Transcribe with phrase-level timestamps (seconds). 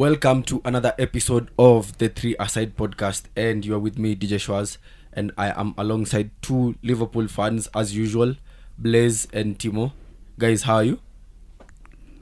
[0.00, 4.36] Welcome to another episode of the Three Aside podcast, and you are with me, DJ
[4.38, 4.78] Schwaz,
[5.12, 8.36] and I am alongside two Liverpool fans as usual,
[8.78, 9.90] Blaze and Timo.
[10.38, 11.00] Guys, how are you?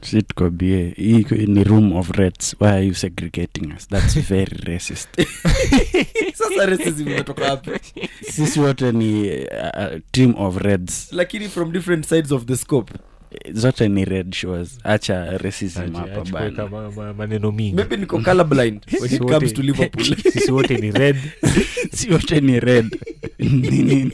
[0.01, 5.09] sitkobie in the room of reds why are you segregating us that's very racist
[6.39, 7.71] Sasa racism imetoka wapi?
[8.23, 12.93] sisi wote ni uh, team of reds Lakini from different sides of the scope.
[13.53, 18.83] Zote ni red shows acha racism hapa bana ma- ma- maneno mingi Maybe niko colorblind
[19.01, 20.05] when it comes to Liverpool.
[20.33, 21.17] sisi wote ni red
[21.97, 22.99] si wote ni red
[23.39, 24.13] Ni- ni-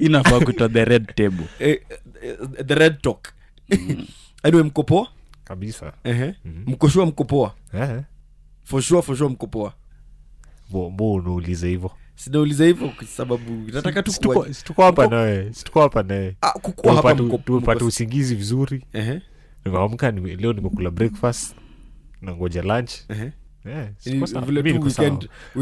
[0.00, 1.78] inafaa kuitwa the red table Eh,
[2.22, 2.36] eh,
[2.66, 3.28] the red talk.
[4.42, 5.08] Anyway, mko poa?
[5.44, 6.34] kabisa Ehe.
[6.44, 6.62] Mhm.
[6.66, 7.54] Mko sure mko poa?
[7.74, 8.00] Eh,
[8.64, 9.72] For sure, for sure mko poa.
[10.70, 14.12] bo bo unauliza hivo Sinauliza hivyo sababu nataka tu
[14.82, 16.36] hapa nawe situko hapa nawe.
[16.42, 16.52] Ah,
[17.60, 18.84] Tumepata- usingizi vizuri.
[19.64, 21.54] Nimeamka nime, leo nimekula breakfast
[22.22, 22.90] nangoja lunch.
[23.64, 24.18] Eh,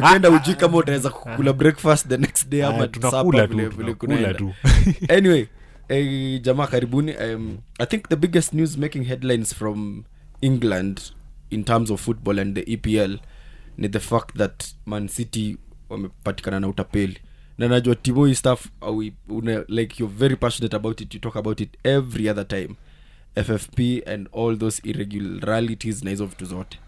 [0.02, 0.18] Ah,
[0.54, 4.52] ah, kama ah, utaweza kukula breakfast the next day ama tunakula tu
[5.16, 5.46] anyway
[5.88, 10.04] eh, jamaa karibuni um, i think the biggest news making headlines from
[10.40, 11.00] england
[11.50, 13.18] in terms of football and the epl
[13.78, 15.56] ni the fact that man city
[15.90, 17.18] wamepatikana na utapeli.
[17.58, 21.14] Na najua timo hii stuff uh, we, una, like you're very passionate about it.
[21.14, 22.68] You talk about it every other time.
[23.34, 26.78] Ffp and all those irregularities na hizo vitu zote.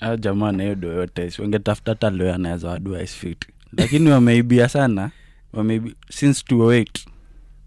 [0.00, 1.30] A jamaa nahiyo do yote.
[1.30, 5.10] Si wangetafuta hata leo anaweza wadua fit lakini wameibia sana.
[5.52, 6.86] Wameibia since 208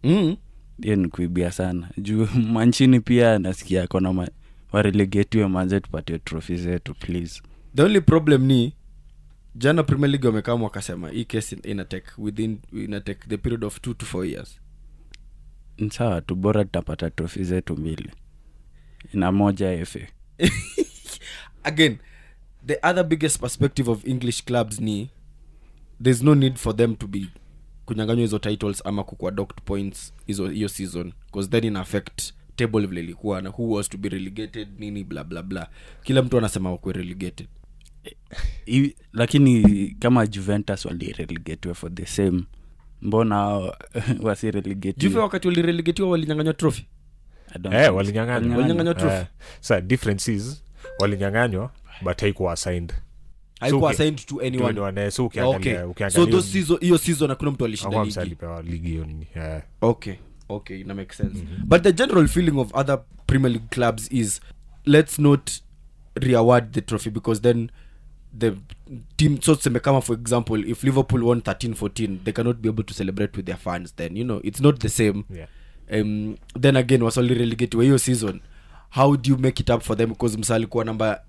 [0.03, 0.35] mm.
[0.81, 1.89] hiyo ni kuibia sana.
[1.97, 4.27] Juu manchini pia nasikia kona ma,
[4.71, 7.41] warelegetiwe manze tupatie trofi zetu please.
[7.75, 8.73] The only problem ni
[9.55, 14.05] jana premier league wamekama wakasema hii case inatake within inatake the period of two to
[14.05, 14.59] four years.
[15.91, 18.11] Sawa tu bora tutapata trofi zetu mbili.
[19.13, 19.99] Na moja fa
[21.63, 21.97] again
[22.65, 25.09] the other biggest perspective of english clubs ni
[26.03, 27.27] thereis no need for them to be
[27.85, 32.87] kunyanganywa hizo titles ama kukua docked points hizo hiyo season bcause then ina affect table
[32.87, 35.69] vile ilikuwa na who was to be relegated nini bla bla bla.
[36.03, 37.47] Kila mtu anasema wakue relegated
[38.65, 42.43] I, lakini kama juventus walirelegetiwe for the same
[43.01, 43.75] mbona hao
[45.21, 46.85] wakati walirelegatiwa walinyanganywa trophy.
[47.71, 49.13] Eh, walinyang'anywa.
[49.13, 49.25] Eh,
[49.59, 50.63] sa difference is
[50.99, 51.71] walinyanganywa
[52.01, 52.93] but haikuwa assigned
[53.59, 54.69] haikuwa uki- assigned to anyone.
[54.69, 58.19] Anyone so okay so those season hiyo season hakuna mtu alishinda ligi.
[58.19, 59.61] alipewa ligi hiyo nini eh.
[59.81, 60.13] okay
[60.49, 61.43] okay ina make sense.
[61.65, 64.41] But the general feeling of other premier league clubs is
[64.85, 65.51] let's not
[66.15, 67.69] reaward the trophy because then
[68.39, 68.51] the
[69.15, 72.83] team so tuseme kama for example if liverpool won 13 14 they cannot be able
[72.83, 75.23] to celebrate with their fans then you know it's not the same.
[75.35, 75.47] Yeah.
[76.01, 78.39] um, then again wasali relegatiwa hiyo season.
[78.89, 80.09] How do you make it up for them?
[80.09, 81.21] Because msalikuwa number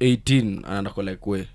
[0.00, 1.46] 18 anandako like we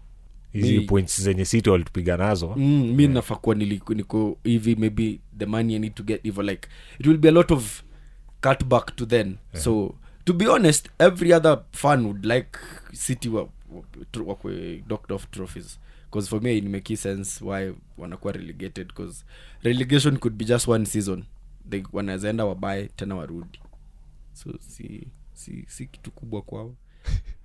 [0.53, 2.53] hizi points zenye city walitupiga nazo.
[2.57, 6.67] Mm, mi nafaa kuwa niko hivi maybe the money i need to get hivo like
[7.00, 7.81] it will be a lot of
[8.41, 12.50] cutback to then so to be honest every other fan would like
[12.94, 13.50] city wa-
[14.25, 15.80] wakwe docked off trophies.
[16.06, 19.25] Because for me inimeki sense why wanakuwa relegated because
[19.63, 21.24] relegation could be just one season.
[21.69, 23.59] They wanawezaenda wabaye tena warudi.
[24.34, 26.75] So si si si kitu kubwa kwao.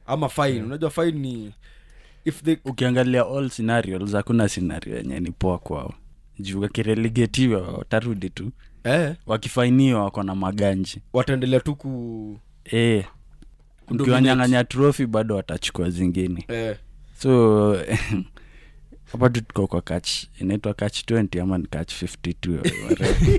[0.07, 0.63] Ama fine.
[0.63, 1.53] Unajua fine ni
[2.25, 5.95] if they ukiangalia all scenarios hakuna scenario yenye ni poa kwao.
[6.39, 8.51] Juu wakirelegetiwa watarudi tu.
[8.85, 9.15] Eh?
[9.27, 12.39] Wakifainiwa wako na maganji wataendelea tu ku
[12.73, 13.20] e, Kudominate.
[13.91, 16.45] Ukiwanyang'anya trofi bado watachukua zingine.
[16.49, 16.77] Eh,
[17.23, 17.73] so
[19.13, 22.57] hapa tu tuko kwa kach inaitwa kach 20 ama ni kach 52
[22.89, 23.39] whatever.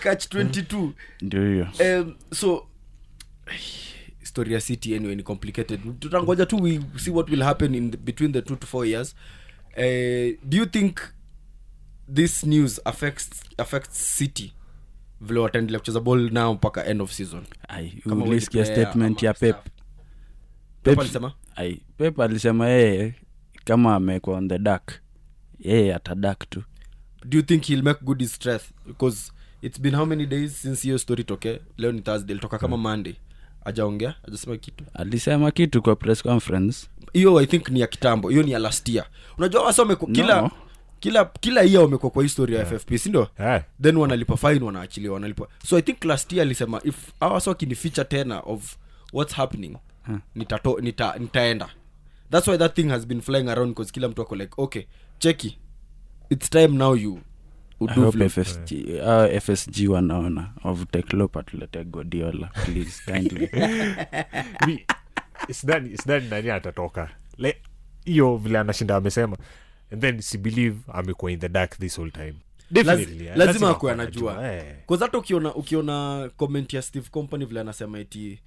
[0.00, 0.90] catch 22
[1.22, 1.68] ndio hiyo.
[2.00, 2.66] Um, so
[4.22, 5.80] story ya city anyway ni complicated.
[5.98, 9.14] Tutangoja tu we see what will happen in the, between the two to four years.
[9.76, 11.00] Uh, do you think
[12.14, 14.52] this news affects affects city
[15.22, 17.42] vile wataendelea kucheza ball nao mpaka end of season.
[18.30, 19.56] Ulisikia statement ya pep.
[20.82, 20.98] Pep Pep-
[21.98, 23.14] pep alisema yeye
[23.64, 24.92] kama amekuwa on the dark
[25.58, 26.62] yeye atadak tu.
[27.24, 28.64] Do you think he'll make good his strength?
[28.86, 29.32] Because
[29.62, 31.60] it's been how many days since hiyo story toke?
[31.76, 33.14] Leo ni thursday ilitoka kama monday.
[33.64, 34.84] Ajaongea ajasema kitu.
[34.94, 36.86] Alisema kitu kwa press conference.
[37.12, 38.28] Hiyo i think ni ya kitambo.
[38.28, 39.06] Hiyo ni ya last year.
[39.38, 40.50] Unajua wasa No.
[41.02, 43.64] Kila kila year wamekuwa kwa historia ya ffp sindio yeah.
[43.82, 45.46] then wanalipa fine wanaachiliwa wanalipa.
[45.66, 48.76] So i think last year alisema if awas wakinificha tena of
[49.12, 49.76] what's happening
[50.06, 50.16] Huh.
[50.34, 51.68] nitato, nita, nitaenda.
[52.30, 54.82] That's why that thing has been flying around because kila mtu ako like okay
[55.18, 55.58] cheki
[56.30, 57.18] it's time now you
[58.28, 58.72] FSG,
[59.02, 63.48] uh, fsg wanaona wavute Klopp atulete godiola please kindly.
[65.50, 67.08] Sidhani sidhani nani atatoka?
[68.04, 69.36] Hiyo vile anashinda amesema
[69.92, 72.34] and then sibelieve amekuwa in the dark this whole time.
[72.70, 74.52] Definitely, eh, lazima akuwe anajua.
[74.52, 74.64] eh.
[75.00, 78.38] Hata ukiona ukiona comment ya steve company vile anasema iti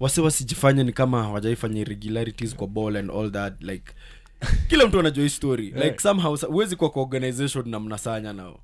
[0.00, 3.92] wase wasijifanye ni kama hawajaifanya irregularities kwa ball and all that like
[4.68, 5.66] kila mtu anajua hii story.
[5.68, 5.84] Yeah.
[5.84, 8.60] like somehow huwezi kuwa kwa organization na mnasanya nao.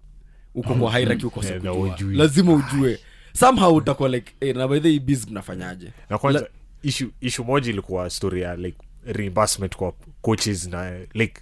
[0.54, 2.98] Uko kwa hierarchy uko Yeah, lazima ujue.
[3.32, 5.92] Somehow utakuwa like hey, na by the biz mnafanyaje?
[6.10, 6.48] Na kwanza La-
[6.82, 11.40] issue, issue moja ilikuwa story ya like reimbursement kwa coaches na like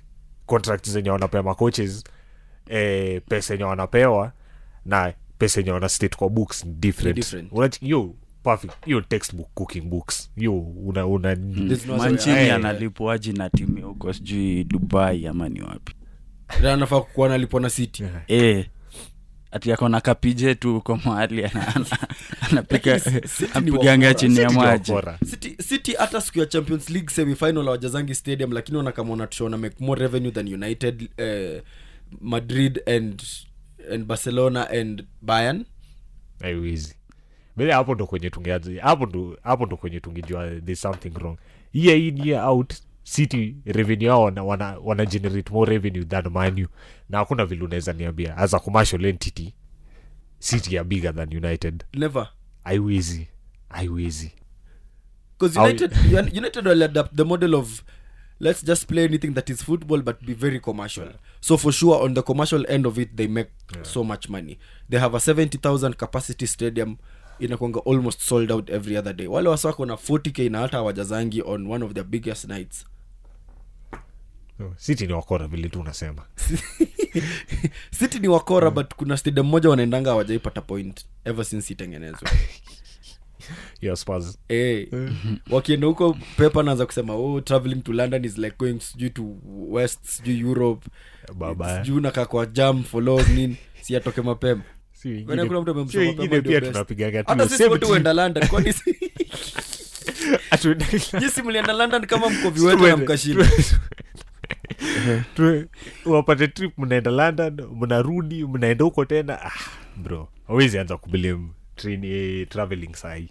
[0.51, 2.05] contract zenye wanapea macoaches
[2.69, 4.33] eh, pesa yenye wanapewa
[4.87, 7.81] na pesa yenye wana state kwa books ni different, different.
[7.81, 11.99] Hiyo perfect hiyo textbook cooking books hiyo una, una way.
[11.99, 12.55] manchini Eh.
[12.55, 15.95] analipwaji na timu huko sijui dubai ama ni wapi
[16.63, 18.23] Na anafaa kuwa nalipwa na city Yeah.
[18.29, 18.71] e,
[19.53, 21.45] ati akona kapije tu huko mahali
[23.55, 24.93] anapiganga chini ya City maji.
[25.31, 30.01] city city hata siku ya champions league semifinal awajazangi stadium lakini wanakama wanatushona make more
[30.03, 31.63] revenue than united eh,
[32.21, 33.23] madrid and
[33.93, 35.65] and barcelona and bayern.
[36.41, 36.95] Haiwezi
[37.57, 41.37] bele hapo ndo kwenye tungeanza hapo ndo hapo ndo kwenye tungejua there's something wrong.
[41.73, 42.75] Year in year out
[43.11, 46.67] city revenue yao wana, wana, wana generate more revenue than manu
[47.09, 48.37] na hakuna vile unaweza niambia.
[48.37, 49.55] As a commercial entity
[50.39, 51.85] city are bigger than united.
[51.95, 52.29] Never.
[52.65, 53.29] Haiwezi.
[53.69, 54.33] Haiwezi.
[55.39, 57.83] Because united Un- united will adapt the model of
[58.41, 61.09] let's just play anything that is football but be very commercial.
[61.41, 63.51] So for sure on the commercial end of it they make
[63.83, 64.59] so much money.
[64.91, 66.97] They have a 70000 capacity stadium
[67.41, 69.27] inakwanga almost sold out every other day.
[69.27, 72.87] Wale wasako na 40k na hata hawajazangi on one of their biggest nights
[74.77, 76.23] city ni wakora vile tu unasema.
[77.99, 82.31] City ni wakora but kuna stadium moja wanaendanga hawajaipata point ever since itengenezwa.
[83.81, 84.39] Your Spurs.
[84.49, 84.87] hey,
[85.51, 89.37] wakienda huko pepa naanza kusema oh traveling to london is like going sijui to
[89.69, 90.87] west sijui europe.
[91.83, 93.57] Sijui nakaa kwa jam for long nini.
[93.81, 94.63] Si atoke mapema.
[94.93, 96.73] Si kuna mtu si amemsoma wengine mapema ndio pia best.
[96.73, 97.89] tunapigaga tu hata hiyo sisi wote 70.
[97.89, 98.97] huenda london kwani si-
[101.21, 103.49] nyisi mlienda london kama mko viwete na mkashinda
[105.35, 105.67] Tu-
[106.05, 109.43] wapate trip mnaenda london mnarudi mnaenda huko tena.
[109.43, 109.53] Ah,
[109.97, 111.49] bro awezi anza kublame
[111.85, 113.29] eh, traveling sahii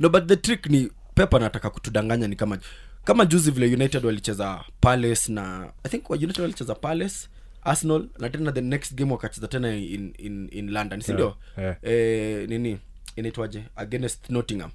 [0.00, 2.58] no but the trick ni pepa nataka kutudanganya ni kama
[3.04, 7.28] kama juzi vile united walicheza palace na i think united walicheza palace
[7.64, 12.48] arsenal na tena the next game wakacheza tena in, in, in london sindio Yeah, eh,
[12.48, 12.78] nini?
[13.16, 13.62] Inaitwaje?
[13.76, 14.70] Against nottingham.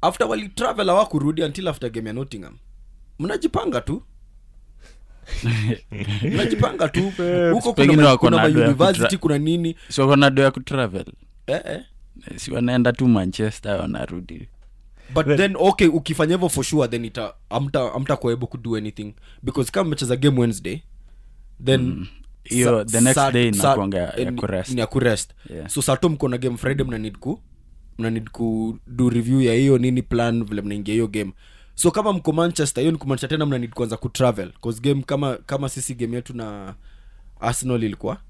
[0.00, 2.56] After walitravel awakurudi until after game ya nottingham.
[3.18, 4.02] Mnajipanga tu
[6.32, 7.02] mnajipanga tu.
[7.52, 8.26] Huko kuna, Pengine ma- wako
[9.18, 9.76] kuna nini?
[9.88, 11.04] Si wako ya kutravel?
[11.46, 11.80] Eh, eh.
[12.36, 14.48] si wanaenda tu manchester wanarudi.
[15.14, 19.14] But then okay ukifanya hivyo for sure then ita amta amta kuwa able kudo anything.
[19.42, 20.82] Because kama mecheza game wednesday
[21.64, 22.06] then
[22.44, 24.78] Hiyo, the next sa- day sa- ya eh, kurest.
[24.78, 25.30] ya kurest.
[25.54, 25.68] Yeah.
[25.68, 27.40] so sato mko na game friday mna need ku
[27.98, 31.32] mna need ku do review ya hiyo nini plan vile mnaingia hiyo game
[31.76, 35.36] so kama mko manchester hiyo ni kumaanisha tena mna kwanza kuanza kutravel cause game kama
[35.36, 36.74] kama sisi game yetu na
[37.40, 38.20] arsenal ilikuwa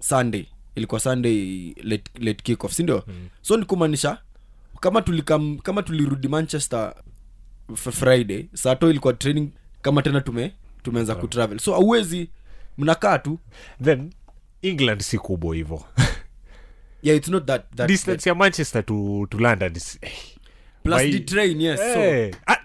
[0.00, 0.44] sunday.
[0.74, 3.28] Ilikuwa sunday late, late kick off sindio mm.
[3.42, 4.18] so ni kumaanisha
[4.80, 6.94] kama tulikam kama tulirudi manchester
[7.74, 9.50] friday sato ilikuwa training
[9.82, 12.28] kama tena tume tumeanza kutravel so auwezi
[12.78, 13.38] mnakaa tu.
[13.84, 14.12] Then
[14.62, 15.84] england si kubwa hivo.
[17.02, 20.12] Yeah it's not that, that distance ya manchester to, to london is, eh,
[20.82, 22.56] plus by- the train yes so eh, ah,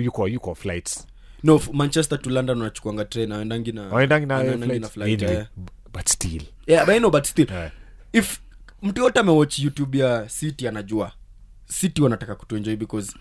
[0.00, 1.06] yuko yuko flights.
[1.42, 5.46] No manchester to london wanachukuanga train aendangi na waendangi na anaendangi na flights flight, Anyway,
[5.92, 6.42] but still.
[6.66, 7.46] Yeah but I know but still.
[7.52, 7.70] Eh,
[8.12, 8.40] if
[8.82, 11.12] mtu yote amewatch youtube ya city anajua.
[11.66, 13.12] City wanataka kutuenjoy because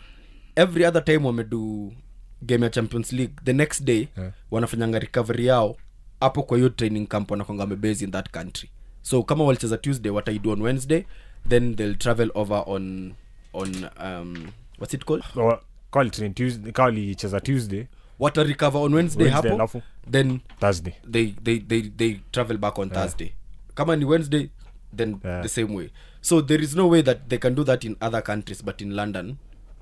[0.55, 1.93] every other time wamedu
[2.41, 4.31] game ya champions league the next day Yeah.
[4.51, 5.75] wanafanyanga recovery yao
[6.19, 8.69] hapo kwa hiyo training camp wanakwanga wamebase in that country.
[9.01, 11.03] So kama walicheza tuesday wataidu on wednesday
[11.49, 13.13] then they'll travel over on
[13.53, 14.47] on um,
[14.79, 15.23] what's it called?
[15.35, 17.87] Wa- call train Tuesday- call ilicheza tuesday.
[18.19, 19.81] Wata recover on wednesday, Wednesday, hapo alafu
[20.11, 20.93] then thursday.
[21.11, 23.31] they they they they travel back on thursday.
[23.73, 24.49] Kama ni wednesday
[24.95, 25.41] then Yeah.
[25.43, 25.89] the same way.
[26.21, 28.93] So there is no way that they can do that in other countries but in
[28.95, 29.35] london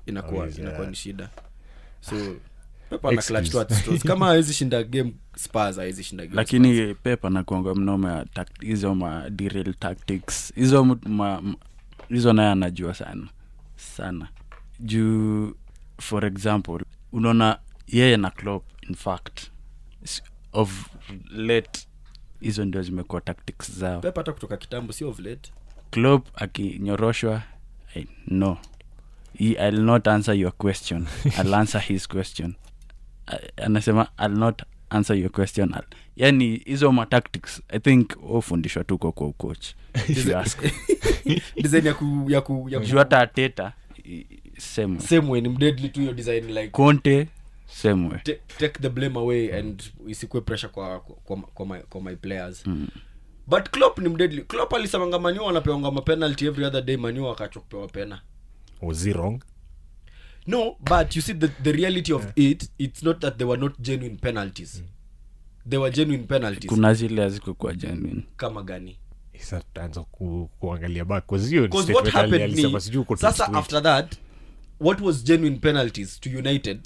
[0.06, 0.90] inakuwa oh, inakuwa yeah.
[0.90, 1.28] ni shida.
[2.00, 2.16] So
[2.90, 3.12] pepa
[4.06, 10.52] kama shinda game spars shinda game lakini pepa nakuanga mnoma ya hizo ma derail tactics
[10.54, 10.98] hizo
[12.08, 13.28] hizo naye anajua sana
[13.76, 14.28] sana
[14.80, 15.54] juu
[16.00, 19.50] for example unaona yeye na Klopp in fact
[20.52, 20.86] of
[21.30, 21.86] late
[22.40, 24.00] hizo ndio zimekuwa tactics zao.
[24.00, 25.52] Pep hata kutoka kitambo sio of late.
[25.90, 27.42] Klopp akinyoroshwa
[28.26, 28.58] no
[29.38, 31.06] he, i'll not answer your question.
[31.38, 32.54] I'll answer his question.
[33.56, 35.68] Anasema i'll not answer your question.
[35.70, 39.28] I'll- yani hizo matactics i think ufundishwa tuko kwa
[42.28, 43.72] ya ku, juu hata ateta
[44.58, 45.00] same way.
[45.06, 47.28] same ni mdeadly tu hiyo design like conte
[47.66, 52.00] same way take, take the blame away and isikue pressure kwa kwa, kwa, my, kwa
[52.02, 52.66] my players.
[52.66, 52.88] Mm.
[53.46, 54.42] but clop ni mdeadly.
[54.42, 58.20] Clop alisemanga manua wanapewanga mapenalty every other day manua wakachwa kupewa pena.
[58.82, 59.42] Was he wrong?
[60.46, 63.80] No but you see the, the reality of it it's not that they were not
[63.80, 64.82] genuine penalties.
[65.68, 66.70] They were genuine penalties.
[66.70, 68.22] Kuna zile hazikukuwa genuine.
[68.36, 68.98] Kama gani?
[70.10, 71.24] Ku, kuangalia back.
[73.16, 74.14] Sasa after that
[74.80, 76.80] what was genuine penalties to united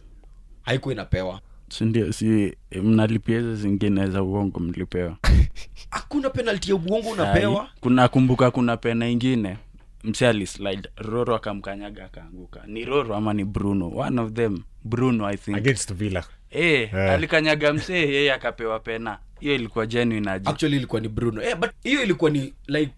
[0.62, 1.40] haikuwa inapewa.
[1.68, 5.16] Sindio si mnalipia hizo zingine za uongo mlipewa.
[5.90, 7.68] Hakuna penalty ya uongo unapewa.
[7.80, 9.56] kuna kumbuka kuna pena ingine.
[10.04, 10.88] Mse alislide.
[10.96, 12.62] Roro akamkanyaga akaanguka.
[12.66, 13.88] Ni roro ama ni bruno?
[13.96, 14.62] One of them.
[14.84, 15.56] Bruno i think.
[15.56, 16.24] Against villa.
[16.50, 16.94] E, yeah.
[17.14, 19.18] alikanyaga msee yeye akapewa pena.
[19.40, 21.42] Hiyo ilikuwa genuine actually ilikuwa ni bruno.
[21.42, 22.92] E, but hiyo ilikuwa ni like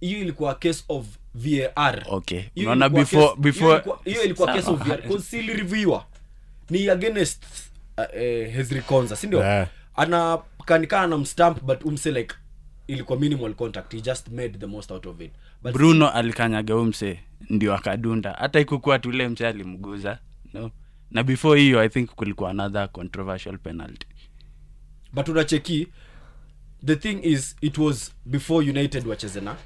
[0.00, 2.42] hiyo ilikuwa case of var okay.
[2.56, 4.96] Unaona before before hiyo ilikuwa case of Sawa.
[4.96, 5.42] VR, 'cause
[6.70, 7.44] ni against
[7.98, 8.04] uh,
[8.54, 9.68] hezri konza sindio Yeah.
[9.96, 12.34] ana kanikana na mstamp but umse like
[12.86, 13.92] ilikuwa minimal contact.
[13.94, 15.32] He just made the most out of it.
[15.62, 17.20] But bruno alikanyaga umse
[17.50, 18.32] ndio akadunda.
[18.32, 20.18] Hata ikukuwa tule mse alimguza
[20.54, 20.70] no?
[21.10, 24.06] Na before hiyo i think kulikuwa another controversial penalty.
[25.12, 25.88] But unacheki
[26.86, 29.56] the thing is it was before united wacheze na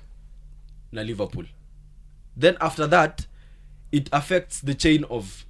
[0.93, 1.47] na liverpool.
[2.41, 3.23] Then after that
[3.93, 5.45] it affects the chain of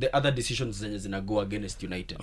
[0.00, 2.18] the other decisions zenye zina go against united.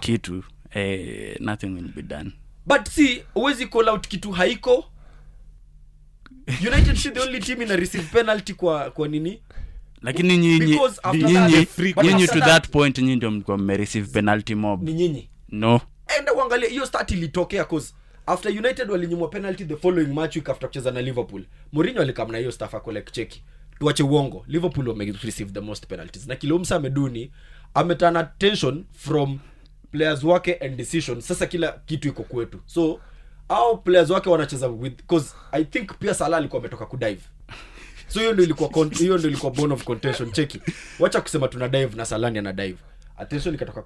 [0.00, 2.32] Kitu eh, nothing will be done.
[2.66, 4.84] But see huwezi call out kitu haiko.
[6.60, 9.40] United should the only team ina receive penalty kwa kwa nini?
[10.02, 10.76] Lakini nyinyi
[12.26, 14.82] to that- point nyinyi ndio mlikuwa mmereceive penalty mob.
[14.82, 15.28] ni nyinyi.
[15.48, 15.80] No.
[16.18, 17.94] Enda uangalia hiyo start ilitokea cause
[18.26, 21.42] after united walinyimwa penalty the following match week after kucheza na liverpool.
[21.72, 23.42] Mourinho alikam na hiyo staff ako like cheki
[23.78, 24.44] tuache uongo.
[24.48, 26.26] Liverpool wame receive the most penalties.
[26.26, 27.30] Na kilomsa ameduni
[27.74, 29.38] ametana tension from
[29.92, 31.20] players wake and decision.
[31.20, 32.60] Sasa kila kitu iko kwetu.
[32.66, 33.00] So
[33.48, 37.20] au players wake wanacheza with cause i think pia sala alikuwa ametoka kudive
[38.08, 40.32] so hiyo ndio ilikuwa hiyo ndio ilikuwa bone of contention.
[40.32, 40.60] Cheki
[40.98, 42.78] wacha kusema tuna dive na salani ana dive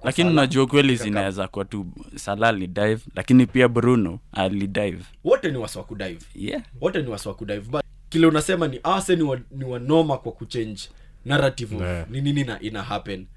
[0.03, 5.57] lakini najua unajua kweli zinaweza kuwa tu sala alidive lakini pia bruno alidive wote ni
[5.57, 6.63] wasi kudive yeah.
[6.81, 10.81] Wote ni wasi kudive but kile unasema ni ase ni, wa, ni wanoma kwa kuchange
[11.25, 12.09] narrative Yeah.
[12.09, 13.27] ni nini ina, ina happen.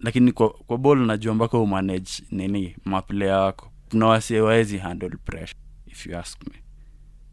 [0.00, 6.06] Lakini kwa, kwa bol unajua mpaka umanage nini maplayer wako kuna wasie handle pressure if
[6.06, 6.54] you ask me.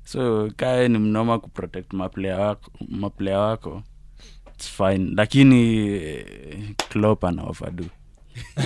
[0.04, 3.84] So kae ni mnoma kuprotect maplayer wako maplayer wako
[4.62, 5.16] its fine.
[5.16, 7.86] Lakini eh, Klopp ana overdo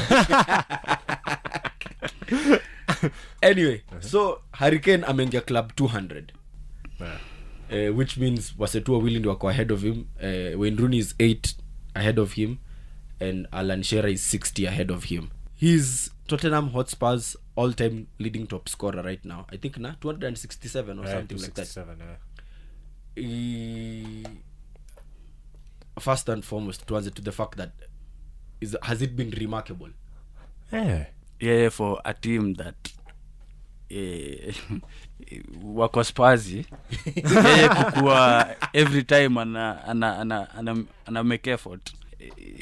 [3.42, 6.24] anyway so hurricane ameingia club 200
[7.00, 7.20] Yeah.
[7.90, 10.06] uh, which means wasetu wawili ndi wako ahead of him.
[10.20, 11.56] Uh, wayne rooney is 8
[11.94, 12.56] ahead of him
[13.20, 15.28] and alan shearer is 60 ahead of him.
[15.56, 19.46] He's tottenham hotspurs all time leading top scorer right now.
[19.54, 21.78] I think na 267 or Yeah, something like that.
[21.78, 22.18] yeah.
[23.18, 24.24] Eh,
[26.00, 27.72] first and foremost tuanze to the fact that
[28.62, 29.90] is, has it been remarkable?
[30.72, 31.06] Yeah.
[31.40, 32.76] yeah for a team that
[33.90, 34.54] eh,
[35.64, 36.66] wako spazi
[37.46, 41.94] yeye kukua every time ana ana ana, ana, ana make effort.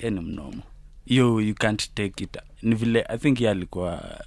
[0.04, 0.64] Ye ni mnomo
[1.06, 2.38] hiyo you can't take it.
[2.62, 4.20] Ni vile i think ye alikuwa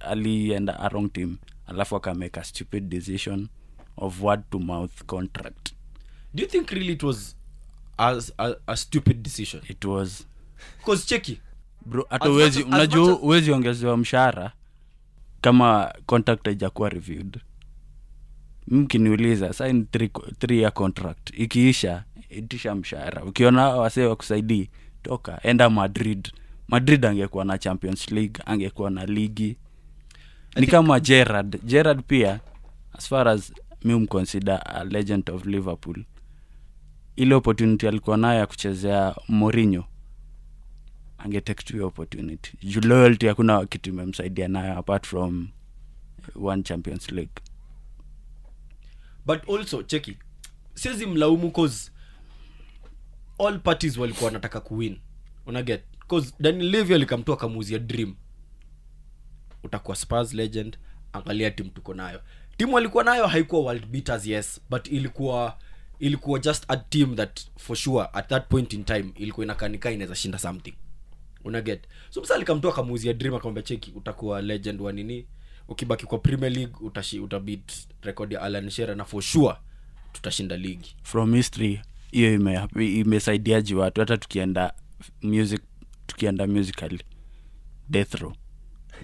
[0.00, 3.48] alienda a wrong team alafu akamake a stupid decision
[3.96, 5.72] of word to mouth contract.
[6.34, 7.35] Do you think really it was
[7.98, 9.62] as a, a stupid decision.
[9.68, 10.26] It was.
[10.78, 11.40] Because cheki.
[11.86, 14.52] Bro hata uwezi unajua uwezi ongezewa mshahara
[15.40, 17.40] kama contract haijakuwa reviewed.
[18.68, 21.30] Mkiniuliza sign three, three year contract.
[21.38, 23.24] Ikiisha itisha mshahara.
[23.24, 24.68] Ukiona wasee wakusaidii
[25.02, 26.28] toka enda madrid.
[26.68, 29.56] Madrid angekuwa na champions league angekuwa na ligi.
[30.56, 32.40] Ni kama gerard gerard pia
[32.92, 33.52] as far as
[33.84, 36.04] mi umconsider a legend of liverpool
[37.16, 39.84] ile opportunity alikuwa nayo ya kuchezea morinho
[41.18, 42.52] angetake tu opportunity.
[42.62, 45.48] Juu loyalty hakuna kitu imemsaidia nayo apart from
[46.42, 47.32] one champions league.
[49.26, 50.16] But also cheki
[50.74, 51.90] siwezi mlaumu cause
[53.38, 54.98] all parties walikuwa wanataka kuwin.
[55.46, 58.14] Unaget cause daniel levy alikamtu akamuuzia dream.
[59.64, 60.78] Utakuwa spurs legend
[61.12, 62.20] angalia timu tuko nayo.
[62.56, 65.58] Timu alikuwa nayo haikuwa world beaters yes but ilikuwa
[65.98, 70.14] ilikuwa just a team that for sure at that point in time ilikuwa inakanika inaweza
[70.14, 70.74] shinda something.
[71.44, 75.26] Unaget so msa alikamtoa akamuuzia dream akamwambia cheki utakuwa legend wa nini?
[75.68, 77.72] Ukibaki kwa premier league utashi, utabit
[78.02, 79.54] record ya alan shera na for sure
[80.12, 80.96] tutashinda ligi.
[81.02, 82.68] From history hiyo ime-
[83.00, 84.00] imesaidiaji watu?
[84.00, 84.72] Hata tukienda
[85.22, 85.60] music
[86.06, 86.98] tukienda musical
[87.88, 88.32] death row.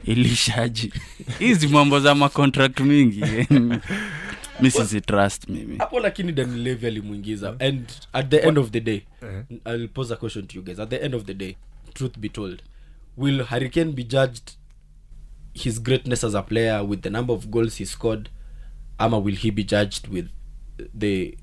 [0.05, 0.93] Ilishaji
[1.39, 3.21] hizi mambo za macontract mingi
[4.63, 5.77] misisi trust mimi.
[5.79, 9.03] Hapo lakini dan levy alimwingiza and at the end of the day
[9.67, 10.79] i'll pose a question to you guys.
[10.79, 11.57] At the end of the day
[11.95, 12.63] truth be told
[13.17, 14.51] will hurricane be judged
[15.55, 18.31] his greatness as a player with the number of goals he scored
[18.99, 20.27] ama will he be judged with
[20.99, 21.39] the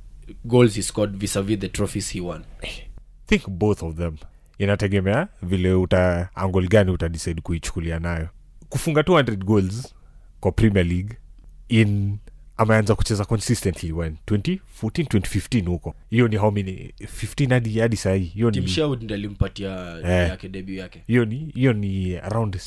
[0.45, 2.43] goals he scored vis-a-vis the trophies he won?
[3.27, 4.17] Think both of them.
[4.57, 8.29] Inategemea vile uta angol gani utadecide kuichukulia nayo.
[8.69, 9.95] Kufunga 200 goals
[10.39, 11.17] kwa premier league
[11.67, 12.17] in
[12.59, 14.17] ameanza kucheza consistently when?
[14.27, 14.59] 2014
[15.03, 15.95] 2015 huko.
[16.09, 16.93] Hiyo ni how many?
[16.99, 18.23] 15 hadi hadi sahii.
[18.25, 20.29] Hiyo ni alimpatia Eh.
[20.29, 21.03] yake debut yake.
[21.07, 22.57] Hiyo ni hiyo ni around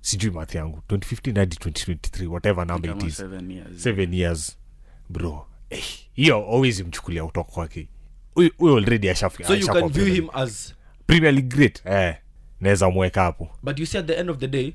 [0.00, 0.82] sijui math yangu.
[0.88, 3.20] 2015 hadi 2023 whatever number it is.
[3.20, 3.82] 7 years.
[3.82, 4.58] seven years
[5.08, 5.46] bro.
[5.70, 7.88] Eh, hiyo always mchukulia kutoka kwake.
[8.34, 10.74] Huyu already ashafika so you can view him as
[11.06, 11.82] premier league great.
[11.86, 12.14] Eh
[12.60, 13.50] naweza mweka hapo.
[13.62, 14.72] But you see at the end of the day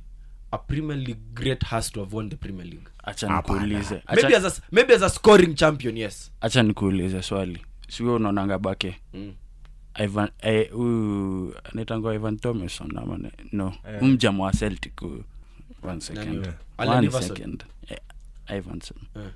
[0.51, 4.01] a premier league great has to have won the premier league acha nikuulize.
[4.15, 6.31] Maybe as a, maybe as a scoring champion yes.
[6.41, 7.61] Acha nikuulize swali.
[7.89, 8.95] Siwe unaonanga bake?
[9.13, 9.33] Mm.
[10.03, 13.19] ivan eh, huyu anaitangwa ivan thomason ama
[13.51, 13.73] no.
[13.89, 14.03] Yeah.
[14.03, 15.23] mjama wa celtic huyu.
[15.83, 16.25] One second.
[16.27, 16.37] Nani?
[16.37, 17.63] One Allen second.
[17.87, 17.97] Eh,
[18.57, 19.29] ivanson Eh.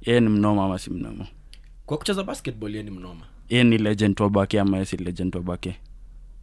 [0.00, 1.26] yeye ni mnoma ama si mnoma?
[1.86, 3.26] Kwa kucheza basketball ye ni mnoma.
[3.48, 5.76] Yeye ni legend wa bake ama yeye si legend wa bake?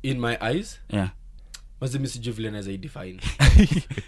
[0.04, 0.80] In my eyes?
[0.90, 1.12] Yeah.
[1.82, 3.20] mazimi sijui vile naweza idefine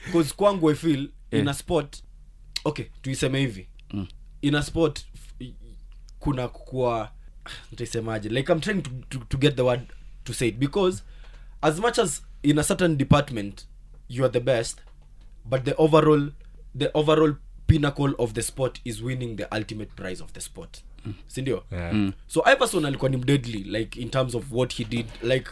[0.09, 2.03] bcause kwangu i feel in a sport
[2.65, 3.67] okay tuiseme hivi.
[3.93, 4.07] Mm.
[4.41, 5.05] in a sport
[6.19, 7.11] kuna kuwa
[7.71, 9.81] ntaisemaje like i'm trying to, to, to get the word
[10.23, 11.03] to say it because
[11.61, 13.67] as much as in a certain department
[14.09, 14.79] you are the best
[15.45, 16.31] but the overall
[16.77, 17.35] the overall
[17.67, 20.83] pinnacle of the sport is winning the ultimate prize of the sport.
[21.27, 22.11] Sindio Yeah.
[22.27, 25.49] so iverson alikuwa ni mdeadly like in terms of what he did like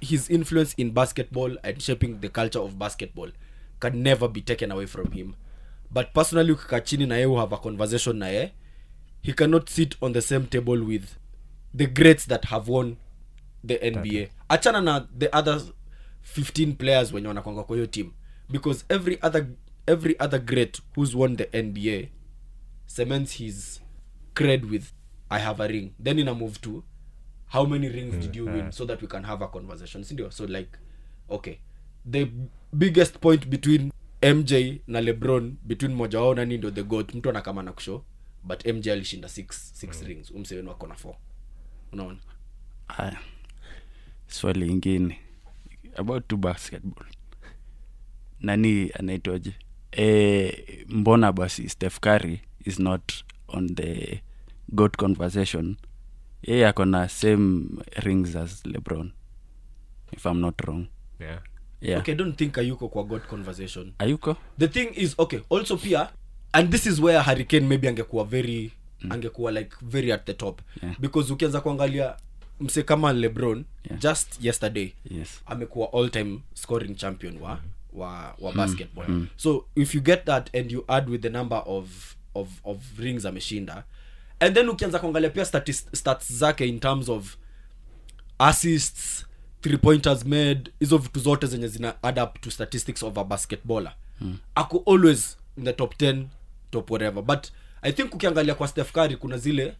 [0.00, 3.32] his influence in basketball and shaping the culture of basketball
[3.80, 5.32] can never be taken away from him
[5.94, 8.52] but personally ukikaa chini na ye have a conversation na ye
[9.22, 11.04] he cannot sit on the same table with
[11.76, 12.96] the greats that have won
[13.66, 15.60] the nba achana na the other
[16.24, 18.10] 15 players wenye wanakwanga kwa hiyo team.
[18.48, 19.46] Because every other
[19.86, 22.08] every other great who's won the nba
[22.86, 23.80] cements his
[24.34, 24.84] cred with
[25.30, 25.92] i have a ring.
[26.02, 26.84] Then ina move to
[27.46, 28.72] how many rings did you win?
[28.72, 30.02] so that we can have a conversation.
[30.02, 30.32] Sindio?
[30.32, 30.78] So like
[31.30, 31.58] okay.
[32.10, 32.30] The
[32.78, 33.92] biggest point between
[34.24, 34.52] mj
[34.86, 38.04] na lebron between moja wao nani ndo the got mtu anakama na kushow
[38.44, 40.30] but mj alishinda six, six rings.
[40.30, 41.16] Umsewenu ako na four.
[41.92, 42.18] Unaona?
[42.88, 43.18] Haya.
[44.26, 45.18] Swali ingine.
[45.96, 47.06] About to basketball.
[48.40, 49.52] Nani anaitwaje?
[49.92, 53.12] E, mbona basi steph curry is not
[53.48, 54.20] on the
[54.68, 55.76] got conversation?
[56.42, 57.68] Yeye ako na same
[58.02, 59.12] rings as lebron
[60.12, 60.86] if i'm not wrong.
[61.20, 61.40] Yeah.
[61.84, 62.00] Yeah.
[62.00, 63.92] Okay don't think ayuko kwa god conversation.
[63.98, 64.36] Ayuko?
[64.58, 66.08] The thing is okay also pia
[66.52, 69.12] and this is where hurricane maybe angekuwa very mm.
[69.12, 70.60] angekuwa like very at the top.
[70.82, 70.94] Yeah.
[71.00, 72.14] because ukianza kuangalia
[72.60, 74.00] mse kama lebron Yeah.
[74.00, 75.40] just yesterday yes.
[75.46, 77.60] amekuwa all time scoring champion wa
[77.92, 79.26] wa, wa basketball.
[79.36, 83.24] So if you get that and you add with the number of of, of rings
[83.26, 83.84] ameshinda
[84.40, 87.36] and then ukianza kuangalia pia statis, stats zake in terms of
[88.38, 89.26] assists
[89.64, 93.94] three pointers made hizo vitu zote zenye zina add up to statistics of a basketballer.
[94.20, 94.38] Mm.
[94.54, 96.24] ako always in the top 10
[96.70, 97.22] top whatever.
[97.22, 97.46] But
[97.82, 99.74] i think ukiangalia kwa steph curry kuna zile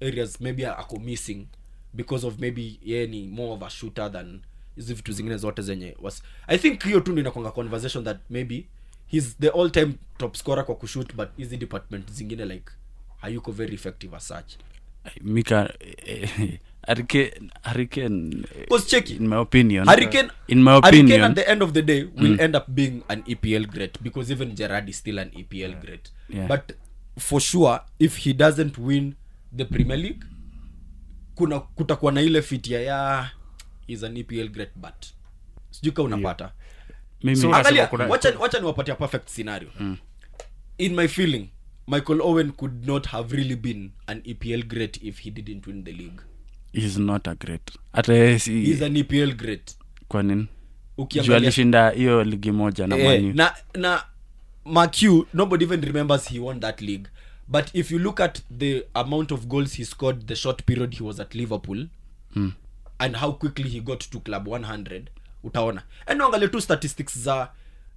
[0.00, 1.46] areas maybe ako missing
[1.92, 4.40] because of maybe yeye ni more of a shooter than
[4.76, 6.22] hizi vitu zingine zote zenye was.
[6.46, 8.66] I think hiyo tu ndo inakwanga conversation that maybe
[9.06, 12.72] he's the all time top scorer kwa kushoot but hizi department zingine like
[13.20, 14.52] hayuko very effective as such.
[15.20, 15.74] Mika
[16.86, 19.20] hurricane hurricane Because check it.
[19.20, 19.86] in my opinion.
[19.86, 23.22] Hurricane, in my Hurricane at the end of the day will end up being an
[23.28, 26.10] EPL great because even Gerard is still an EPL great.
[26.28, 26.46] Yeah.
[26.46, 26.72] But
[27.18, 29.14] for sure, if he doesn't win
[29.52, 30.24] the Premier League,
[31.34, 33.30] kuna kutakuwa na ile fitia ya
[33.88, 35.06] is an EPL great but
[35.70, 36.52] sijui ka unapata.
[37.22, 39.68] Mimi So- angalia wacha wacha niwapatia perfect scenario.
[40.78, 41.48] In my feeling
[41.88, 45.92] michael owen could not have really been an epl great if he didn't win the
[45.92, 46.20] league
[46.72, 47.70] is not a great.
[47.92, 49.76] Hata yeye si he's an epl great.
[50.08, 50.42] Kwa nini?
[50.42, 50.48] Juu
[51.04, 54.04] ukiangalia alishinda hiyo ligi moja na eh, na na
[54.64, 57.08] macu nobody even remembers he won that league.
[57.48, 61.02] But if you look at the amount of goals he scored the short period he
[61.04, 61.86] was at liverpool
[62.36, 62.52] Mm.
[62.98, 65.02] and how quickly he got to club 100
[65.44, 65.82] utaona.
[66.06, 67.48] And angalia tu statistics za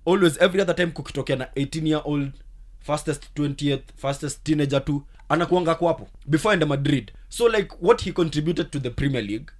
[0.05, 2.31] always every other time kukitokea na 18 year old
[2.79, 5.03] fastest 20th fastest teenager tu
[5.33, 7.11] anakuanga kwapo before ende madrid.
[7.29, 9.51] So like what he contributed to the premier league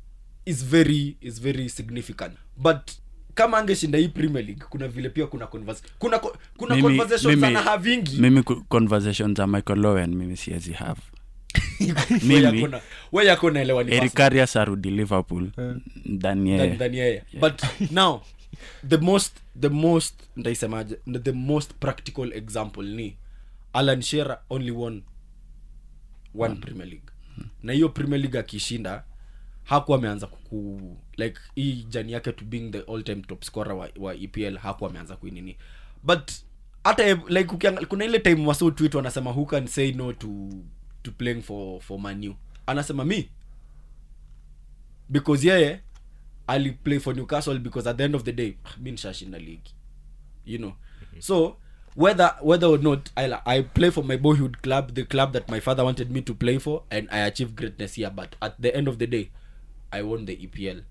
[0.45, 2.33] is very is very significant.
[2.57, 2.91] But
[3.35, 6.19] kama angeshinda hii premier league kuna vile pia kuna converse, kuna
[6.57, 8.17] kuna Mimi- conversations mimi- ana havingi.
[8.21, 11.01] mimi conversation za michael lowen mimi siwezi have.
[12.29, 12.81] We mimi-
[13.11, 14.57] we yako naelewa ni eric personal.
[14.61, 15.49] arudi liverpool
[16.05, 16.75] ndani yeye.
[16.77, 17.23] Than yeye.
[17.39, 18.21] But now
[18.89, 23.17] the most the most ndaisemaje the most practical example ni
[23.73, 25.01] alan shera only won
[26.35, 27.07] one premier league.
[27.63, 29.03] Na hiyo premier league akishinda
[29.63, 33.89] hakuwa ameanza kuku like hii jani yake to being the all time top scorer wa,
[33.99, 35.57] wa epl hakuwa ameanza kuinini.
[36.03, 36.31] But
[36.83, 40.49] hata like ukiangalia kuna ile time waso tweet wanasema who can say no to
[41.03, 43.29] to playing for for manu anasema me.
[45.09, 45.81] Because yeye
[46.47, 49.71] aliplay for newcastle because at the end of the day mi nishashinda league
[50.45, 50.73] you know?
[51.19, 51.57] So
[51.95, 55.59] whether whether or not I, I play for my boyhood club the club that my
[55.59, 58.87] father wanted me to play for and i achieved greatness here but at the end
[58.87, 59.29] of the day
[59.91, 60.81] i won the epl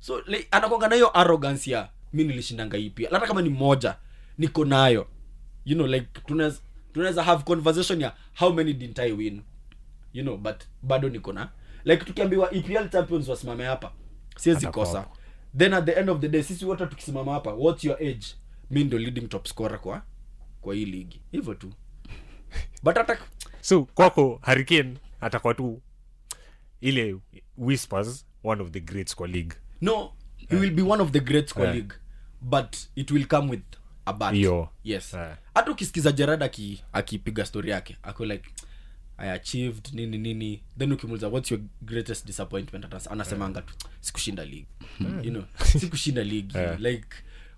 [0.00, 3.96] so like, anakwanga na hiyo arrogance ya mi nilishindanga epl hata kama ni moja
[4.38, 5.06] niko nayo.
[5.64, 6.60] You know like tunaweza
[6.94, 9.42] tunaweza have conversation ya how many didn't i win?
[10.12, 11.48] You know but bado niko na.
[11.84, 13.92] Like tukiambiwa epl champions wasimame hapa
[14.36, 15.06] siwezi kosa.
[15.58, 18.26] then at the end of the day sisi wote tukisimama hapa what's your age?
[18.70, 20.02] Mi ndo leading top scorer kwa
[20.62, 21.20] kwa hii ligi.
[21.32, 21.72] Hivyo tu.
[22.82, 23.18] But hata
[23.60, 25.82] so kwako harikan atakuwa tu
[26.80, 27.16] ile
[27.58, 29.56] whispers one of the greats kwa league.
[29.80, 30.12] No
[30.48, 31.74] he will be one of the greats kwa Yeah.
[31.76, 31.94] league
[32.40, 33.62] but it will come with
[34.06, 35.10] abatyo yes.
[35.12, 35.68] Hata Yeah.
[35.72, 38.50] ukisikiza gerard aki- akipiga story yake ako like
[39.18, 40.62] i achieved nini nini.
[40.78, 42.84] Then ukimuliza what's your greatest disappointment?
[42.84, 44.66] Atas- anasemanga tu sikushinda league.
[45.22, 45.44] You know
[45.80, 46.58] sikushinda league.
[46.58, 46.80] Yeah.
[46.80, 47.06] like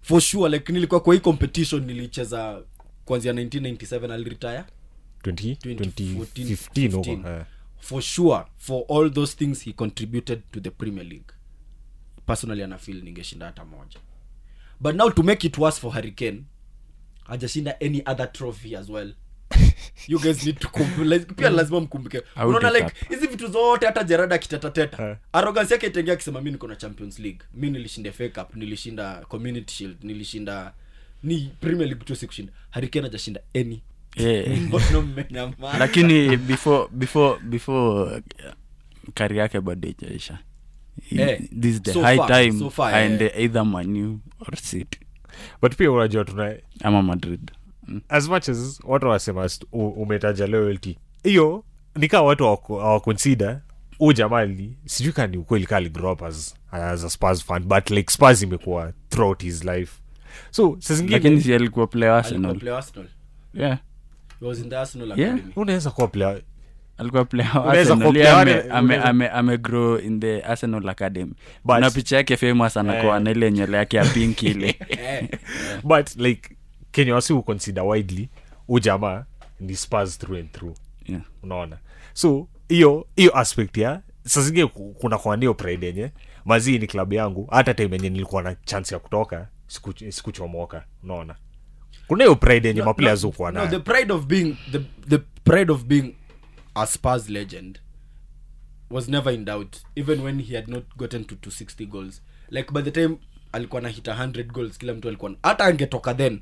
[0.02, 2.62] for sure like nilikuwa kwa hii competition nilicheza
[3.04, 4.64] kuanzia 1997 aliretire
[5.22, 6.14] 2015
[6.92, 7.36] huko 15.
[7.38, 7.44] eh.
[7.80, 11.32] for sure for all those things he contributed to the premier league.
[12.26, 13.98] Personally anafil ningeshinda hata moja.
[14.80, 16.42] But now to make it worse for hurricane
[17.24, 19.12] hajashinda any other trophy as well.
[20.08, 20.68] You guys need to
[21.04, 22.22] like, pia lazima mkumbuke.
[22.36, 25.16] Unaona like hizi vitu zote hata jerada akitetateta uh.
[25.32, 27.40] arrogance yake itengea akisema mi niko na champions league.
[27.54, 30.74] Mi nilishinda FA cup nilishinda community shield nilishinda
[31.24, 33.82] ni premier league tu sikushinda harikena jashinda any.
[34.16, 34.58] Yeah.
[35.78, 38.20] lakini before before before uh,
[39.14, 40.38] kari yake bado ijaisha
[41.10, 43.44] Eh, this the so high far, time so far, aende eh.
[43.44, 44.98] either manu or city.
[45.60, 47.50] But pia unajua tuna ama madrid.
[47.88, 48.00] Mm.
[48.08, 51.64] as much as watu wasema umetaja loyalty hiyo
[51.96, 53.60] nikaa watu awakonsida hawaconsider
[53.98, 58.92] huu jamali sijui kaa ni ukweli kaligropas as a spars fan but like spars imekuwa
[59.08, 59.92] throughout his life
[60.50, 62.60] so lakini si alikuwa player arsenal.
[63.54, 63.78] Yeah.
[64.40, 65.38] He was in the Arsenal Yeah.
[65.56, 66.40] unaweza kuwa player
[66.98, 67.26] alikuwa
[69.32, 71.32] amegrow in the arsenal academy.
[71.64, 73.22] But- na picha yake famous anakuwa Eh.
[73.22, 74.76] na ile nywele yake ya pink ile.
[74.88, 75.28] Eh,
[75.90, 76.56] but like
[76.92, 78.28] kenya wasi uconsider widely
[78.66, 79.24] huu jamaa
[79.60, 80.76] ni spars through and through.
[81.06, 81.22] Yeah.
[81.42, 81.78] unaona?
[82.12, 86.10] So hiyo hiyo aspect ya sazingie kuna kwanio pride yenye.
[86.44, 87.48] Mazii ni klabu yangu.
[87.50, 91.36] Hata time enye nilikuwa na chance ya kutoka siku- unaona?
[92.06, 95.18] Kuna hiyo pride yenye no, maplayers no, hukuwa no, the pride of being the the
[95.18, 96.14] pride of being
[96.74, 97.80] a Spurs legend
[98.90, 102.22] was never in doubt even when he had not gotten to 260 goals.
[102.50, 103.16] Like by the time
[103.52, 106.40] alikuwa na hita 100 goals kila mtu alikuwa hata angetoka then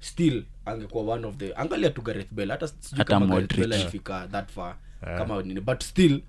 [0.00, 3.60] still angekuwa one of the angalia tu Gareth bell hata sijui Hata kama Gareth Modric.
[3.70, 6.22] Bale alifika that far kama nini but still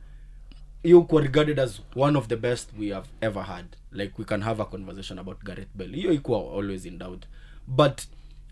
[0.83, 3.65] hiyo kuwa regarded as one of the best we have ever had
[3.97, 5.97] like we can have a conversation about Gareth Bale.
[5.97, 7.25] Hiyo ikuwa always in doubt.
[7.67, 8.01] But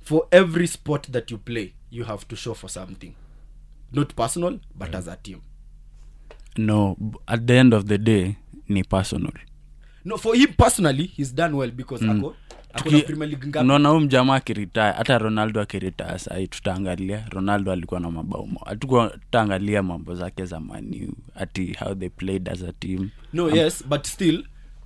[0.03, 3.13] for every sport that you play you have to show for something.
[3.93, 5.41] Not personal but as a team.
[6.57, 8.35] No at the end of the day
[8.69, 9.33] ni personal.
[10.05, 12.33] No for him personally he's done well because mm.
[12.73, 12.89] ako
[13.61, 17.25] unaona huu mjamaa akiritaya hata ronaldo akiritaya sahii tutaangalia.
[17.29, 22.63] Ronaldo alikuwa na mabao hatukuwa tutaangalia mambo zake za maniu ati how they played as
[22.63, 23.09] a team.
[23.33, 24.43] No yes but still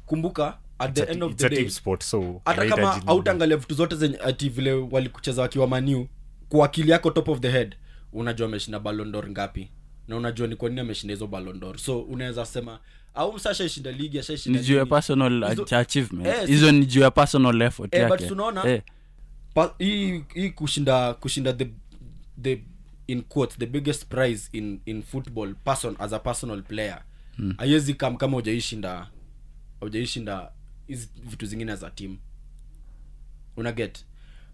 [0.09, 4.17] kumbuka at the end of the day sport so hata kama autangalia vitu zote zenye
[4.23, 6.07] ati vile walikucheza wakiwa maniu
[6.49, 7.75] kwa akili yako top of the head
[8.13, 9.69] unajua ameshinda balondor ngapi
[10.07, 12.79] na unajua ni kwa nini ameshinda hizo balondor so unaweza sema
[13.15, 16.27] au msa ashaishinda ligi ashaishinda ni juu ya personal Hizo- ach- achievement.
[16.27, 18.27] Eh, ni juu ya personal effort Eh, but yake.
[18.67, 18.81] Eh,
[19.53, 21.67] Pa- hii hii kushinda kushinda the
[22.41, 22.61] the
[23.07, 27.01] in quotes the biggest prize in in football person as a personal player
[27.57, 29.07] haiwezi kam kama ujaishinda
[29.81, 30.51] ujaishinda
[30.87, 32.17] hizi vitu zingine za team.
[33.57, 34.05] Una get?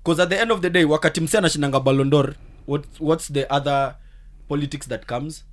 [0.03, 2.35] Bcause at the end of the day wakati mse anashindanga balondor
[2.67, 3.95] what, what's the other
[4.47, 5.45] politics that comes?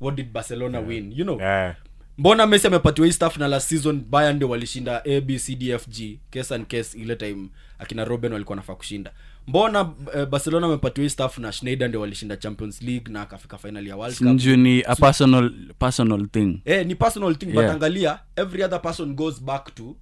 [0.00, 1.12] What did barcelona win?
[1.12, 1.40] You know?
[1.40, 1.76] Yeah.
[2.18, 5.70] mbona messi amepatiwa hii staff na last season baya ndio walishinda abcdfg b c d
[5.70, 6.20] f g.
[6.30, 9.12] Case and case ile time akina robin walikuwa nafaa kushinda
[9.50, 13.86] mbona eh, barcelona amepatiwa hii staff na schneider ndio walishinda champions league na akafika final
[13.86, 14.26] ya world cup?
[14.56, 16.60] Ni a personal personal thing.
[16.64, 19.96] Eh, ni personal thing but angalia every other person goes back to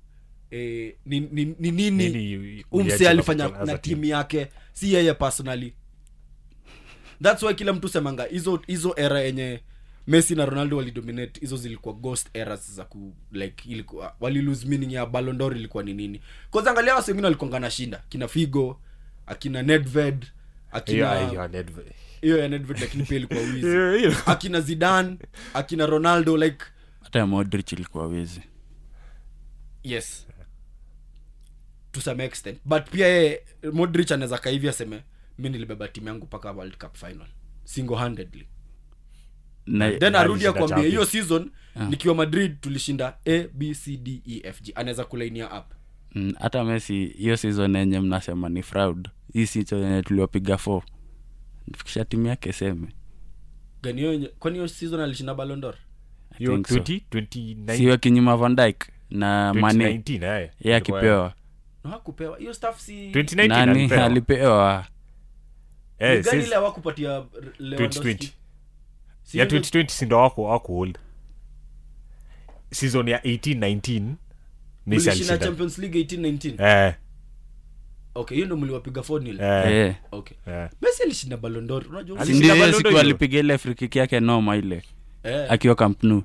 [0.50, 4.48] eh, ni, ni, ni nini Nini umse alifanya na- timu yake?
[4.72, 5.72] Si yeye personally.
[7.22, 9.60] Thats why kila mtu semanga hizo hizo era yenye
[10.06, 14.92] messi na ronaldo walidominate hizo zilikuwa ghost eras za ku like ilikuwa wali lose meaning
[14.92, 16.20] ya balondor ilikuwa ni nini?
[16.50, 18.80] Kwanza angalia wasi wengine walikuanga na shinda kina figo
[19.28, 20.26] akina nedved
[20.72, 21.92] akina hiyo Nedved.
[22.20, 24.16] hiyo ya nedved lakini pia ilikuwa wizi.
[24.26, 25.18] Akina zidan
[25.54, 26.64] akina ronaldo like
[27.02, 28.42] hata ya modrich ilikuwa wizi.
[29.82, 30.26] Yes.
[31.92, 32.58] To some extent.
[32.64, 35.02] But pia ye modrich anaweza kahivi aseme
[35.38, 37.26] mi nilibeba timu yangu mpaka world cup final.
[37.64, 38.48] Single handedly
[39.66, 44.40] na then arudi akwambia hiyo season season nikiwa madrid tulishinda a b c d e
[44.44, 44.72] f g.
[44.74, 45.64] Anaweza kulainia up
[46.14, 49.08] mm, hata messi hiyo season yenye mnasema ni fraud.
[49.32, 50.82] Hii season yenye tuliopiga four.
[51.76, 52.88] Fikisha timu yake seme
[54.38, 55.74] kwani hiyo season alishinda balondor
[56.30, 56.74] I Hiyo think so.
[56.74, 59.84] 20 29 siyo kinyuma van dyke na mane.
[59.98, 60.50] 2019, eh.
[60.60, 61.34] ye akipewa.
[61.90, 62.38] Hakupewa.
[62.38, 64.86] Hiyo staff si nani alipewa.
[65.98, 67.24] Eh, gani ile hawakupatia
[67.58, 68.32] Lewandowski?
[69.32, 70.98] Ya 2020 sindo wako wako hold
[72.70, 74.16] season ya 1819 messi
[74.88, 76.94] mlishinda champions league 1819 eh.
[78.14, 79.72] Okay hiyo ndo mliwapiga 4 eh.
[79.86, 79.94] Eh.
[80.12, 80.36] okay.
[80.46, 80.68] Eh.
[80.82, 84.82] Messi alishinda balondor unajua Ali- Si Alishinda ndio siku alipiga ile frikiki yake noma ile.
[85.24, 85.46] Eh.
[85.52, 86.22] akiwa kampnu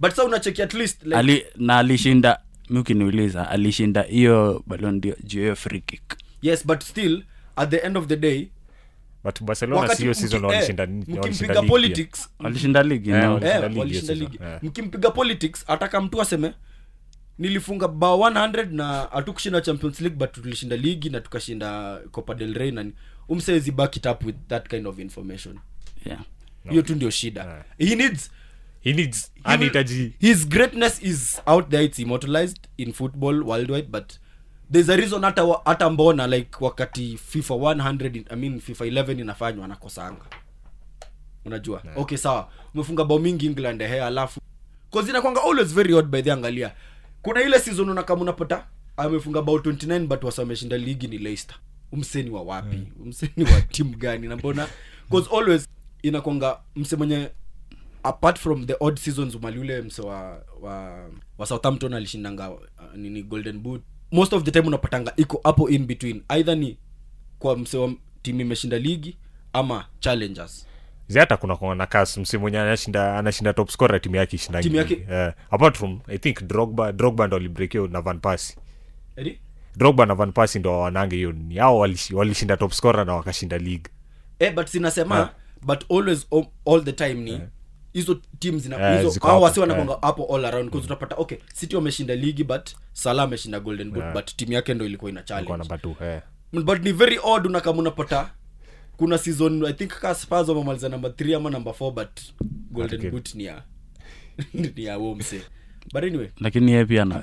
[0.00, 5.38] but sa unacheki at least like, Ali, na alishinda mi ukiniuliza alishinda hiyo balondio juu
[5.38, 6.02] ya hiyo free kick.
[6.42, 7.22] Yes but still
[7.56, 8.48] at the end of the day
[9.24, 12.28] but barcelona sio season walishinda mkimpiga politics.
[12.38, 14.28] walishinda ligi walishinda
[14.62, 16.52] mkimpiga politics ataka mtu aseme
[17.40, 22.70] nilifunga bao 100 na hatukushinda champions league but tulishinda ligi na tukashinda copa del rey
[22.70, 22.92] nani
[23.28, 25.58] umsezi back it up with that kind of information.
[26.06, 26.20] Yeah.
[26.70, 27.64] hiyo tu ndio shida.
[27.78, 28.30] He needs
[28.80, 34.12] he needs he anahitaji his greatness is out there it's immortalized in football worldwide but
[34.72, 39.64] there's a reason hata hata mbona like wakati fifa 100 i mean fifa 11 inafanywa
[39.64, 40.24] anakosanga
[41.44, 41.82] unajua?
[41.96, 42.48] Okay sawa.
[42.74, 44.40] Umefunga bao mingi england he alafu
[44.92, 46.72] cause inakwanga always very odd by the angalia
[47.22, 51.56] kuna ile season unakama unapata amefunga bao 29 but wasa ameshinda ligi ni leicester.
[51.92, 52.76] Umseni wa wapi?
[52.76, 52.86] Mm.
[53.02, 54.28] umseni wa timu gani?
[54.28, 54.68] Na mbona?
[55.10, 55.68] Cause always
[56.02, 57.30] inakwanga mse mwenye
[58.02, 61.06] apart from the odd seasons umali ule mse wa, wa,
[61.38, 62.58] wa southampton alishindanga uh,
[62.96, 63.82] nini golden boot.
[64.12, 66.22] Most of the time unapatanga iko hapo in between.
[66.28, 66.78] Either ni
[67.38, 69.16] kwa mse wa timu imeshinda ligi
[69.52, 70.66] ama challengers
[71.18, 74.90] hata kuna kona na kas msimu wenye anashinda anashinda top score timu yake ishinda yeah.
[75.28, 78.56] eh, apart from i think drogba drogba ndo alibrekio na van pasi
[79.76, 81.32] drogba na van pasi ndo wanange hiyo.
[81.32, 81.78] Ni ao
[82.12, 83.84] walishinda top scorer na wakashinda league.
[84.38, 85.30] Eh, but sinasema yeah.
[85.62, 86.26] but always
[86.66, 87.40] all, the time ni
[87.92, 89.44] hizo team zina Eh, hizo ziko hao
[90.02, 94.14] hapo, all around because utapata okay city wameshinda ligi but salah ameshinda golden boot Yeah.
[94.14, 95.52] but timu yake ndo ilikuwa ina challenge.
[96.00, 96.20] eh.
[96.52, 98.30] but ni very odd unakama unapata
[99.00, 102.20] kuna season i think ka spurs wamemaliza namba 3 ama namba 4 but
[102.70, 103.62] golden boot ni ya
[104.76, 105.40] ni ya womse
[105.94, 106.28] but anyway.
[106.40, 107.22] Lakini ye pia na-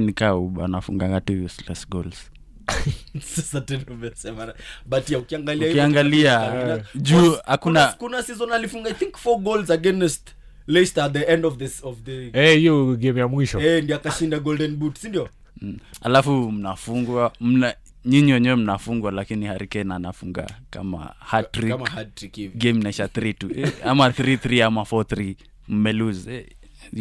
[0.00, 2.30] ni kaa uba anafunganga tu useless goals.
[3.34, 4.54] Sasa tena umesema
[4.86, 9.70] but ya ukiangalia Ukiangalia, juu kuna- hakuna- kuna, kuna season alifunga i think four goals
[9.70, 10.28] against
[10.66, 13.60] leicester at the end of this of the Eh, hiyo game ya mwisho.
[13.60, 15.28] Eh ndio akashinda golden boot si ndio?
[15.60, 15.78] Mm.
[16.02, 21.68] alafu mnafungwa mna nyinyi wenyewe mnafungwa lakini harikane anafunga kama hat-trick.
[21.70, 22.58] kama hat-trick hivi.
[22.58, 25.34] Game naisha 3 tu eh, ama 33 ama 43
[25.68, 26.46] mmelose eh,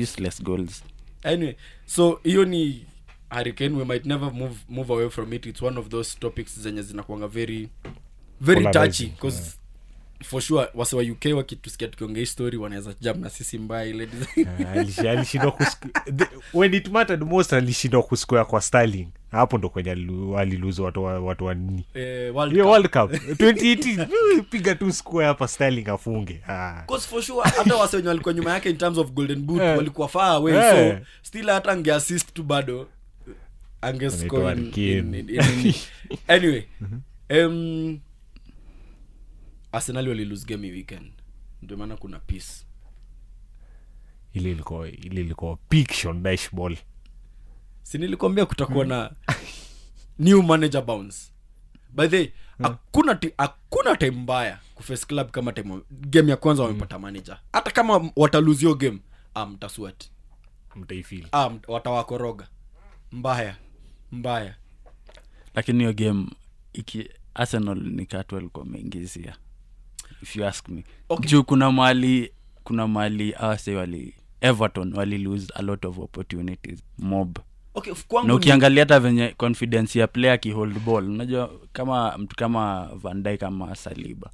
[0.04, 0.84] useless goals.
[1.24, 1.56] Anyway
[1.86, 2.86] so hiyo ni
[3.30, 3.76] hurricane.
[3.78, 5.46] We might never move move away from it.
[5.46, 7.70] It's one of those topics zenye zinakuanga very
[8.42, 9.58] very touchy because
[10.24, 14.06] for sure wase wa uk wakitusikia tukiongea hii story wanaweza jam na sisi mbaya ile
[14.06, 14.48] design
[15.06, 15.60] Eh, alishindwa
[16.54, 21.20] when it mattered most alishindwa kusquare kwa starling hapo ndo kwenye alilu- aliluza watu wa,
[21.20, 21.86] watu wa nini?
[21.94, 23.12] Eh, World hiyo world cup.
[23.32, 24.08] 2018
[24.40, 26.42] uh, piga tu square hapa styling afunge.
[26.48, 26.84] Ah.
[27.00, 29.78] For sure hata wase wenye walikuwa nyuma yake in terms of golden boot yeah.
[29.78, 31.00] walikuwa far away yeah.
[31.00, 32.88] so still hata angeassist tu bado
[33.82, 34.52] angescore
[36.28, 36.64] anyway
[37.30, 38.00] um,
[39.72, 41.12] arsenali walilose game weekend.
[41.62, 42.66] Ndio maana kuna peace.
[44.34, 46.78] Ile ilikuwa ile ilikuwa peak shondash ball
[47.88, 49.12] si nilikwambia kutakuwa na
[50.20, 51.18] new manager bounce.
[51.94, 57.00] By the hakuna ti- hakuna time mbaya kuface club kama time game ya kwanza wamepata
[57.00, 57.40] manager.
[57.54, 59.00] Hata kama wataluzio game
[59.36, 59.58] ah, um,
[60.76, 62.48] mtaifil um, watawakoroga.
[63.12, 63.56] Mbaya.
[64.12, 64.56] Mbaya.
[65.56, 66.30] Lakini hiyo game
[66.74, 69.38] iki arsenal ni katu walikuwa wameingizia
[70.22, 70.84] if you ask me.
[71.10, 71.30] Okay.
[71.30, 72.32] juu kuna mali
[72.64, 76.84] kuna mali awase wali everton wali lose a lot of opportunities.
[76.98, 77.38] Mob
[77.78, 77.94] okay
[78.26, 83.76] na ukiangalia hata venye confidence ya player akihold ball unajua kama mtu kama vandai kama
[83.76, 84.30] saliba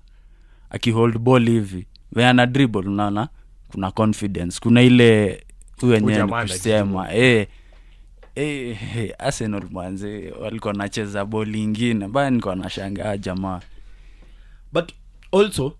[0.69, 3.27] akihold ball hivi venye ana dribble unaona
[3.67, 4.59] kuna confidence.
[4.61, 5.43] Kuna ile
[5.81, 7.47] hu wenyewe jamaa ni kusema eh,
[8.35, 13.61] eh, eh, arsenal mwanze walikuwa nacheza boli ingine mbaya niko nashangaa jamaa.
[14.73, 14.91] But
[15.31, 15.77] also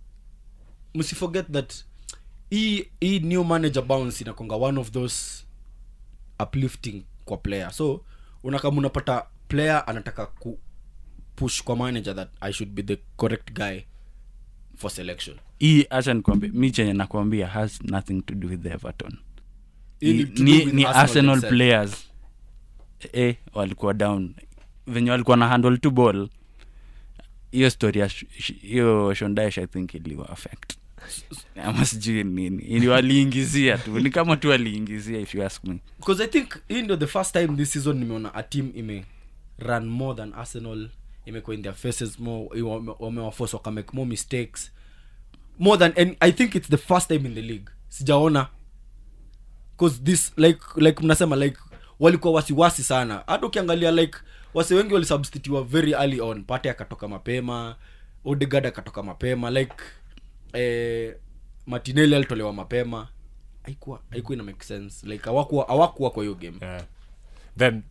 [0.96, 1.74] msiforget that
[2.50, 5.44] hii hii new manager bounce inakonga one of those
[6.44, 7.72] uplifting kwa player.
[7.72, 8.06] So
[8.44, 10.60] unakama unapata player anataka ku
[11.36, 13.80] push kwa manager that i should be the correct guy
[14.76, 15.38] for selection.
[15.60, 19.18] Hii acha nikwambia mi chenye nakwambia has nothing to do with everton.
[20.00, 22.10] Hii ni, ni arsenal players.
[23.14, 24.36] Eh, walikuwa down.
[24.88, 26.30] Venye walikuwa na handle to ball
[27.54, 28.10] hiyo story
[28.62, 30.74] hiyo shondash i think iliwa affect
[31.66, 32.88] ama sijui nini.
[32.88, 34.00] Waliingizia tu.
[34.00, 35.78] Ni kama tu waliingizia if you ask me.
[36.00, 39.06] Because i think hii ndio the first time this season nimeona a team ime
[39.60, 40.90] run more than arsenal
[41.26, 42.62] imekuwa in their faces more
[43.00, 44.72] wamewaforce wakamake more mistakes.
[45.60, 47.66] More than and i think it's the first time in the league.
[47.90, 48.48] Sijaona.
[49.78, 51.58] Cause this like like mnasema like
[52.00, 53.24] walikuwa wasiwasi sana.
[53.28, 54.18] Hata ukiangalia like
[54.54, 56.44] wase wengi walisubstitutiwa very early on.
[56.44, 57.76] Pate akatoka mapema
[58.26, 59.74] odegard akatoka mapema like
[60.54, 61.16] eh,
[61.66, 63.08] matineli alitolewa mapema.
[63.64, 65.08] Haikuwa haikuwa ina make sense.
[65.08, 66.58] Like hawakuwa hawakuwa kwa hiyo game.
[66.62, 66.84] Yeah.
[67.58, 67.82] then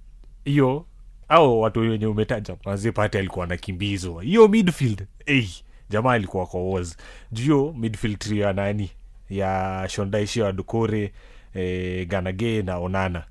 [0.44, 0.86] hiyo
[1.28, 4.22] au watu wenye umetaja mazipate alikuwa anakimbizwa.
[4.22, 5.46] Hiyo midfield hey,
[5.90, 6.96] jamaa alikuwa kwa was
[7.32, 8.90] juyo hiyo midfield trio ya nani?
[9.30, 11.12] Ya shondaishio adukore
[11.54, 13.24] eh, ganage na onana.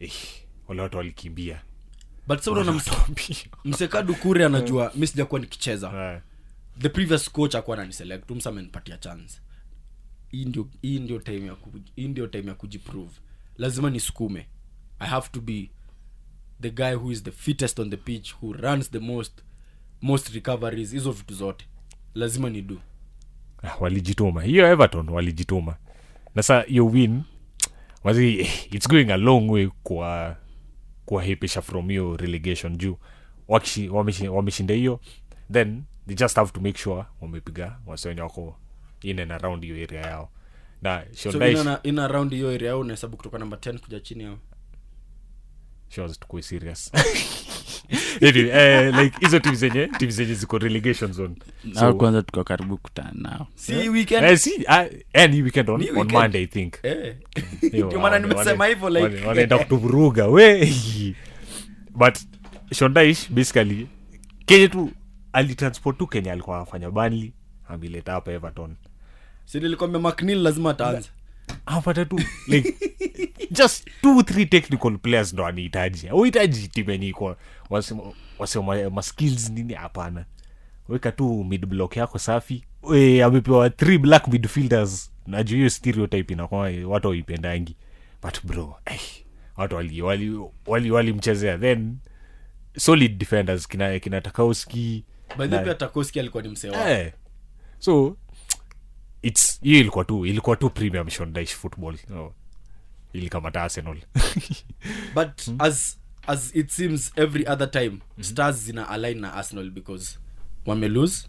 [0.00, 0.12] Eh,
[0.68, 1.60] wale watu walikimbia.
[2.28, 2.80] But sa unaona
[3.64, 6.12] msekadukure anajua mi sijakuwa nikicheza.
[6.14, 6.20] Eh,
[6.78, 9.40] the previous coach akuwa naniselect umsa amenipatia chance.
[10.82, 13.12] Hii ndio time ya kujiprove.
[13.56, 14.48] Lazima nisukume.
[14.98, 15.70] I have to be
[16.60, 19.42] the guy who is the fittest on the pitch who runs the most
[20.02, 21.64] most recoveries hizo vitu zote.
[22.14, 22.80] Lazima ni do.
[23.62, 24.42] Ah, walijituma.
[24.42, 25.76] Hiyo everton walijituma.
[26.34, 27.22] Na sa yo win.
[28.04, 30.36] Wazi its going a long way kwa
[31.04, 32.96] kuwahepesha from hiyo relegation juu.
[34.30, 35.00] Wameshinda hiyo.
[35.52, 38.56] Then they just have to make sure wamepiga wasenye wako
[39.02, 40.30] in and around hiyo area yao.
[40.82, 44.24] Na so Shondaish- in ina round hiyo area yao unahesabu kutoka namba 10 kuja chini
[44.24, 44.38] yao.
[45.88, 46.92] Shows tukue serious.
[48.22, 51.34] Anyway, eh, like hizo tim zenye tim zenye ziko relegation zone.
[51.76, 53.46] Au kwanza tuko karibu kutana nao.
[53.54, 54.64] Si weekend eh, si,
[55.42, 56.74] weekend on, Ni on monday i think.
[57.62, 60.74] Ndio maana nimesema hivyo like wanaenda kutuvuruga we
[62.00, 62.18] but
[62.72, 63.88] shondaish basically
[64.46, 64.90] kenye tu
[65.34, 67.32] alitransport tu kenya alikuwa anafanya banli
[67.68, 68.76] amileta hapa everton.
[69.44, 71.08] Si nilikwambia mcnil lazima ataanza
[71.66, 72.74] apata tu like
[73.50, 77.36] just two three technical players ndo anihitaji uhitaji timenyiko
[78.38, 79.74] wasema maskills nini?
[79.74, 80.24] Hapana.
[80.88, 82.64] Weka tu mid block yako safi.
[82.94, 85.10] E, amepewa three black midfielders.
[85.26, 87.76] Najua hiyo stereotype inakuwa watu waipendangi
[88.22, 89.00] but bro eh,
[89.56, 90.04] watu walimchezea
[90.66, 91.20] wali, wali, wali
[91.60, 91.96] then
[92.76, 95.04] solid defenders kina, kina takauski
[95.38, 97.12] way pia takoski alikuwa ni wao eh.
[97.78, 98.16] so
[99.22, 102.34] its hiyo ilikuwa tu ilikuwa tu premium shondaish football oh.
[103.12, 103.96] ilikamata arsenal
[105.16, 110.18] but as as it seems every other time stars zina align na arsenal because
[110.66, 111.28] wame lose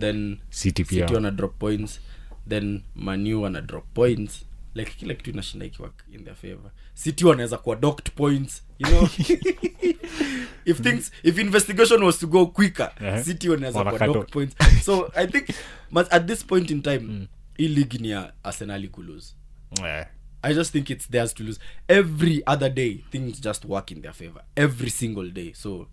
[0.00, 2.00] then City city wana drop points
[2.48, 4.47] then manu wana drop points
[4.78, 9.02] like kila kitu inashinda ikiwa in their favor city wanaweza kuwa docked points you know
[10.64, 13.22] if things if investigation was to go quicker Uh-huh.
[13.24, 15.48] city wanaweza kuwa docked points so i think
[15.90, 19.34] but at this point in time hii league ni ya arsenali kulose
[19.82, 20.06] yeah.
[20.42, 21.60] I just think it's theirs to lose.
[21.88, 24.42] Every other day, things just work in their favor.
[24.56, 25.52] Every single day.
[25.52, 25.88] So,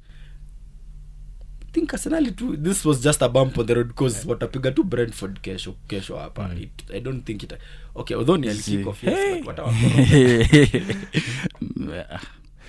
[1.76, 2.58] think Arsenal too.
[2.68, 6.50] This was just a bump on the road because watapiga tu Brentford kesho kesho hapa.
[6.62, 7.54] It, I don't think it.
[7.96, 9.74] Okay, although ni kick off yes, but watawa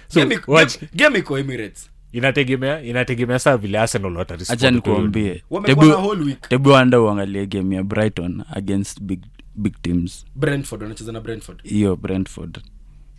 [0.09, 0.79] So, game, watch.
[0.79, 1.91] game, game iko Emirates.
[2.13, 4.95] inategemea inategemea saa vile arsenal watarespond hacha kwa hiyo.
[4.97, 9.21] nikuambie wamekuwa na whole week tebu anda uangalie game ya brighton against big,
[9.55, 12.61] big teams brentford wanacheza na brentford hiyo brentford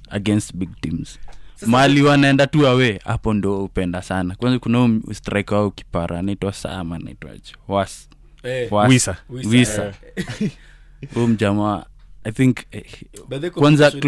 [0.09, 1.19] against big teams
[1.65, 4.35] mali wanaenda tu awe hapo ndo upenda sana.
[4.35, 8.09] Kwanza kuna strike striker wao kipara anaitwa sama anaitwaje was.
[8.43, 9.17] Eh, Was- Wisa.
[9.29, 9.93] Wisa, wisa.
[11.13, 11.85] Huyu mjamaa
[12.23, 12.83] i think eh,
[13.53, 14.01] kwanza competition,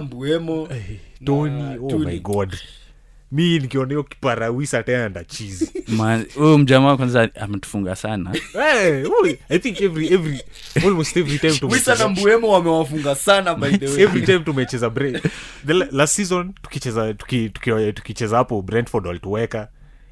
[0.00, 2.56] mbuemo Wisa, tony na oh my god
[3.32, 5.70] mi nikiona kiparawisa kipara wisa tena nda chizi
[6.34, 8.32] huyu mjamaa kwanza ametufunga sana.
[8.52, 9.04] Hey,
[9.48, 10.40] i think every every
[10.84, 14.02] almost every time wisa na mbuemo wamewafunga sana by the way.
[14.02, 14.90] Every time tumecheza
[15.66, 19.68] the last season tukicheza tuki- tuki- tukicheza hapo brentford walituweka.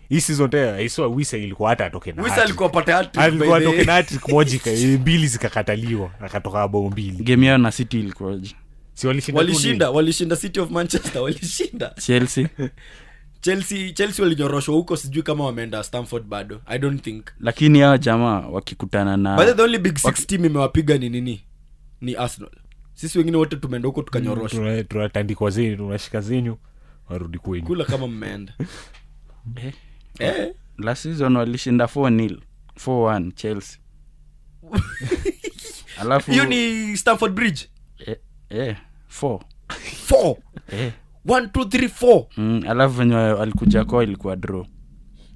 [0.08, 3.84] Hii season tena iswa wisa ilikuwa hata atoke na wisa alikuwa pata hat-trick alikuwa atoke
[3.84, 4.60] na hat-trick moja
[4.98, 7.24] mbili zikakataliwa akatoka bao mbili.
[7.24, 8.54] Game yao na city ilikuwaje?
[8.94, 11.94] Si walishinda walishinda walishinda city of manchester walishinda.
[12.06, 12.48] Chelsea
[13.40, 16.60] chelsea chelsea walinyoroshwa huko sijui kama wameenda stamford bado.
[16.66, 17.26] I don't think.
[17.40, 21.44] Lakini hawa jamaa wakikutana na but the only big six team imewapiga ni nini?
[22.00, 22.50] Ni arsenal.
[22.94, 24.58] Sisi wengine wote tumeenda huko tukanyoroshwa.
[24.60, 26.56] Tuna- tunatandikwa zenyu tunashika zenyu
[27.08, 27.66] warudi kwenyu.
[27.66, 28.52] Kula kama mmeenda.
[29.56, 29.72] Eh,
[30.18, 32.40] eh, last season walishinda 4 nil.
[32.86, 33.78] 4-1 chelsea.
[36.00, 37.68] Alafu hiyo ni stamford bridge?
[38.06, 38.16] Eh,
[38.50, 38.76] eh,
[39.08, 39.40] four.
[40.06, 40.36] four?
[40.68, 40.92] Eh.
[41.28, 42.26] One two three four.
[42.36, 44.64] Mm, alafu venye alikuja kwao ilikuwa draw.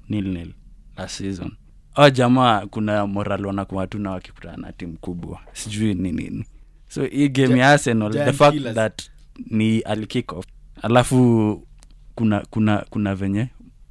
[0.09, 0.53] Nil nil.
[0.97, 1.51] Last season.
[1.95, 5.39] A jamaa kuna moral wanakuwa tuna wakikutana na timu kubwa.
[5.53, 6.45] Sijui ni nini.
[6.87, 8.75] So hii game ya arsenal the fact killers.
[8.75, 9.03] that
[9.49, 10.45] ni alikick off.
[10.81, 11.67] Alafu
[12.15, 13.47] kuna kuna kuna venye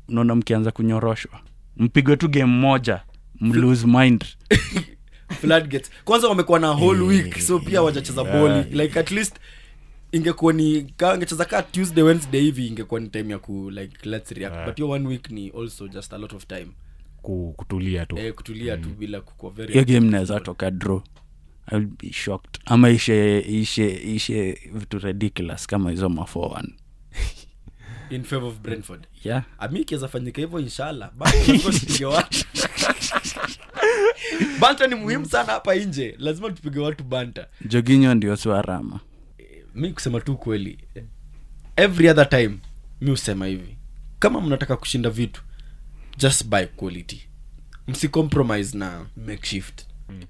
[0.08, 1.40] unaona mkianza kunyoroshwa.
[1.76, 3.00] Mpigwe tu game moja
[3.40, 4.24] mlose mind.
[6.04, 8.62] Kwanza wamekuwa na whole week so pia wajacheza boli.
[8.62, 9.36] like at least
[10.12, 14.30] ingekuwa ni ka angecheza ka tuesday wednesday hivi ingekuwa ni time ya ku like let's
[14.30, 14.66] react.
[14.66, 16.68] But hiyo one week ni also just a lot of time.
[17.56, 18.18] Kutulia tu.
[18.18, 21.00] Eh, kutulia tu bila kukua very hiyo game naweza toka draw.
[21.72, 22.60] I'll be shocked.
[22.64, 26.64] Ama ishe ishe ishe vitu ridiculous kama hizo ma 4-1
[28.10, 29.06] in favor of brentford.
[29.24, 29.42] Yeah.
[29.58, 31.10] Ami ikiweza fanyika hivyo inshallah.
[31.16, 32.44] Basi lazima watu
[34.60, 36.14] banta ni muhimu sana hapa nje.
[36.18, 39.00] Lazima tupige watu banta joginyo ndio swarama
[39.74, 40.78] mi kusema tu kweli
[41.76, 42.58] every other time
[43.00, 43.76] mi husema hivi.
[44.18, 45.42] Kama mnataka kushinda vitu
[46.18, 47.20] just buy quality.
[47.88, 49.86] Msicompromise na makeshift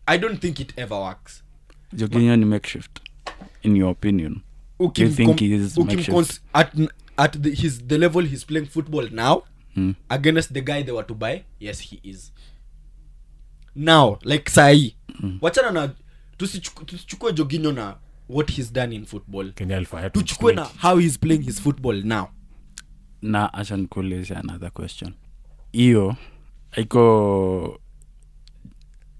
[0.06, 1.44] i don't think it ever works.
[1.92, 2.98] Ni makeshift
[3.62, 4.40] in your opinion
[4.78, 6.40] Ukim- You think he is makeshift?
[6.52, 6.72] at,
[7.16, 9.42] at the, his, the level he's playing football now
[9.76, 9.94] Mm.
[10.08, 12.32] against the guy they were to buy yes he is.
[13.74, 15.38] Now like sahii mm.
[15.40, 15.94] wachana na
[16.38, 17.96] tusichuku- tusichukue joginyo na
[18.32, 19.52] what he's done in football.
[20.12, 22.28] Tuchukue na how he's playing his football now.
[23.22, 25.12] Na acha nikuulize another question.
[25.72, 26.16] Hiyo
[26.76, 27.80] iko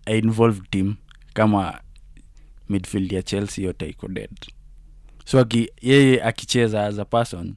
[0.07, 0.97] involved team
[1.35, 1.81] kama
[2.69, 4.31] midfield ya chelsea yote iko dead.
[5.25, 7.55] So aki, yeye akicheza as a person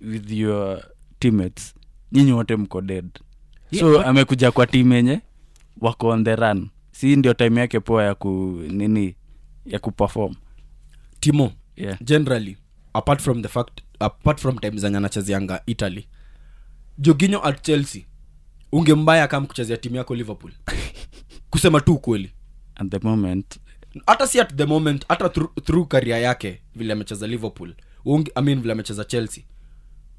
[0.00, 0.82] with your
[1.18, 1.74] teammates
[2.12, 3.10] nyinyi wote mko dead.
[3.78, 5.20] So but- amekuja kwa team yenye
[5.80, 6.68] wako on the run.
[6.92, 9.16] Si ndio time yake poa ya ku nini
[9.66, 10.34] ya kuperform
[11.24, 11.96] timo yeah.
[12.02, 12.56] generally
[12.92, 16.08] apart from the fact apart from time zenye anachezeanga italy
[16.98, 18.06] joginyo at chelsea
[18.72, 20.52] ungembaya kama kuchezea timu yako liverpool?
[21.50, 22.30] Kusema tu ukweli.
[22.74, 23.58] At the moment.
[24.06, 28.42] Hata si at the moment hata through, through career yake vile amecheza liverpool Unge, I
[28.42, 29.44] mean vile amecheza chelsea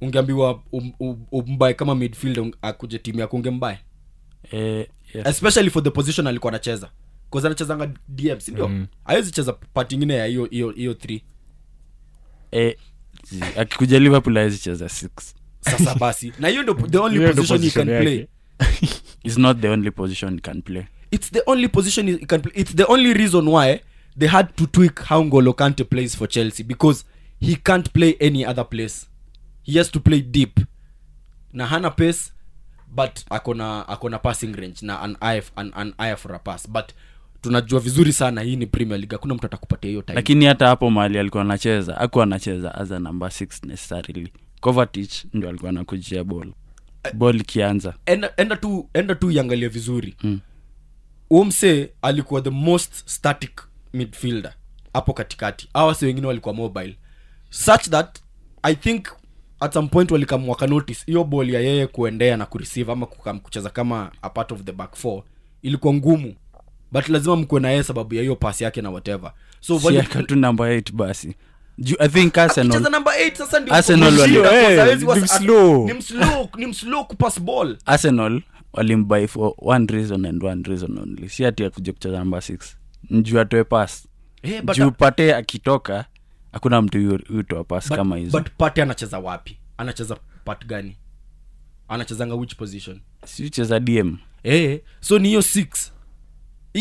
[0.01, 3.79] ungeambiwa um, um, umbae kama midfield akuje timu yako ungembae?
[4.51, 5.27] Eh, yes.
[5.27, 6.89] especially for the position alikuwa anacheza
[7.35, 8.87] bcause anachezanga dm sindio mm.
[9.05, 10.95] awezi cheza pati ingine ya hiyo hiyo
[12.51, 12.75] eh,
[13.57, 15.11] akikuja liverpool awezi cheza six.
[15.61, 18.03] Sasa basi na hiyo ndio the only Hiyo ndo position he position can yake.
[18.59, 18.91] play
[19.23, 20.85] is not the only position he can play.
[21.11, 22.53] It's the only position he can play.
[22.55, 23.79] It's the only reason why
[24.19, 27.03] they had to tweak how Ngolo Kante plays for Chelsea because
[27.39, 29.07] he can't play any other place.
[29.63, 30.59] He has to play deep.
[31.53, 32.31] Na hana pace
[32.95, 36.65] but akona akona passing range na an eye, an, an eye for a pass.
[36.65, 36.93] But
[37.45, 40.15] tunajua vizuri sana hii ni premier league hakuna mtu atakupatia hiyo time.
[40.15, 44.33] Lakini hata hapo mahali alikuwa anacheza akuwa anacheza as a number six necessarily.
[44.61, 46.53] Covertich ndio alikuwa anakujia ball.
[47.13, 47.93] Ball ikianza.
[48.05, 50.15] enda, enda tu enda tu iangalie vizuri.
[50.23, 50.39] Mm.
[51.29, 53.61] umse alikuwa the most static
[53.93, 54.53] midfielder
[54.93, 55.69] hapo katikati.
[55.73, 56.97] Awase wengine walikuwa mobile.
[57.49, 58.19] Such that
[58.63, 59.07] i think
[59.59, 63.39] at some point walikam waka notice hiyo ball ya yeye kuendea na kureceive ama kukam
[63.39, 65.23] kucheza kama a part of the back four
[65.61, 66.35] ilikuwa ngumu
[66.91, 69.31] but lazima mkuwe na yeye sababu ya hiyo pasi yake na whatever.
[69.59, 69.79] So
[70.27, 71.35] tu namba eight basi.
[71.77, 75.93] Ju- i think arsenal namba 8 sasa ndio Arsenal shida, wali- cause Eh, hawezi ni
[75.93, 76.49] mslow.
[76.57, 77.77] ni mslow kupass ball.
[77.85, 78.41] Arsenal
[78.73, 81.29] walimbai for one reason and one reason only.
[81.29, 82.75] Si ati akuja kucheza namba 6
[83.09, 84.07] njuu atoe pas
[84.41, 86.05] hey, juu pate akitoka
[86.51, 88.39] hakuna mtu yu- yutoa pas but- kama hizo.
[88.39, 89.57] but pate anacheza wapi?
[89.77, 90.97] Anacheza part gani?
[91.87, 92.99] Anachezanga which position?
[93.25, 95.91] Si cheza dm hey, so ni hiyo 6 Hii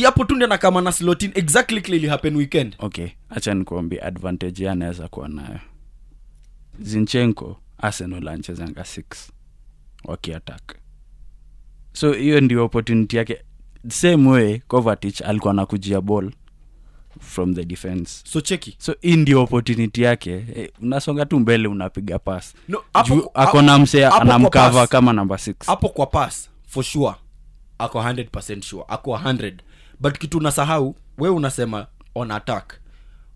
[0.03, 2.76] hapo tu ndio nakama na slotin exactly ili happen weekend.
[2.78, 5.61] Okay acha nikuambia advantage anaweza kuwa nayo.
[6.78, 9.03] Zinchenko arsenal anchezanga 6
[10.05, 10.76] wakiatak
[11.92, 13.45] so hiyo ndio opportunity yake.
[13.88, 16.32] Same way covertich alikuwa nakujia ball
[17.20, 18.22] from the defense.
[18.26, 18.76] So cheki.
[18.78, 20.45] So hii ndio opportunity yake.
[20.55, 22.82] Eh, unasonga tu mbele unapiga pas No,
[23.34, 27.14] ako na msee anamkava kama namba 6 hapo kwa pas for sure
[27.78, 29.53] ako 100 sure ako 100
[30.01, 32.80] but kitu unasahau we unasema on attack.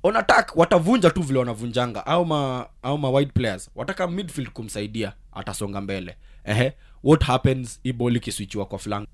[0.02, 2.06] On attack watavunja tu vile wanavunjanga.
[2.06, 6.16] Au ma au ma wide players wataka midfield kumsaidia atasonga mbele.
[6.44, 6.72] Ehe
[7.04, 9.08] what happens iboli kiswichiwa kwa flank?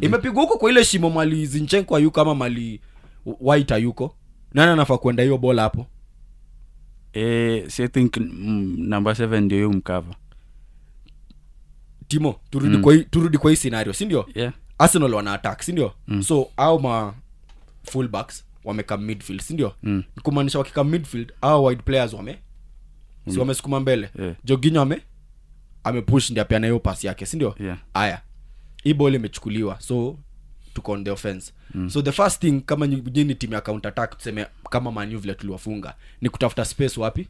[0.00, 2.80] Imepigwa huko kwa ile shimo mali zinchenko ayuko ama mali
[3.40, 4.14] white ayuko
[4.54, 5.86] nani anafaa kuenda hiyo bola hapo?
[7.12, 10.14] Eh, si I think mm, namba 7 ndio hiyo mkava.
[12.08, 12.82] Timo turudi mm.
[12.82, 14.26] kwa hii, turudi kwa hii scenario si ndio?
[14.34, 16.22] Yeah arsenal wana attack sindio mm.
[16.22, 17.14] so au ma
[17.84, 20.02] fullbacks wamekam midfield sindio Mm.
[20.22, 22.38] kumaanisha wakikam midfield au wide players wame
[23.28, 24.34] si wamesukuma mbele Yeah.
[24.44, 25.02] joginyo ame
[25.84, 27.78] amepush ndi apeana hiyo pasi yake sindio Yeah.
[27.94, 28.22] aya
[28.82, 30.16] hii bol imechukuliwa so
[30.74, 31.90] tuko on the offense mm.
[31.90, 35.94] so the first thing kama nyini timu ya counter attack tuseme kama manu vile tuliwafunga
[36.20, 37.28] ni kutafuta space wapi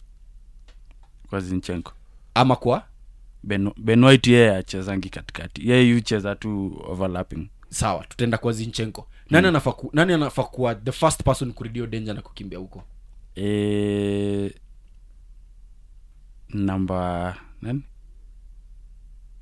[1.30, 1.92] kwa zinchenko
[2.34, 2.86] ama kwa
[3.42, 5.68] ben, ben yeye achezangi katikati.
[5.70, 7.48] Yeye yucheza tu overlapping.
[7.70, 9.08] Sawa tutaenda kwa zinchenko.
[9.30, 9.56] Nani hmm.
[9.56, 12.82] anafaa nani anafaa kuwa the first person kuredio danger na kukimbia huko?
[13.36, 14.52] E,
[16.48, 17.82] namba nani?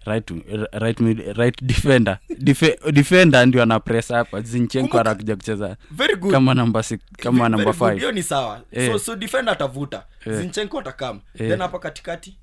[0.07, 0.31] Right,
[0.73, 0.99] right,
[1.37, 2.19] right defender.
[2.39, 6.33] Defe, defender ndio ana press hapa zinchenko anakuja kucheza very good.
[6.33, 8.61] kama namba si, kama namba 5 hiyo ni sawa.
[8.73, 8.93] Eh.
[8.93, 10.05] so, so defender atavuta.
[10.27, 10.41] Eh.
[10.41, 11.21] zinchenko atakam.
[11.35, 11.49] Eh.
[11.49, 12.37] then hapa katikati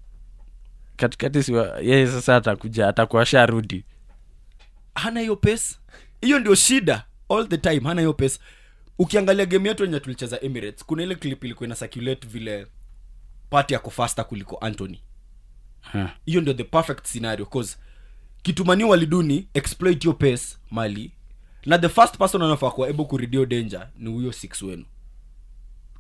[1.04, 3.86] katikati siwa yeye sasa atakuja atakuwa sharudi
[4.96, 5.76] hana hiyo pesa
[6.22, 8.40] hiyo ndio shida all the time hana hiyo pesa
[9.00, 12.68] ukiangalia game yetu enye tulicheza emirates kuna ile clip ilikuwa ina circulate vile
[13.50, 15.02] pati yako faster kuliko antony
[15.94, 17.78] hiyo hiyo ndio the perfect scenario cause
[18.42, 21.12] kitumani waliduni exploit hiyo pace mali
[21.66, 24.86] na the first person anafaa kuwa ebo kuredio danger ni huyo six wenu.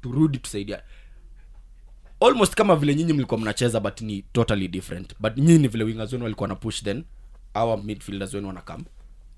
[0.01, 0.84] Turudi tusaidia
[2.28, 5.13] almost kama vile nyinyi mlikuwa mnacheza but ni totally different.
[5.19, 7.03] But nyinyi ni vile wingers wenu walikuwa na push then
[7.55, 8.84] our midfielders wenu wanakam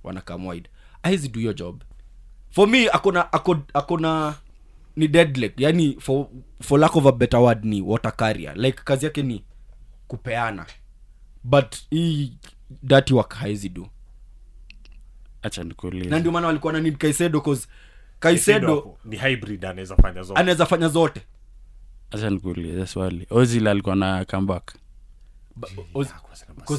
[0.04, 0.70] wanakam wide.
[1.04, 1.84] Aizi do your job.
[2.50, 3.34] For me akona
[3.74, 4.36] akona
[4.96, 5.54] ni dead leg.
[5.62, 6.28] Yani for,
[6.62, 8.58] for lack of a better word ni water carrier.
[8.58, 9.44] Like kazi yake ni
[10.08, 10.66] kupeana.
[11.44, 12.34] But hii
[12.84, 13.88] dirty work haizi do.
[15.42, 16.10] Acha nikuulize.
[16.10, 17.68] Na ndio maana walikuwa na need kaisedo cause
[18.20, 20.40] kaisedo ni hybrid anaweza fanya zote.
[20.40, 21.22] anaweza fanya zote
[22.16, 23.28] acha nikuulize swali.
[23.30, 24.76] Ozil alikuwa na comeback?
[25.56, 25.68] Ba-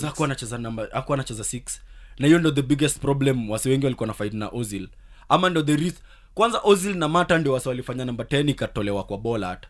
[0.06, 1.80] hakuwa anacheza namba hakuwa anacheza 6
[2.18, 4.88] na hiyo ndo the biggest problem wasi wengi walikuwa na fight na ozil
[5.28, 5.96] ama ndo the risk
[6.34, 9.68] kwanza ozil na mata ndio wasi walifanya namba 10 ikatolewa kwa bola hata.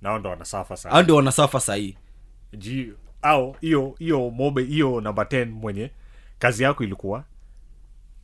[0.00, 1.96] Nao ndo wanasafa au sana ndio wanasafa sahii
[2.58, 2.92] Ji-
[3.22, 5.90] au hiyo hiyo mobe hiyo namba 10 mwenye
[6.38, 7.24] kazi yako ilikuwa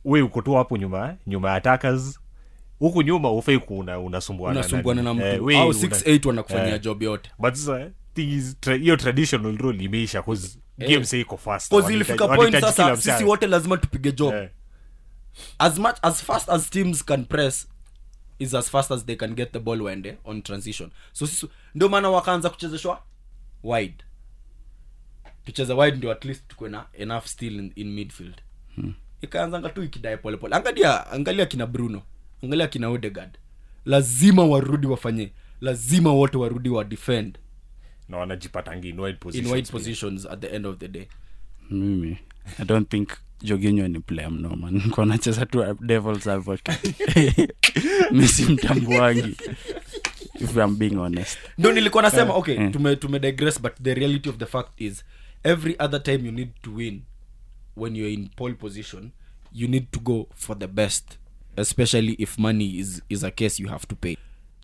[0.05, 2.19] we uko tu hapo nyuma nyuma ya attackers
[2.79, 5.25] huku nyuma ufai kuna unasumbuana unasumbuana na mtu.
[5.25, 6.81] Eh, we au 68 wanakufanyia eh.
[6.81, 7.31] job yote.
[7.39, 7.91] But sasa
[8.79, 11.69] hiyo traditional rule imeisha cause game say iko fast.
[11.71, 14.33] Cause ilifika point sasa sisi wote lazima tupige job.
[14.33, 14.49] Eh.
[15.59, 17.67] as much as fast as teams can press
[18.39, 20.91] is as fast as they can get the ball wende on transition.
[21.13, 23.03] So sisi ndio maana wakaanza kuchezeshwa
[23.63, 24.03] wide.
[25.45, 28.35] Tucheze wide ndio at least tukuwe na enough still in, in midfield.
[28.75, 28.93] Hmm.
[29.21, 32.01] ikaanzanga tu ikidae polepole angalia angalia kina bruno
[32.43, 33.37] angalia kina odegard
[33.85, 35.31] lazima warudi wafanye
[35.61, 37.37] lazima wote warudi wa defend.
[38.09, 41.07] Na wanajipatangi in wide in wide positions at the end of the day.
[41.69, 42.17] Mimi
[42.59, 43.09] i don't think
[43.41, 46.95] joginyo ni player mnoma niko nacheza tu devils advocate.
[48.11, 49.37] Misi mtambuangi
[50.39, 51.37] if i'm being honest.
[51.57, 52.71] Ndo nilikuwa nasema okay yeah.
[52.71, 55.03] tume, tume digress but the reality of the fact is
[55.43, 57.01] every other time you need to win
[57.75, 59.11] when you're in pole position
[59.53, 61.19] you need to go for the best
[61.59, 64.17] especially if money is, is a case you have to pay.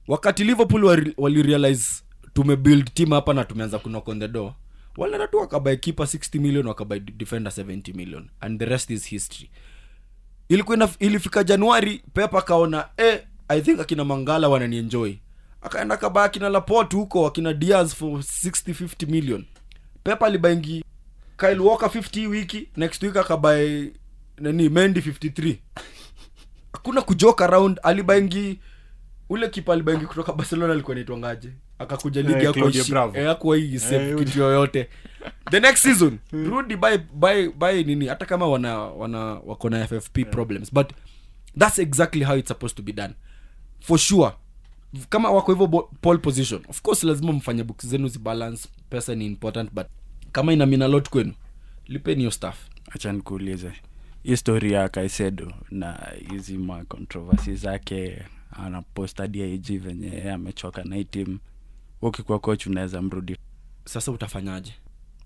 [0.07, 4.53] Wakati liverpool wali- walirealize tumebuild team hapa na tumeanza kunock on the door
[4.97, 9.49] walienda tu wakabai keeper 60 million wakabai defender 70 million and the rest is history.
[10.49, 15.13] Ilikuwa ilifika januari pep akaona eh, i think akina mangala wananienjoy.
[15.61, 19.45] Akaenda kabaa akina lapot huko akina dias for 60 million.
[20.03, 20.83] Pep alibaingi
[21.37, 23.91] kyle walker 50 wiki next week akabae
[24.37, 25.55] nani mendi 53
[26.75, 28.59] hakuna kujoke around alibaingi
[29.29, 31.49] ule kipa alibaingi kutoka barcelona alikuwa naitwangaje
[31.79, 34.89] akakuja Eh, ligi Claudio akuwa hii Eh, kitu yoyote.
[35.51, 36.19] The next season
[36.49, 38.07] rudi by by by nini?
[38.07, 40.91] Hata kama wana wana wako na ffp problems but
[41.59, 43.13] that's exactly how it's supposed to be done.
[43.79, 44.31] For sure.
[45.09, 45.67] Kama wako hivyo
[46.01, 49.87] pole position of course lazima mfanye books zenu zibalance pesa ni important but
[50.31, 51.33] kama ina mina lot kwenu
[51.87, 52.57] lipeni hiyo staff
[52.91, 53.71] acha nikuulize
[54.25, 60.95] hii story ya kaisedo na hizi ma controversy zake anapost hadi ig venye amechoka na
[60.95, 61.39] hii tim
[62.01, 63.37] ukikuwa coach unaweza mrudi.
[63.85, 64.73] Sasa utafanyaje?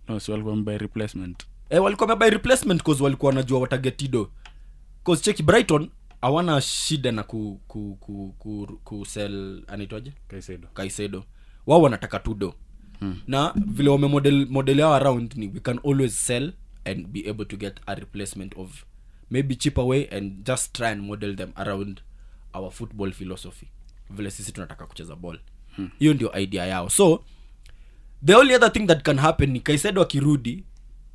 [0.07, 1.43] No si walikuwa mbai replacement.
[1.69, 4.31] E, walikuwa wamebuy replacement cause walikuwa wanajua watagetido
[5.03, 5.89] cause cheki brighton
[6.21, 10.13] hawana shida na ku ku ku ku, ku sell anaitwaje?
[10.27, 10.67] Kaisedo.
[10.73, 11.23] Kaisedo.
[11.67, 12.53] Wao wanataka tudo.
[12.99, 13.21] Hmm.
[13.27, 16.53] na vile wame model, model yao around ni we can always sell
[16.85, 18.83] and be able to get a replacement of
[19.31, 22.01] maybe cheaper way and just try and model them around
[22.53, 23.67] our football philosophy.
[24.09, 25.39] Vile sisi tunataka kucheza ball.
[25.99, 26.89] Hiyo ndio idea yao.
[26.89, 27.23] So
[28.25, 30.63] the only other thing that can happen ni kaised akirudi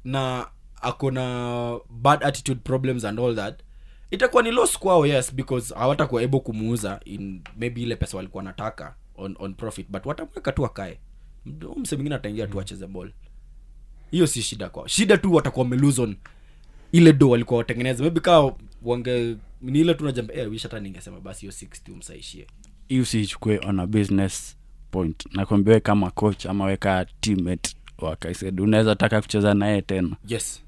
[0.05, 0.47] na
[0.83, 3.61] akona bad attitude problems and all that
[4.11, 8.95] itakuwa ni loss kwao yes because hawatakuwa able kumuuza in maybe ile pesa walikuwa nataka
[9.17, 10.99] on, on profit but watamweka tu akae.
[11.77, 13.13] Mse mwingine ataingia tu acheze ball.
[14.11, 14.87] Hiyo si shida kwao.
[14.87, 16.17] Shida tu watakuwa wamelose on
[16.95, 21.21] ile do walikuwa watengeneza maybe kaa wange ni ile tu najamba eh, wish hata ningesema
[21.21, 22.47] basi hiyo 60 umsaishie
[22.89, 24.57] hii usiichukue on a business
[24.91, 25.27] point.
[25.33, 28.17] Nakwambia we kama coach ama weka teammate wa
[28.59, 30.17] unaweza taka kucheza naye tena.
[30.29, 30.63] Yes.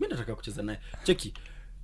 [0.00, 0.78] Mi nataka kucheza naye.
[1.04, 1.34] Cheki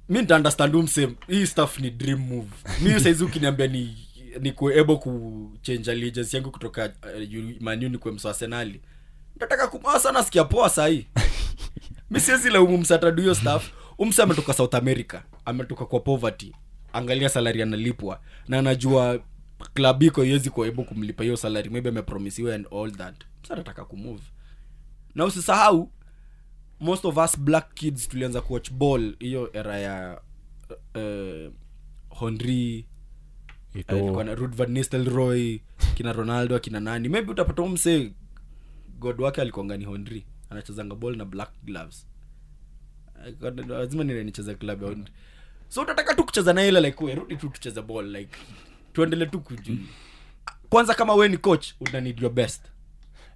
[0.09, 2.49] mi nitaunderstand umse hii staff ni dream move.
[2.83, 3.97] Mi saizi ukiniambia ni
[4.41, 8.81] ni kuable kuchange allegiance yangu kutoka uh, manu ni kwe msasenali
[9.37, 11.07] ntataka kumaa sana sikia poa sahii
[12.13, 16.53] mi siwezi laumu msatadu hiyo staff umse ametoka south america ametoka kwa poverty.
[16.93, 19.21] Angalia salari analipwa na anajua
[19.75, 23.15] klab iko iwezi kuaibu kumlipa hiyo salari maybe amepromisiwa and all that.
[23.45, 24.23] Msa anataka kumove
[25.15, 25.91] na usisahau
[26.81, 30.21] most of us black kids tulianza kuwatch ball hiyo era ya
[30.95, 31.53] uh,
[32.09, 32.87] honri
[34.69, 35.59] Nistelrooy
[35.95, 37.09] kina ronaldo akina nani.
[37.09, 38.13] Maybe utapata umse
[38.99, 42.07] god wake alikuanga ni honri anachezanga ball na black gloves.
[43.27, 43.35] Eh,
[43.69, 45.05] lazima nile nicheze club mm.
[45.69, 48.37] so utataka tu kucheza na ile like we rudi tu tucheze ball like
[48.93, 49.79] tuendele tu kuju
[50.69, 52.65] kwanza kama we ni coach una need your best.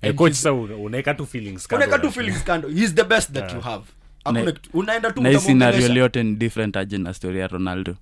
[0.01, 1.85] Hey, coach sa una- unaweka tu feelings kando.
[1.87, 2.69] Unaweka tu feelings kando.
[2.69, 3.85] He's the best that you have.
[4.25, 7.97] Hakuna Na- unaenda tu na scenario yote ni different aje na story ya ronaldo.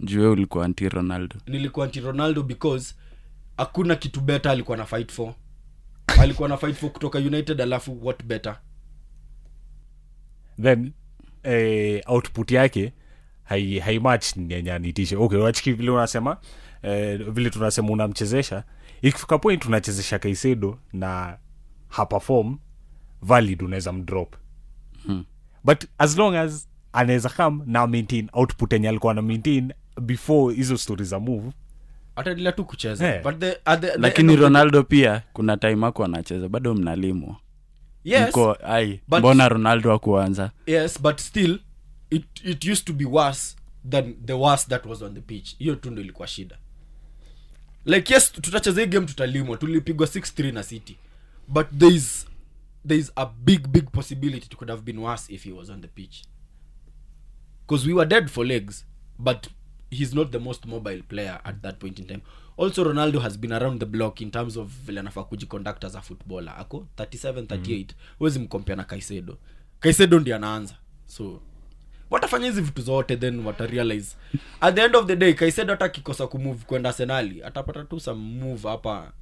[0.00, 1.36] Jue ulikuwa anti ronaldo.
[1.46, 2.94] Nilikuwa anti ronaldo because
[3.56, 5.34] hakuna kitu better alikuwa na fight for
[6.06, 8.56] alikuwa na fight for kutoka united alafu what better?
[10.62, 10.92] Then
[11.42, 12.92] eh, output yake
[13.44, 16.36] hai, haimach yenye nyanyanitishe okay wachiki vile unasema
[16.82, 18.64] eh, vile tunasema unamchezesha.
[19.02, 21.38] Ikifika point unachezesha kaisedo na
[21.88, 22.58] hapafom
[23.22, 24.36] valid unaweza mdrop.
[25.06, 25.24] Hmm.
[25.64, 30.78] but as long as anaweza kam na maintain output enye alikuwa na maintain before hizo
[30.78, 31.50] stori za move
[32.16, 33.06] ataendelea tu kucheza.
[33.12, 33.22] Hey.
[33.22, 36.74] but the, at the, the lakini of the- ronaldo pia kuna time ako anacheza bado
[36.74, 37.36] mnalimwa.
[38.04, 41.58] Yes, mko ai but- mbona ronaldo akuanza yes but still
[42.10, 43.56] it, it used to be worse
[43.90, 45.56] than the worst that was on the pitch.
[45.58, 46.58] Hiyo tu ndo ilikuwa shida.
[47.84, 49.56] Like yes tutacheza hii game tutalimwa.
[49.56, 50.96] Tulipigwa 6-3 na city.
[51.48, 52.26] But there is
[52.88, 55.80] there is a big big possibility it could have been worse if he was on
[55.80, 56.22] the pitch.
[57.66, 58.84] Because we were dead for legs
[59.18, 59.46] but
[59.94, 62.20] he's not the most mobile player at that point in time.
[62.56, 66.00] Also ronaldo has been around the block in terms of vile anafaa kujiconduct as a
[66.00, 66.54] footballer.
[66.58, 67.86] Ako 37 38
[68.18, 69.38] huwezi mkompea na kaisedo
[69.80, 70.74] kaisedo ndi anaanza.
[71.06, 71.40] So
[72.10, 74.16] watafanya hizi vitu zote then watarealize
[74.60, 78.20] at the end of the day kaisedo hata akikosa kumove kwenda senali atapata tu some
[78.40, 79.12] move hapa.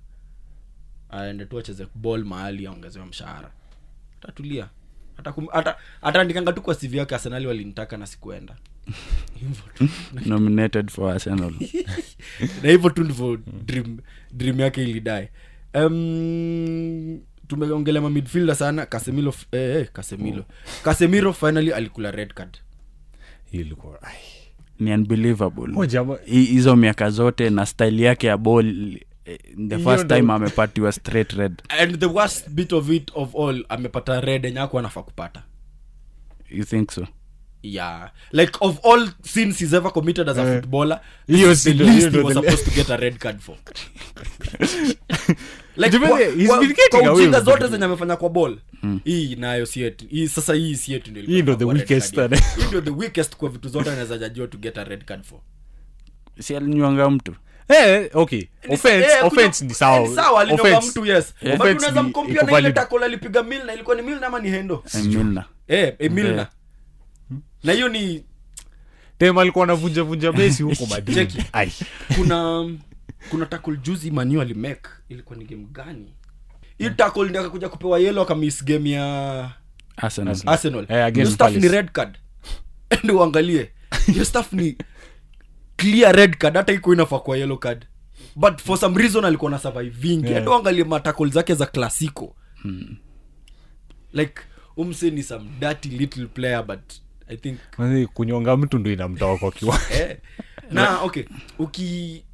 [1.10, 3.50] Aende tu acheze ball mahali aongezewa mshahara.
[4.22, 4.68] Atatulia
[6.02, 8.56] ataandikanga tu kwa cv yake arsenali walinitaka na sikuenda.
[9.40, 9.88] Hivyo tu.
[10.28, 11.52] Nominated for arsenal.
[12.62, 13.36] Na hivyo tu ndivyo
[13.66, 13.98] dream,
[14.32, 15.30] dream yake ilidae
[15.74, 20.44] um, tumeongelea mamidfielder sana kasemilo eh, eh, kasemilo
[20.84, 22.58] kasemiro finally alikula red card.
[23.52, 23.98] Ilikuwa
[24.80, 25.72] ni unbelievable.
[25.76, 30.32] Oh, hizo miaka zote na style yake ya ball eh, the Hiyo first ndo- time
[30.32, 31.62] amepatiwa straight red.
[31.68, 35.42] And the worst bit of it of all amepata red enye anafaa kupata.
[36.50, 37.06] You think so?
[37.62, 38.10] Yeah.
[38.32, 40.54] Like of all sins he's ever committed as a Eh.
[40.60, 41.00] footballer
[41.56, 43.56] si the ndo- least he was the- supposed to get a red card for.
[45.76, 45.96] Like
[47.12, 48.58] ujinga zote zenye amefanya kwa ball
[49.04, 52.16] hii nayo si yetu hii sasa hii si ndio Hii ndo ilikuwa the weakest
[52.56, 55.38] hii ndio the weakest kwa vitu zote anaweza jajua to get a red card for.
[56.40, 57.34] Si alinywanga mtu
[57.74, 58.44] Eh, okay.
[58.68, 59.96] Offense Eh, offense ni sawa.
[60.00, 61.34] eh, ni sawa alinoga mtu yes.
[61.42, 61.58] Yeah.
[61.58, 63.04] but unaweza mkompia na ile valid.
[63.04, 64.84] alipiga milna ilikuwa ni milna ama ni hendo?
[65.04, 65.44] Milner.
[65.68, 66.48] eh milna Yeah.
[67.64, 68.24] na hiyo ni
[69.18, 71.72] tem alikuwa anavunja vunja mesi huko madrid Ai.
[72.14, 72.70] kuna
[73.30, 74.88] kuna tackle juzi manu alimake.
[75.08, 76.14] Ilikuwa ni game gani?
[76.78, 79.50] Hii tackle ndio akakuja kupewa yellow akamiss game ya
[79.96, 80.36] Arsenal.
[80.46, 80.86] arsenal.
[80.88, 82.18] Eh, against hiyo ni red card.
[83.04, 83.70] Ndio uangalie.
[84.12, 84.76] Hiyo stuff ni
[85.82, 87.86] clear red card hata iko inafaa kwa yellow card
[88.36, 90.44] but for some reason alikuwa na survivingi Yeah.
[90.44, 90.56] yeah.
[90.56, 92.36] angalie matakol zake za klasiko
[94.12, 94.42] like
[94.76, 96.92] umse ni some dirty little player but
[97.28, 97.58] i think
[98.14, 100.18] kunyonga mtu ndo inamtoa kwa kiwa eh.
[100.70, 101.24] na okay
[101.58, 102.24] uki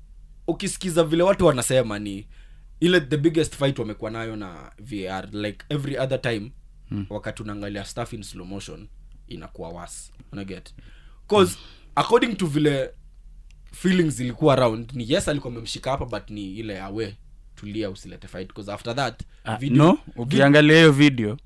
[0.47, 2.29] ukisikiza vile watu wanasema ni
[2.81, 6.53] ile the biggest fight wamekuwa nayo na var like every other time
[6.89, 7.07] hmm.
[7.11, 8.89] wakati unaangalia stuff in slow motion
[9.29, 10.75] inakuwa was unaget
[11.29, 11.59] cause
[11.95, 12.91] according to vile
[13.83, 14.91] feelings zilikuwa around.
[14.95, 17.17] Ni yes alikuwa amemshika hapa but ni ile awe
[17.57, 21.37] tulia usilete fight because after that Ah, video- no ukiangalia hiyo video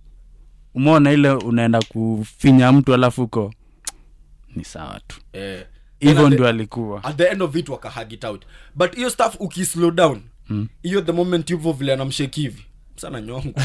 [0.75, 3.55] umeona ile unaenda kufinya mtu alafu uko
[4.57, 5.21] ni sawa tu.
[5.33, 5.67] Eh,
[6.01, 7.05] hivyo ndio alikuwa.
[7.05, 8.45] at the end of it wakahag it out.
[8.75, 10.21] But hiyo stuff ukislow down
[10.83, 12.65] hiyo the moment hivyo vile anamsheki hivi
[12.97, 13.53] sana nyongo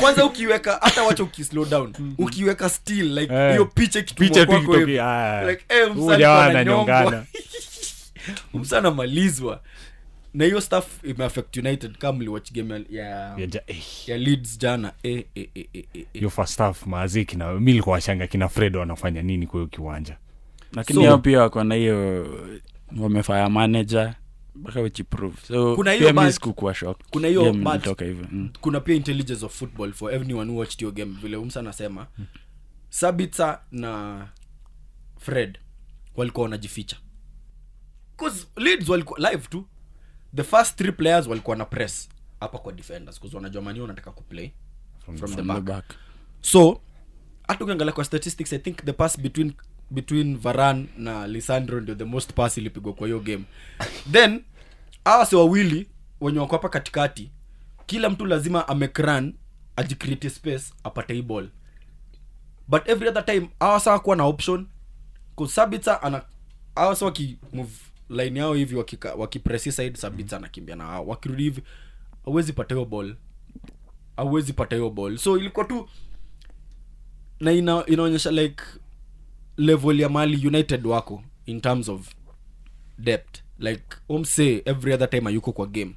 [0.00, 3.50] kwanza ukiweka hata wacha ukislow down ukiweka still like Eh.
[3.50, 4.82] hiyo picha ikitumwa picha tu kwako hivi.
[4.92, 6.96] ikitoke, ah, like eh, huyu msana jamaa alikuwa ananyongwa.
[6.98, 7.26] ananyongana.
[8.54, 9.60] msana malizwa
[10.34, 14.58] na hiyo staff imeaffect united kama mliwatch game ya, ya, Ya ja- eh, ya leads
[14.58, 16.30] jana eh, eh, eh, eh, eh, eh.
[16.30, 20.16] first half maazi kina mi likuwashanga kina fred wanafanya nini kwa hiyo kiwanja
[20.72, 22.26] lakini So- hao pia wako na hiyo
[22.98, 24.14] wamefaya manager
[24.60, 27.00] mpaka uchiprove so Kuna hiyo pia sikukuwa shock.
[27.10, 27.58] Kuna hiyo Game
[28.04, 28.26] hivyo.
[28.32, 28.50] Mm.
[28.60, 31.16] kuna pia intelligence of football for everyone who watched your game.
[31.22, 32.06] Vile umsa anasema
[32.90, 34.28] sabitsa na
[35.20, 35.58] fred
[36.16, 36.96] walikuwa wanajificha.
[38.16, 39.66] 'Cause leeds walikuwa live tu.
[40.36, 42.08] The first three players walikuwa na press
[42.40, 44.50] hapa kwa defenders bcause wanajua mani wanataka kuplay
[45.04, 45.62] from, from, From the back.
[45.62, 45.94] back.
[46.40, 46.80] so
[47.48, 49.52] hata ukiangalia kwa statistics i think the pass between
[49.90, 53.44] between varan na lisandro ndio the most pass ilipigwa kwa hiyo game.
[54.12, 54.44] Then
[55.04, 55.88] hawa si wawili
[56.20, 57.30] wenye wako katikati.
[57.86, 59.34] Kila mtu lazima amekran
[59.76, 61.48] ajicreate space apate hii ball.
[62.68, 64.66] But every other time hawa sawa kuwa na option.
[65.34, 66.22] Kusabitsa ana
[66.74, 67.72] hawa wakimove
[68.10, 68.76] line yao hivi
[69.16, 71.06] wakipresi waki side sabitsa anakimbia na hao.
[71.06, 71.62] Wakirudi hivi
[72.26, 73.16] awezi pata hiyo ball.
[74.16, 75.18] Awezi pata hiyo ball.
[75.18, 75.88] So ilikuwa tu
[77.40, 78.62] na ina, inaonyesha like
[79.58, 82.08] level ya mali united wako in terms of
[82.98, 83.42] depth.
[83.58, 85.94] Like omse every other time ayuko kwa game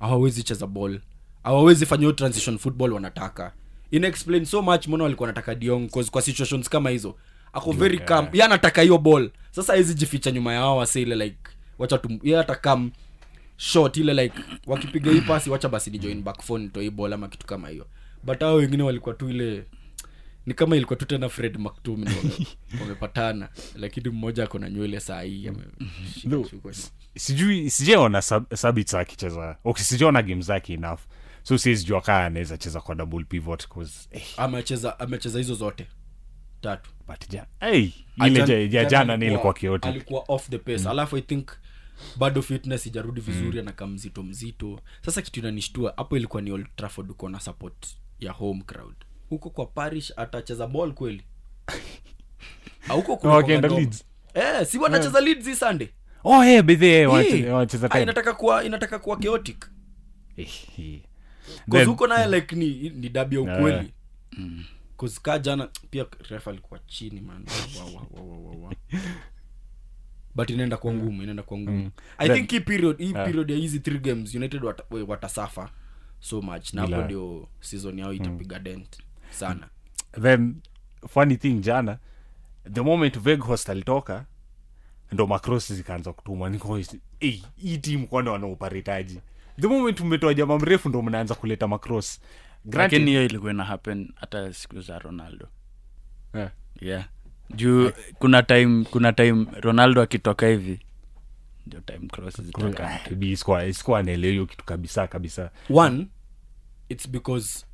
[0.00, 1.00] hawawezi cheza ball
[1.42, 3.52] hawawezi fanya hiyo transition football wanataka.
[3.90, 5.88] Inaexplain so much mbona walikuwa wanataka diong?
[5.90, 7.14] Cause kwa situations kama hizo
[7.52, 8.08] ako very yeah.
[8.08, 8.28] calm.
[8.32, 9.30] Ye anataka hiyo ball.
[9.50, 11.38] Sasa awezi jificha nyuma ya hao wase ile like
[11.78, 12.90] wacha tu ye atakam
[13.56, 17.12] short ile like wakipiga hii pasi wacha basi ni join back phone to hii ball
[17.12, 17.86] ama kitu kama hiyo.
[18.22, 19.64] But hao wengine walikuwa tu ile
[20.46, 22.04] ni kama ilikuwa tu tena fred mactum
[22.80, 23.48] wamepatana.
[23.74, 25.50] Lakini mmoja ako na nywele saa hii
[26.50, 26.72] shukwa.
[27.16, 29.56] sijui sijaona sab, sabits akicheza.
[29.76, 31.00] Sijaona game zake enough.
[31.42, 35.86] So siwezijua kaa anaweza cheza kwa double pivot 'cause, eh, amecheza amecheza hizo zote.
[36.60, 36.90] Tatu.
[37.08, 37.90] But ja, hey,
[38.26, 40.88] ile ja, ja, jana nilikuwa ni alikuwa off the pace.
[40.88, 41.48] Alafu i think
[42.16, 44.80] bado fitness ijarudi vizuri anakaa mzito mzito.
[45.04, 47.86] Sasa kitu inanishtua hapo ilikuwa ni old trafford uko na support
[48.20, 51.22] ya home crowd huko kwa parish atacheza ball kweli
[52.88, 53.16] auko
[53.78, 54.04] Leeds.
[54.34, 55.88] eh, si wanacheza leeds hii sunday
[56.24, 57.06] oh hey, bedhe
[57.38, 57.44] Hii.
[57.44, 59.70] wanacheza Ah, tena inataka kuwa inataka kuwa chaotic
[60.36, 60.48] Eh,
[60.78, 61.00] eh.
[61.70, 63.58] Cause huko naye like ni ni dabi ya Yeah.
[63.58, 63.92] ukweli
[64.98, 67.44] Cause ka jana pia ref alikuwa chini man
[67.78, 68.72] Wa, wa, wa, wa, wa, wa.
[70.34, 71.90] but inaenda kwa ngumu inaenda kwa ngumu Mm.
[72.18, 73.24] i Then- think hii period hii Yeah.
[73.26, 75.02] period ya hizi three games united wata, we-
[76.20, 78.98] so much na hapo ndio season yao itapiga dent
[79.30, 79.68] sana.
[80.22, 80.54] Then
[81.08, 81.98] funny thing jana
[82.72, 84.24] the moment veghost alitoka
[85.12, 86.50] ndo macross zikaanza kutumwa.
[86.50, 86.80] Niko
[87.20, 89.20] hey, hii timu kwani wanaoparetaji
[89.60, 92.20] the moment mmetoa jama mrefu ndo mnaanza kuleta macross.
[92.72, 95.48] Lakini hiyo ilikuwa ina happen hata siku za ronaldo.
[96.34, 96.50] Yeah.
[96.80, 97.04] yeah.
[97.54, 100.80] Juu kuna time kuna time ronaldo akitoka hivi
[101.66, 102.40] ndio time cross
[103.72, 105.50] sikuwa anaelewa hiyo kitu kabisa kabisa.
[105.70, 106.06] One
[106.88, 107.65] it's because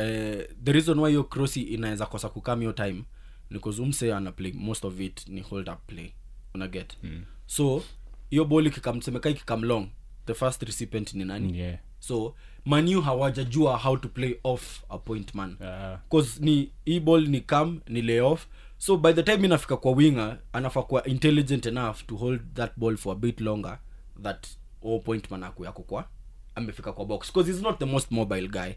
[0.00, 3.04] eh, the reason why hiyo crossi inaweza kosa kukam hiyo time
[3.50, 6.12] because umse ana play most of it ni hold up play.
[6.54, 6.96] Una get?
[7.02, 7.22] Mm.
[7.46, 7.82] so
[8.30, 9.88] hiyo bol ikikamsemeka ikikam long
[10.26, 11.58] the first recipient ni nani?
[11.58, 11.78] Yeah.
[11.98, 12.34] so
[12.64, 15.56] manu hawajajua how to play off a point man.
[15.64, 15.98] Ah.
[16.10, 18.46] cause ni hii ball ni kam ni lay off.
[18.78, 22.96] So by the time inafika kwa winger anafaa kuwa intelligent enough to hold that ball
[22.96, 23.78] for a bit longer
[24.22, 24.46] that
[24.84, 26.08] all point man aku yako kwa
[26.54, 27.32] amefika kwa box.
[27.32, 28.70] Cause he's not the most mobile guy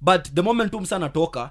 [0.00, 1.50] but the moment tu msa anatoka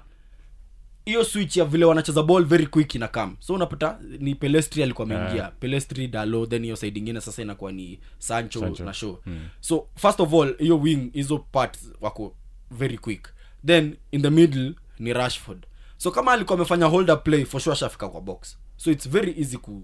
[1.04, 5.06] hiyo switch ya vile wanacheza ball very quick ina kam so unapata ni pelestri alikuwa
[5.06, 5.34] ameingia.
[5.34, 5.52] Yeah.
[5.60, 8.84] pelestri dalo then hiyo side ingine sasa inakuwa ni sancho, Sancho.
[8.84, 9.18] na show
[9.60, 12.34] so first of all hiyo wing hizo part wako
[12.70, 13.28] very quick.
[13.66, 15.66] Then in the middle ni rashford.
[15.96, 18.58] So kama alikuwa amefanya holder play for sure ashafika kwa box.
[18.76, 19.82] So it's very easy ku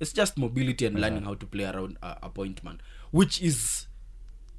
[0.00, 2.78] it's just mobility and learning how to play around a, a point man.
[3.12, 3.88] Which is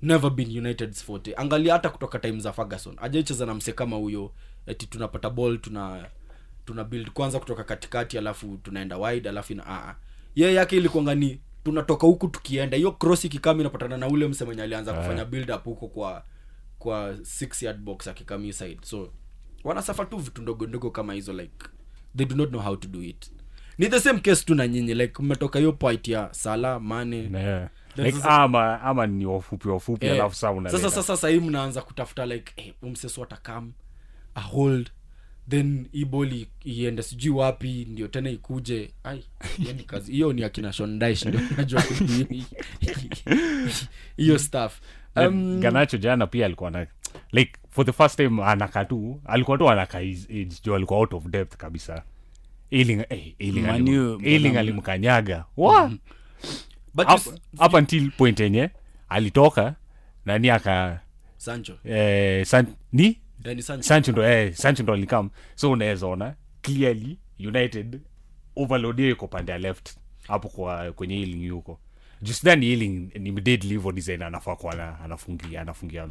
[0.02, 2.96] never been united's forte angalia hata kutoka time za ferguson.
[3.02, 4.32] Ajaicheza na mse kama huyo
[4.66, 6.06] eti tunapata ball tuna
[6.66, 9.96] tuna build kwanza kutoka katikati alafu tunaenda wide alafu ina aa
[10.36, 12.78] yeye yake ilikuanga ni tunatoka huku tukienda.
[12.78, 16.24] Hiyo cross ikikama inapatana na ule mse mwenye alianza kufanya build up huko kwa
[16.80, 18.80] kwa six yard box akikama hii side.
[18.84, 19.10] So
[19.64, 21.66] wanasafa tu vitu ndogo ndogo kama hizo like
[22.18, 23.32] they do not know how to do it.
[23.78, 27.70] Ni the same case tu na nyinyi like mmetoka hiyo point ya sala mane Yeah.
[27.98, 32.54] Like, ama ama ni wafupi wafupi Eh, alafu saa sasa sasa sahii mnaanza kutafuta like
[32.56, 33.72] hey, umseso atakam
[34.36, 34.90] ahold
[35.50, 38.92] then iboli boli iende sijui wapi ndio tena ikuje.
[39.04, 39.24] Ai
[39.86, 41.84] kazi hiyo ni akina shondaish ndio najua
[44.18, 44.80] hiyo staff
[45.16, 46.88] um, ganacho jana pia alikuwa na
[47.32, 50.00] like for the first time anaka tu alikuwa tu anaka
[50.64, 52.04] jo alikuwa out of depth kabisa.
[52.72, 53.34] Ailing- eh,
[54.60, 55.46] alimkanyaga.
[55.58, 55.92] Wa!
[56.98, 58.70] But Up- you up until point yenye
[59.10, 59.76] alitoka
[60.26, 61.00] nani aka
[61.38, 61.78] sancho.
[61.86, 63.20] Eh, san, ni?
[63.62, 63.84] Sancho.
[63.84, 68.02] Sancho ndo eh, sancho ndo alikam so unaweza ona clearly united
[68.56, 69.90] overload hiyo iko pande ya left
[70.28, 71.80] hapo kwa kwenye healing yuko
[72.22, 76.08] jusdani healing ni deadly hivyo design anafaa kuwa ana- anafungia anafungia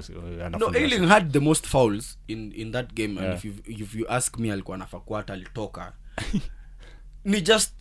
[0.58, 3.34] no healing had the most fouls in in that game and Yeah.
[3.36, 5.92] if you, if you ask me alikuwa anafaa kuwa hata alitoka.
[7.24, 7.72] Ni just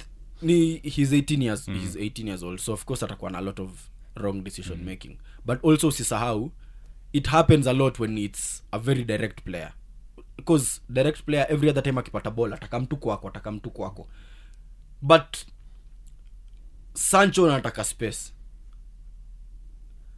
[0.42, 3.62] ni he's 18 years he's 18 years old so of course atakuwa na a lot
[3.62, 3.70] of
[4.16, 5.18] wrong decision making.
[5.46, 6.52] But also usisahau
[7.14, 9.74] it happens a lot when it's a very direct player.
[10.38, 14.08] Because direct player every other time akipata ball ataka mtu kwako ataka mtu kwako.
[15.02, 15.38] But
[16.94, 18.34] sancho anataka space.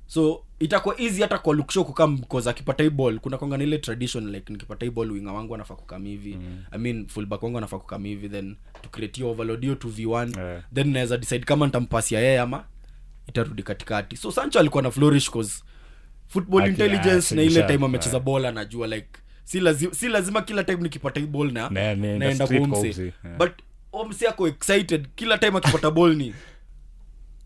[0.07, 3.19] So itakuwa easy hata kwa luksho kukam cause akipata hii ball.
[3.19, 6.63] Kuna konga na ile tradition like nikipata hii ball winga wangu anafaa kukam hivi mm.
[6.71, 10.63] i mean fullback wangu anafaa kukam hivi then to create your overload hiyo 2v1 Yeah.
[10.73, 12.63] then naweza decide kama nitampasia yeye ama
[13.27, 14.17] itarudi katikati.
[14.17, 15.63] So sancho alikuwa na flourish cause
[16.27, 19.07] football Aki- intelligence na ile time amecheza ball anajua like
[19.43, 23.37] si lazima, si lazima kila time nikipata hii ball na Na- naenda umse, yeah.
[23.37, 23.51] but
[23.93, 25.07] omsi ako excited.
[25.15, 26.33] Kila time akipata ball ni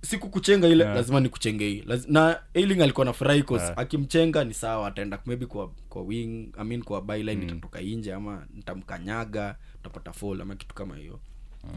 [0.02, 0.95] siku kuchenga ile Yeah.
[0.95, 1.82] lazima nikuchenge hii.
[1.82, 3.80] Laz- na ailing alikuwa na furahi cause Yeah.
[3.80, 8.45] akimchenga ni sawa ataenda maybe kwa kwa wing I mean kwa byline itatoka nje ama
[8.54, 11.20] nitamkanyaga utapata fall ama kitu kama hiyo.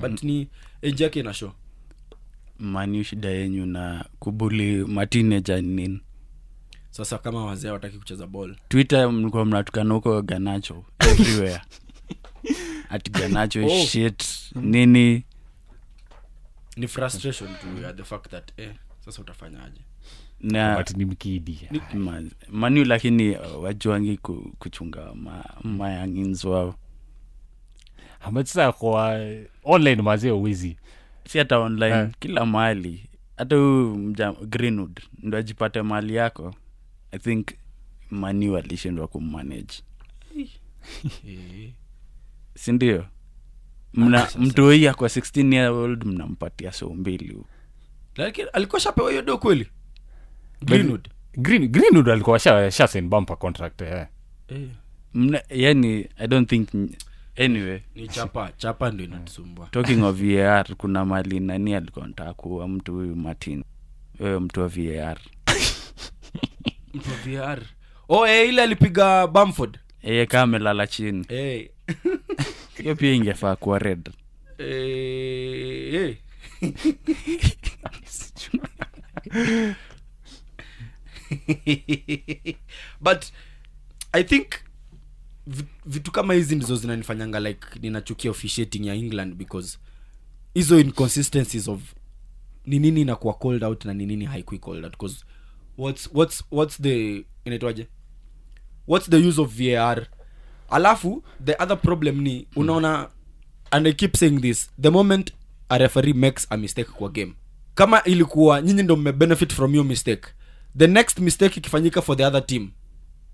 [0.00, 0.48] But ni
[0.82, 1.50] age yake ina show.
[2.58, 6.00] Manu shida yenyu na kubuli matineja nini?
[6.90, 8.56] Sasa kama wazee wataki kucheza ball.
[8.68, 11.60] Twitter mlikuwa mnatukana huko ganacho everywhere.
[12.90, 13.84] At ganacho Oh.
[13.86, 15.24] shit nini
[16.76, 18.72] ni frustration tu ya the fact that eh
[19.04, 19.80] sasa utafanyaje?
[20.96, 24.16] Ni mkidi ma- manu lakini uh, wajuangi
[24.58, 26.74] kuchunga ma, mayangins wao.
[28.20, 29.20] Amachisa kwa
[29.64, 30.76] online mazee uwizi.
[31.28, 32.10] Si hata online Eh.
[32.20, 33.08] kila mahali.
[33.36, 34.12] Hata huu
[34.46, 36.54] greenwood ndo ajipate mali yako.
[37.12, 37.48] I think
[38.10, 39.74] manu alishindwa kummanage.
[41.28, 41.72] Eh.
[42.54, 43.06] sindio
[43.94, 47.38] mna mtoi akwa 16 year old mnampatia so mbili
[48.16, 49.68] lakini alikuwa shapewa hiyo do kweli?
[50.62, 51.08] Greenwood.
[51.36, 54.06] Green, greenwood alikuwa sha, sha sign bumper contract eh.
[54.48, 54.68] eh.
[55.14, 56.68] mna yani i don't think
[57.36, 57.80] anyway.
[57.94, 59.68] Ni chapa chapa ndo inatusumbua.
[59.70, 63.64] Talking of var kuna mali nani alikuwa nataka kuwa mtu huyu martin?
[64.20, 65.18] Wewe mtu wa var
[66.94, 67.62] mtu wa var
[68.08, 69.78] oh eh, ile alipiga bamford.
[70.02, 71.24] Eh, kaa amelala chini.
[71.28, 71.68] Eh.
[72.84, 74.10] hiyo pia ingefaa kuwa red.
[74.58, 76.16] Eh, eh.
[83.00, 83.24] but
[84.12, 84.46] i think
[85.86, 89.78] vitu kama hizi ndizo zinanifanyanga like ninachukia officiating ya england because
[90.54, 91.80] hizo inconsistencies of
[92.66, 94.92] ni nini inakuwa called out na ni nini haikui called out.
[94.92, 95.24] Because
[95.78, 97.86] what's, what's, what's the inaitwaje?
[98.86, 100.06] What's the use of var
[100.70, 103.08] alafu the other problem ni unaona
[103.70, 105.32] and i keep saying this the moment
[105.68, 107.34] a referee makes a mistake kwa game
[107.74, 110.28] kama ilikuwa nyinyi ndo mmebenefit from hiyo mistake
[110.78, 112.70] the next mistake ikifanyika for the other team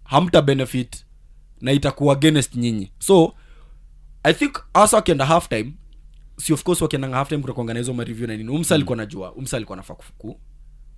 [0.04, 1.04] hamta benefit
[1.60, 3.34] na itakuwa against nyinyi so
[4.22, 5.72] i think hasa wakienda half time
[6.36, 9.32] si of course wakiendanga half time kutakuanga na hizo mareview na nini umsa alikuwa najua
[9.32, 10.40] umsa alikuwa nafaa kufuku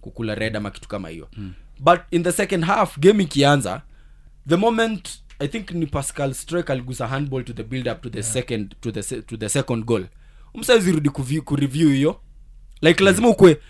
[0.00, 1.52] kukula red ama kitu kama hiyo mm.
[1.78, 3.82] but in the second half game ikianza
[4.48, 8.18] the moment i think ni pascal strek aligusa handball to the build up to the
[8.18, 8.30] yeah.
[8.32, 10.05] second to the, se- to the second goal.
[10.55, 11.11] Umsaizirudi
[11.45, 12.20] kureview hiyo.
[12.82, 13.61] Like lazima ukwe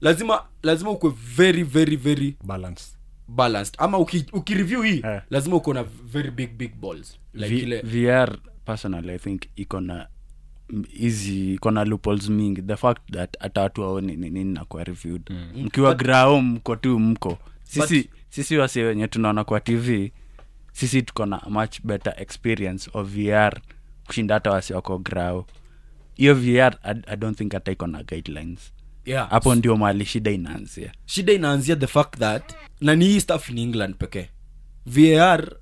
[0.00, 2.88] lazima lazima ukwe very very very balanced.
[3.28, 3.74] balanced.
[3.78, 5.22] Ama uki, ukireview hii yeah.
[5.30, 7.18] lazima uko na very big big balls.
[7.34, 10.06] Like V- ile vr personally i think iko na
[10.88, 12.62] hizi loopholes mingi.
[12.62, 15.30] The fact that hata watu waoni ni nini nakuwa reviewed.
[15.56, 17.38] Mkiwa grao mko tu mko.
[17.62, 20.12] Sisi sisi wasi wenye tunaona kwa tv
[20.74, 23.60] sisi tuko na much better experience of vr
[24.06, 25.46] kushinda hata wasi wako grau.
[26.14, 28.72] Hiyo vr I, i don't think hata iko na guidelines.
[29.04, 29.30] Yeah.
[29.30, 30.92] Hapo ndio mali shida inaanzia.
[31.06, 34.28] Shida inaanzia the fact that na ni hii staff ni england pekee.
[34.86, 35.52] Var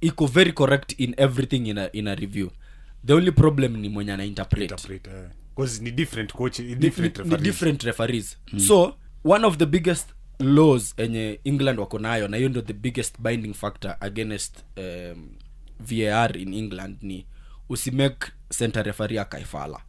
[0.00, 2.50] iko very correct in everything in a, in a review.
[3.06, 4.70] The only problem ni mwenye ana interpret.
[4.70, 5.28] Interpret eh.
[5.80, 7.42] Ni different coach ni Ni- different ni, ni referees.
[7.52, 8.36] different referees.
[8.66, 8.94] So
[9.24, 10.08] one of the biggest
[10.40, 15.28] laws enye england wako nayo na hiyo ndio the biggest binding factor against um,
[15.80, 17.26] var in england ni
[17.68, 19.80] usimake center refari akaifala.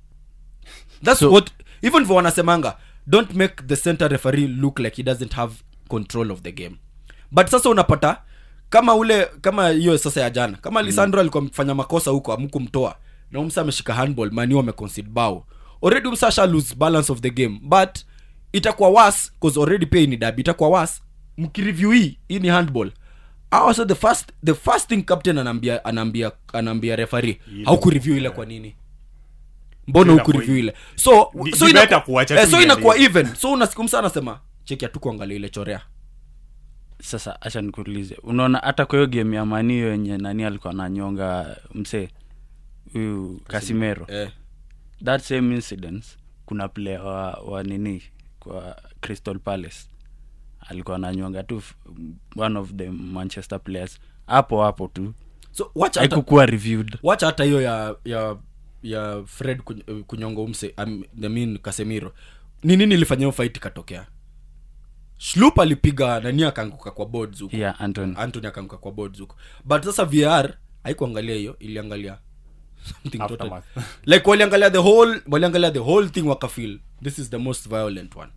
[1.03, 2.77] Thats So- what even for wanasemanga
[3.07, 5.53] don't make the center referee look like he doesn't have
[5.89, 6.75] control of the game.
[7.31, 8.21] But sasa unapata
[8.69, 12.95] kama ule kama hiyo sasa ya jana kama lisandro alikuwa mfanya makosa huko amkumtoa
[13.31, 15.45] na umsa ameshika handball mani ameconcede bao.
[15.83, 17.97] Already umsa asha lose balance of the game but
[18.53, 21.01] itakuwa was cause already pia ni dabi itakuwa was
[21.37, 22.91] mkireview hii hii ni handball.
[23.51, 28.75] Also the first the first thing captain anaambia anaambia anaambia referee haukureview ile kwa nini?
[29.87, 30.73] Mbona hukureview ile?
[30.95, 31.79] So Ni- so ina,
[32.41, 33.35] eh, so inakuwa even.
[33.35, 35.81] So unasikumsa anasema cheki hatukuangalia ile chorea.
[37.01, 38.15] Sasa acha nikuulize.
[38.23, 42.09] Unaona hata kwa hiyo game ya manio yenye nani alikuwa ananyonga msee?
[42.93, 44.29] Huyu kasimero eh.
[45.05, 46.07] that same incidence
[46.45, 48.03] kuna player wa, wa nini
[48.43, 49.77] kwa crystal palace.
[50.69, 51.75] Alikuwa ananyonga tu f-
[52.37, 53.99] one of the manchester players.
[54.27, 55.13] Hapo hapo tu.
[55.51, 56.97] So hata haikukuwa reviewed.
[57.03, 58.37] wacha hata hiyo ya ya
[58.83, 62.13] ya fred kuny- kunyonga umse um, I mean kasemiro
[62.63, 64.07] ni nini ilifanya hiyo fight ikatokea?
[65.17, 67.57] Shlup alipiga nani akaanguka kwa boards huko?
[67.57, 69.35] Yeah anton antony akaanguka kwa boards huko.
[69.65, 72.17] But sasa vr haikuangalia hiyo iliangalia
[72.83, 73.61] something total.
[74.05, 78.31] Like waliangalia the whole waliangalia the whole thing wakafeel this is the most violent one.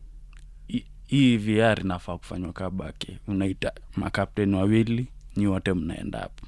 [1.06, 5.06] Hii vr inafaa kufanywa kabake unaita makapten wawili
[5.36, 6.46] nyi wote mnaenda hapo.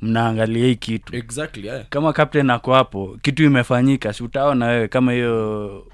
[0.00, 1.16] Mnaangalia hii kitu.
[1.16, 1.86] Exactly yeah.
[1.88, 5.86] kama kapten ako hapo kitu imefanyika si utaona wewe kama hiyo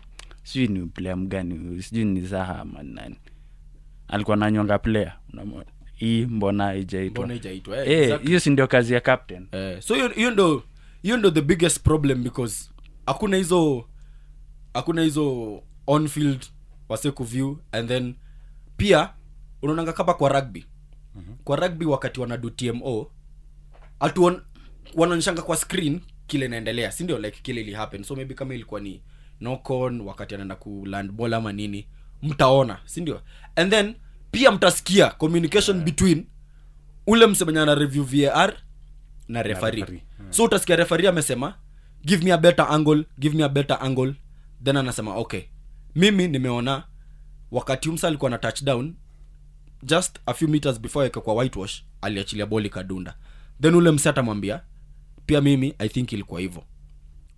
[0.42, 3.16] sijui ni player mgani sijui ni zaha nani.
[4.08, 5.66] Alikuwa nanyonga player unamwona?
[5.94, 7.34] Hii mbona ijaitwa hiyo
[7.74, 8.26] yeah, eh, Eh, exactly.
[8.28, 9.46] hiyo si ndio kazi ya captain?
[9.52, 10.62] Eh, so hiyo ndo
[11.02, 12.70] hiyo ndo the biggest problem because
[13.06, 13.88] hakuna hizo
[14.74, 16.46] hakuna hizo onfield
[16.88, 18.14] wase kuview and then
[18.76, 19.10] pia
[19.62, 20.66] unaonanga kama kwa rugby.
[21.16, 21.36] Mm-hmm.
[21.44, 23.10] kwa rugby wakati wanadu tmo
[24.00, 24.40] atu
[24.94, 27.18] wanaonyeshanga kwa screen kile inaendelea si ndio?
[27.18, 28.02] Like kile ili happen.
[28.04, 29.02] So maybe kama ilikuwa ni
[29.40, 31.86] nocon wakati anaenda ku land ball ama nini
[32.22, 33.20] mtaona si ndio?
[33.56, 33.94] And then
[34.30, 36.26] pia mtasikia communication between
[37.06, 38.54] ule msemenya ana review var
[39.28, 39.90] na refari yeah.
[40.30, 41.54] so utasikia refari amesema
[42.04, 44.14] give me a better angle give me a better angle
[44.64, 45.42] then anasema okay.
[45.94, 46.84] Mimi nimeona
[47.50, 48.94] wakati umsa alikuwa na touchdown
[49.82, 53.16] just a few meters before kwa whitewash aliachilia boli kadunda.
[53.62, 54.60] Then ule mse atamwambia
[55.26, 56.64] pia mimi i think ilikuwa hivyo.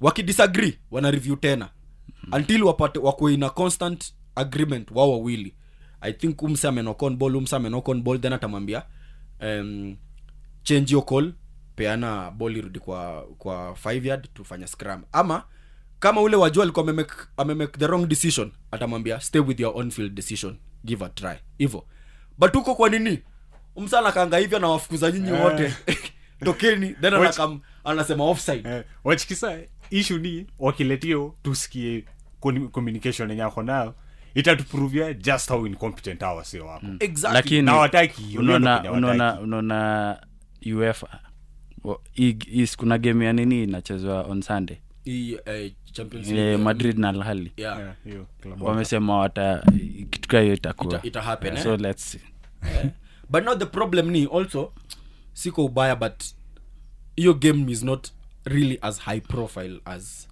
[0.00, 1.68] Wakidisagree wana review tena.
[2.32, 5.54] Until wapate wakuwe ina constant agreement wao wawili.
[6.00, 8.82] I think umse amenokon ball umse amenokon ball then atamwambia
[9.42, 9.96] um,
[10.62, 11.32] change your call
[11.76, 15.42] peana ball irudi kwa kwa 5 yard tufanya scram ama
[15.98, 20.14] kama ule wajua alikuwa amemake amemake the wrong decision atamwambia stay with your own field
[20.14, 20.56] decision.
[20.84, 21.34] Give a try.
[21.58, 21.84] Hivyo
[22.38, 23.22] but huko kwa nini?
[23.76, 25.74] Msana kanga hivyo anawafukuza nyinyi wote.
[26.44, 28.68] Tokeni then anakam, anasema offside.
[28.68, 29.58] Eh, wachikisa
[29.90, 32.04] ishu ni wakiletio tusikie
[32.72, 33.94] communication yenye ako nayo
[34.34, 36.86] itatuprovia just how incompetent hawa sio wako.
[37.00, 37.34] Exactly.
[37.34, 40.20] Lakini hawataki, unaona unaona unaona
[40.74, 41.20] uefa
[42.12, 44.76] hii kuna game ya nini inachezwa on sunday
[45.06, 47.80] Hii, eh, Eh, League, madrid na alhali yeah.
[47.80, 48.26] Eh, hiyo
[48.60, 49.62] wamesema wata
[50.10, 50.94] kitu kaa hiyo itakuwa.
[50.98, 51.62] Ita- ita happen, eh?
[51.62, 52.20] so let's see.
[53.30, 54.72] But now the problem ni also
[55.32, 56.22] siko ubaya but
[57.16, 58.08] hiyo game is not
[58.44, 60.28] really as high profile as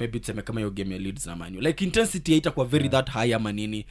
[0.00, 3.34] maybe tuseme kama hiyo game ya leads na manu like intensity haitakuwa very that high
[3.34, 3.86] ama nini.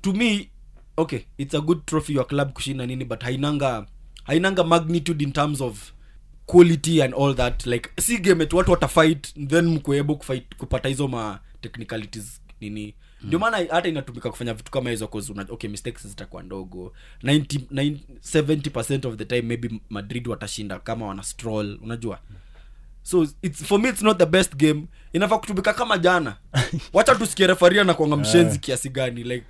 [0.00, 0.48] To me
[0.96, 3.86] okay it's a good trophy your club kushinda nini but hainanga
[4.24, 5.92] hainanga magnitude in terms of
[6.46, 11.08] quality and all that like si game tu watu watafight then mkuebo kufight kupata hizo
[11.08, 12.94] ma technicalities nini.
[13.22, 16.92] Ndio maana hata inatumika kufanya vitu kama hizo cause una, okay mistakes zitakuwa ndogo.
[17.22, 17.98] 90, 90,
[18.72, 22.18] 70 of the time maybe madrid watashinda kama wana stroll unajua?
[23.02, 24.86] So it's, for me it's not the best game.
[25.12, 26.36] Inafaa kutumika kama jana.
[26.92, 29.46] Wacha tusikie refaria na kuanga mshenzi kiasi gani like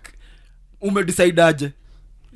[0.80, 1.72] umedecide aje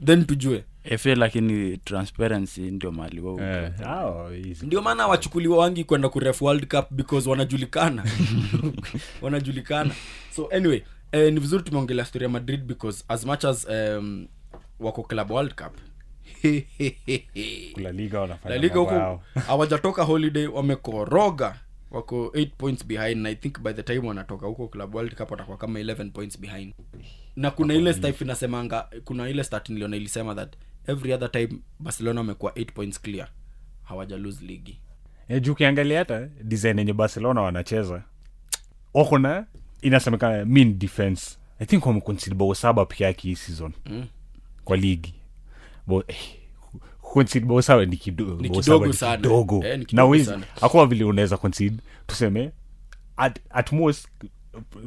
[0.04, 0.64] then tujue
[0.98, 4.30] fa lakini transparency ndio mali wao Eh, oh,
[4.62, 8.04] ndio maana wachukuliwa wangi kwenda kuref world cup because wanajulikana.
[9.22, 9.94] Wanajulikana.
[10.36, 14.26] So anyway eh, ni vizuri tumeongelea story ya madrid because as much as um,
[14.80, 15.72] wako club world cup
[17.76, 21.56] La Liga wanafanya La liga mambo huko hawajatoka holiday wamekoroga
[21.90, 25.30] wako 8 points behind na i think by the time wanatoka huko club world cup
[25.30, 26.74] watakuwa kama 11 points behind.
[27.36, 30.52] Na kuna ile staff inasemanga kuna ile stat niliona ilisema that
[30.90, 33.28] every other time barcelona wamekuwa 8 points clear
[33.82, 34.78] hawaja lose ligi.
[35.28, 38.02] E, juu ukiangalia hata design yenye barcelona wanacheza
[38.94, 39.46] wako na
[39.82, 41.36] inasemekana mean defense.
[41.58, 43.72] I think wameconcede bao saba peke yake hii season.
[43.86, 44.06] Mm.
[44.64, 45.14] kwa ligi.
[45.86, 46.16] Bo, eh,
[47.44, 48.84] bao saba ni kido- kidogo.
[49.66, 50.24] Eh, na wezi
[50.60, 51.76] akuwa vile unaweza concede.
[52.06, 52.50] Tuseme
[53.16, 54.08] at, at most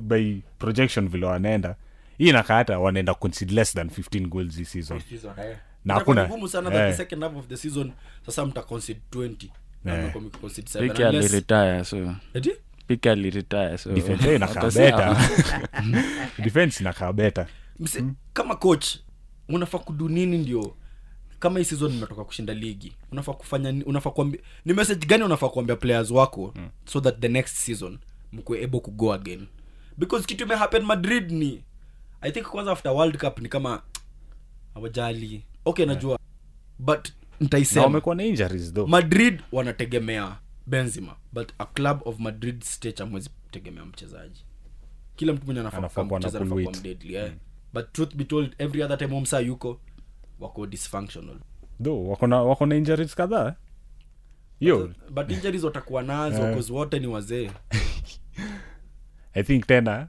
[0.01, 1.75] by projection vile wanaenda
[2.17, 4.97] hii inakaa hata wanaenda concede less than 15 goals hii season.
[5.37, 5.43] Na
[5.85, 6.91] na hakuna- ngumu sana that eh.
[6.91, 7.91] the second half of the season
[8.25, 9.49] sasa mta concede 20
[9.83, 9.99] na Eh.
[10.03, 12.15] mmekuwa mkiconcede unless- aliretire so.
[12.33, 12.51] Eti?
[12.87, 13.91] pike aliretire so.
[13.91, 15.17] Defense inakaa watasema-
[16.43, 17.47] defense inakaa beta
[17.79, 18.03] Mse,
[18.33, 18.85] kama coach
[19.49, 20.75] unafaa kudu nini ndio?
[21.39, 25.75] Kama hii season imetoka kushinda ligi unafaa kufanya unafaa kuambia ni message gani unafaa kuambia
[25.75, 26.69] players wako mm.
[26.85, 27.99] so that the next season
[28.33, 29.47] mkwe able kugo again?
[29.97, 31.63] Because kitu imehappen madrid ni
[32.21, 33.81] i think kwanza after world cup ni kama
[34.73, 36.19] hawajali okay najua.
[36.79, 37.09] But
[37.39, 38.87] na na injuries though.
[38.89, 40.37] Madrid wanategemea
[40.67, 44.45] benzima but a club of madrid stage amwezi tegemea mchezaji.
[45.15, 46.03] Kila mtu mwenye anafaa
[47.03, 47.25] yeah.
[47.25, 47.33] eh.
[47.73, 49.79] but truth be told every other time omsa yuko
[50.39, 51.35] wako dysfunctional.
[51.83, 53.55] Though wako na wako na injuries kadhaa.
[54.59, 54.89] Yo.
[55.09, 57.51] But injuries watakuwa nazo cause wote ni wazee.
[59.33, 60.07] I think tena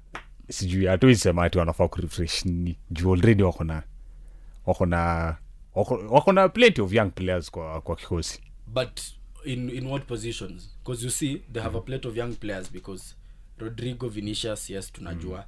[0.49, 3.83] sijui hatuwezi ati wanafaa kurefresh ni juu already wako na
[4.67, 5.37] wako na
[5.75, 8.41] wako, wako na plenty of young players kwa, kwa kikosi.
[8.67, 9.01] But
[9.45, 10.71] in in what positions?
[10.85, 13.15] Because you see they have a plate of young players because
[13.59, 15.45] rodrigo vinicius yes tunajua.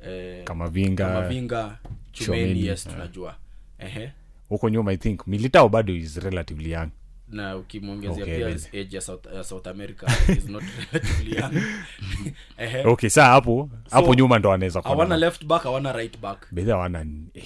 [0.00, 1.78] Eh, Kamavinga, Kamavinga,
[2.12, 3.36] chumeni yes tunajua.
[3.78, 4.12] Ehe.
[4.48, 6.88] Huko nyuma i think militao bado is relatively young.
[7.28, 10.06] Na ukimwongezea Okay, pia his age ya south, uh, south america
[10.38, 10.62] is not
[10.92, 11.52] relatively young.
[12.58, 12.84] Ehe.
[12.86, 16.46] Okay saa hapo hapo nyuma ndo anaweza kuwa hawana left back hawana right back.
[16.52, 17.44] Bedhi hawana eh,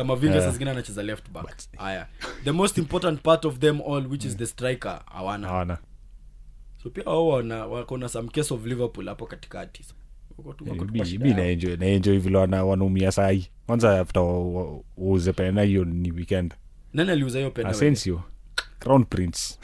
[0.00, 0.52] kama vile yeah.
[0.52, 2.06] zingine anacheza left back haya
[2.44, 5.78] the most important part of them all which is the striker hawana hawana
[6.82, 9.84] so pia wao wana wako na some case of liverpool hapo katikati
[11.34, 14.80] naenjoy naenjoy vile wanaumia sahi kwanza after wa-
[15.32, 16.54] pena hiyo ni weekend
[16.92, 18.22] nani aliuza hiyo pena asensio
[18.78, 19.58] crown prince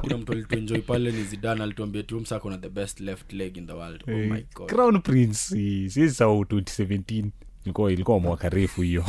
[0.00, 3.72] kuna mtu alituenjoy pale ni zidan alituambia tumsa kona the best left leg in the
[3.72, 7.24] world oh my god crown prince si- si 2017
[7.64, 9.04] ilikuwa ilikuwa mwaka refu hiyo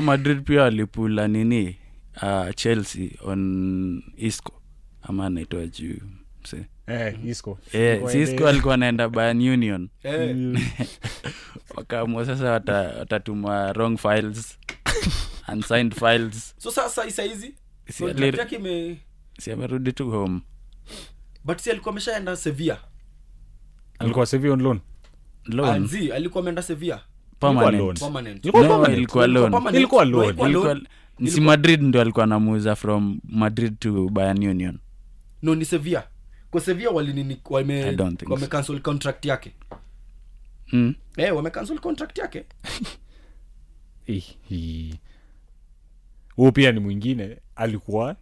[0.00, 1.76] madrid pia walipula nini?
[2.22, 4.62] Uh, chelsea on isco.
[5.02, 5.96] Ama anaitwa juu
[6.42, 7.58] mse eh, isco.
[7.72, 9.88] Eh, isco alikuwa anaenda bayan union.
[10.02, 10.36] Eh,
[11.76, 14.58] wakaamua sasa wata- watatuma wrong files
[15.52, 16.54] unsigned files.
[16.58, 17.54] So sasa isaizi
[19.38, 20.40] Si amerudi tu home.
[21.44, 22.78] But si alikuwa ameshaenda sevia
[23.98, 24.80] alikuwa sevia on loan?
[25.44, 25.88] Loan.
[26.14, 27.00] Alikuwa ameenda sevilla
[27.40, 28.00] permanent.
[28.00, 28.96] permanent Ilikuwa No, permanent.
[28.98, 29.74] ilikuwa loan.
[29.74, 30.24] Ilikuwa loan.
[30.24, 30.86] ilikuwa Ilikuwa- loan.
[31.24, 34.78] si madrid ndo alikuwa anamuuza from madrid to Bayern union
[35.42, 36.02] no ni sevia
[36.50, 39.52] kwa sevia walinini wame don't think wame cancel contract yake
[40.72, 40.94] mm.
[41.16, 42.44] eh wamecancel contract yake
[44.06, 44.24] eh.
[46.52, 48.16] pia ni mwingine alikuwa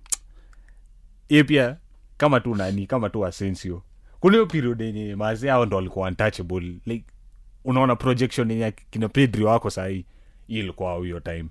[1.29, 1.77] ye pia
[2.17, 3.83] kama tu nani kama tu asensio
[4.21, 7.05] kuna hiyo period yenye mazi ao ndo walikuwa untouchable like
[7.65, 10.59] unaona projection yenye kina pedri wako sahii hii.
[10.59, 11.45] Ilikuwa hiyo time.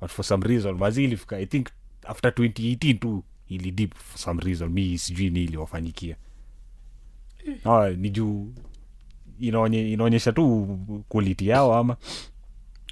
[0.00, 1.68] But for some reason mazi ilifika i think
[2.04, 4.68] after 2018 tu ili deep for some reason.
[4.70, 6.16] Mi sijui ni iliwafanyikia.
[7.64, 8.52] Ah, ni juu
[9.40, 10.78] inaonye, inaonyesha tu
[11.08, 11.96] quality yao ama?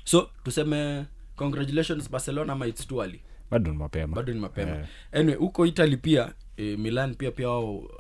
[0.05, 1.05] So tuseme
[1.37, 3.21] congratulations barcelona ama its too early.
[3.51, 4.17] Bado ni mapema.
[4.17, 4.71] Bado ni mapema.
[4.71, 4.89] Yeah.
[5.13, 7.91] anyway huko italy pia eh, milan pia pia wao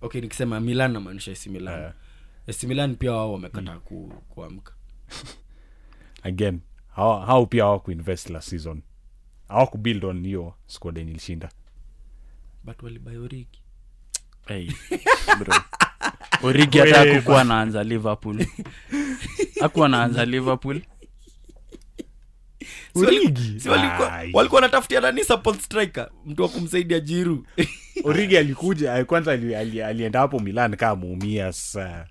[0.00, 1.82] okay nikisema milan namaanisha isi milan.
[1.82, 1.90] Eh.
[2.48, 4.72] AC milan pia wao wamekataa ku, kuamka.
[6.22, 6.60] Again
[6.96, 8.82] hao hao pia hawakuinvest last season.
[9.48, 11.48] Hawakubuild on hiyo squad yenye ilishinda.
[12.64, 13.60] But walibayoriki
[14.46, 14.70] hey,
[16.42, 18.46] origi hata akukuwa anaanza liverpool.
[19.60, 20.80] Akuwa anaanza liverpool.
[23.58, 23.68] Si
[24.32, 26.10] walikuwa wanatafutia nani support striker?
[26.26, 27.46] Mtu wa kumsaidia jiru
[28.04, 32.06] origi alikuja kwanza kwanza ali, ali, hapo milan kaa muumia sa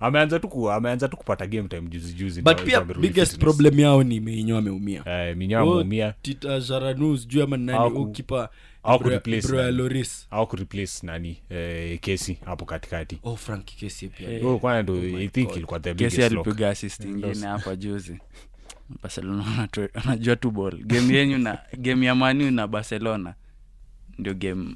[0.00, 3.38] ameanza tu ameanza tu kupata game time juzi juzi but pia biggest fitness.
[3.38, 5.02] problem yao ni meinyo ameumia.
[5.06, 6.14] Eh, minyo ameumia.
[6.22, 7.90] Tita jaranus juu ama nani
[9.72, 10.26] loris.
[10.30, 11.06] Au kureplace
[11.50, 13.18] eh, kesi hapo katikati.
[13.22, 14.30] Oh frank kesi pia.
[14.30, 18.18] Eh, oh ndo i think ilikuwa the biggest alipiga assist ingine hapa juzi.
[19.02, 20.78] Barcelona anajua tu ball.
[20.84, 23.34] Game yenyu na game ya manu na barcelona.
[24.18, 24.74] Ndio game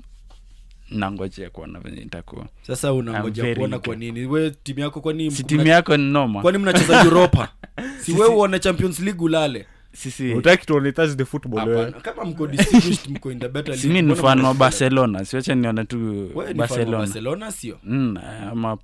[0.93, 4.27] nangojea kuona venye itakuwa sasa unangojea kuona kwa nini?
[4.27, 7.49] We timu yako kwani si timu yako ni noma kwani mnacheza europa?
[8.05, 9.67] Si we uone champions league ulale?
[9.93, 11.85] Sisi utaki tuone Thursday football wewe?
[11.85, 15.25] Hapana, kama mko distinguished mko in the better si league, mi ni fan wa barcelona.
[15.25, 16.99] Siwacha nione tu barcelona.
[16.99, 17.79] Barcelona sio?
[17.85, 18.17] Mm,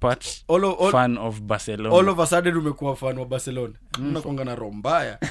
[0.01, 1.97] part all, o- all, fan of barcelona.
[1.98, 3.74] all of a sudden umekuwa fan wa barcelona.
[3.98, 5.18] Mnakwanga na roho mbaya.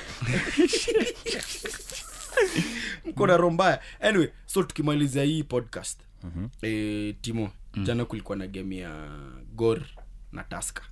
[3.05, 3.79] Mko na roho mbaya.
[4.01, 5.99] Anyway so tukimalizia hii podcast
[6.61, 7.51] eh, timo
[7.83, 9.09] jana kulikuwa na game ya
[9.55, 9.81] gor
[10.31, 10.83] na taska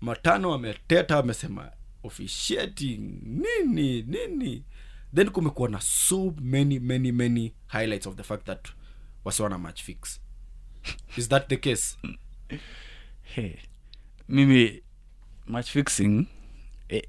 [0.00, 1.70] matano ameteta amesema
[2.02, 4.64] officiating nini nini?
[5.14, 8.68] Then kumekuwa na so many many many highlights of the fact that
[9.24, 10.20] wasiwana match fix.
[11.16, 11.96] Is that the case?
[13.22, 13.54] Hey,
[14.28, 14.82] mimi
[15.46, 16.26] match fixing
[16.88, 17.02] eh,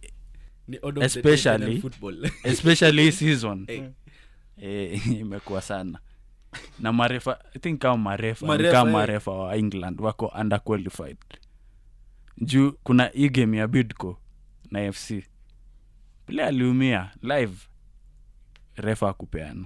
[1.06, 1.80] Especially-
[2.44, 3.66] especially season.
[3.70, 3.90] Eh.
[4.62, 6.00] eh, imekuwa sana
[6.80, 8.96] na marefa i think kama marefa, Marefa, marefa kama eh.
[8.98, 11.18] marefa wa england wako under qualified.
[12.38, 14.20] Juu kuna hii game ya bidco
[14.72, 15.12] na fc
[16.26, 17.56] pile aliumia live
[18.76, 19.66] refa akupeana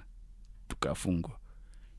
[0.68, 1.32] tukafungwa.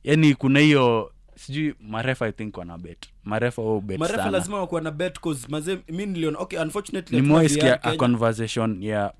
[0.04, 3.06] Yani kuna hiyo sijui marefa i think wana bet.
[3.24, 4.30] Marefa wao bet marefa sana.
[4.30, 5.46] lazima wakuwa na bet cause
[5.88, 7.96] mi niliona okay unfortunately nimewaisikia a Kenya.
[7.96, 9.12] conversation ya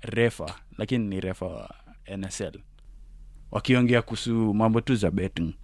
[0.00, 1.74] refa lakini ni refa wa
[2.16, 2.58] nsl
[3.54, 5.54] wakiongea kuhusu mambo tu za betting.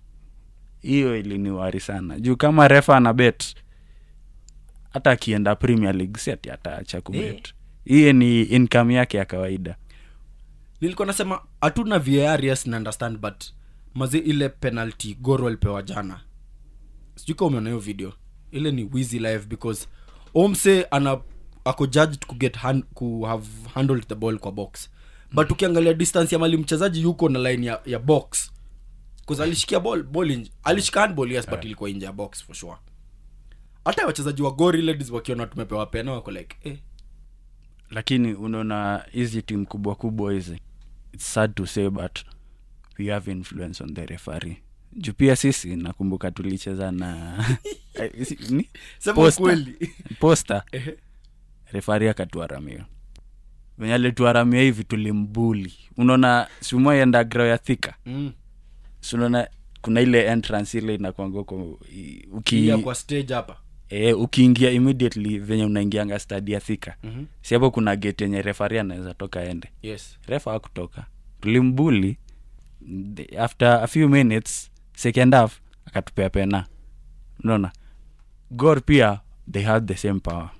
[0.80, 2.20] Hiyo iliniwari sana.
[2.20, 3.54] Juu kama refa ana bet
[4.90, 7.54] hata akienda premier league si ati ataacha kubet
[7.84, 9.76] hiyo ni income yake ya kawaida.
[10.80, 13.44] Nilikuwa nasema hatuna var yes na understand but
[13.94, 16.20] mazi ile penalty goro alipewa jana.
[17.14, 18.12] Sijui kama umeona hiyo video.
[18.50, 19.86] Ile ni wizy life because
[20.34, 21.18] omse ana
[21.64, 24.90] ako judged ku get hand, ku have handled the ball kwa box
[25.32, 28.50] but ukiangalia distance ya mali mchezaji yuko na line ya, ya box.
[29.42, 32.76] Alishikia ball, ball inj, alishika handball yes but ilikuwa nje ya box for sure.
[33.84, 36.78] Hata wachezaji wa gori ladies wakiona tumepewa pena wako like eh,
[37.90, 40.60] lakini unaona hizi timu kubwa kubwa hizi
[41.12, 42.18] its sad to say but
[42.98, 44.56] we have influence on the referee.
[44.92, 47.38] Juu pia sisi nakumbuka tulicheza na
[47.94, 48.12] Eh,
[49.14, 49.56] Posta.
[50.20, 50.62] posta.
[51.72, 52.86] Refari akatuaramia
[53.78, 55.72] venye alituharamia hivi tulimbuli.
[55.96, 57.94] Unaona siumaienda grao ya thika?
[58.06, 58.32] Mm.
[59.00, 59.48] sunaona
[59.82, 61.78] kuna ile entrance ile inakwangoko
[62.32, 63.56] uki, kwa stage hapa.
[63.88, 66.96] E, ukiingia immediately venye unaingianga stadi ya thika.
[67.04, 67.24] Mhm.
[67.42, 70.18] si hapo kuna gate yenye refari anaweza toka ende yes.
[70.26, 71.04] Refa akutoka
[71.40, 72.16] tulimbuli
[73.38, 76.66] after a few minutes second half akatupea pena
[77.44, 77.72] unaona?
[78.50, 79.20] Gor pia
[79.52, 80.50] they had the same power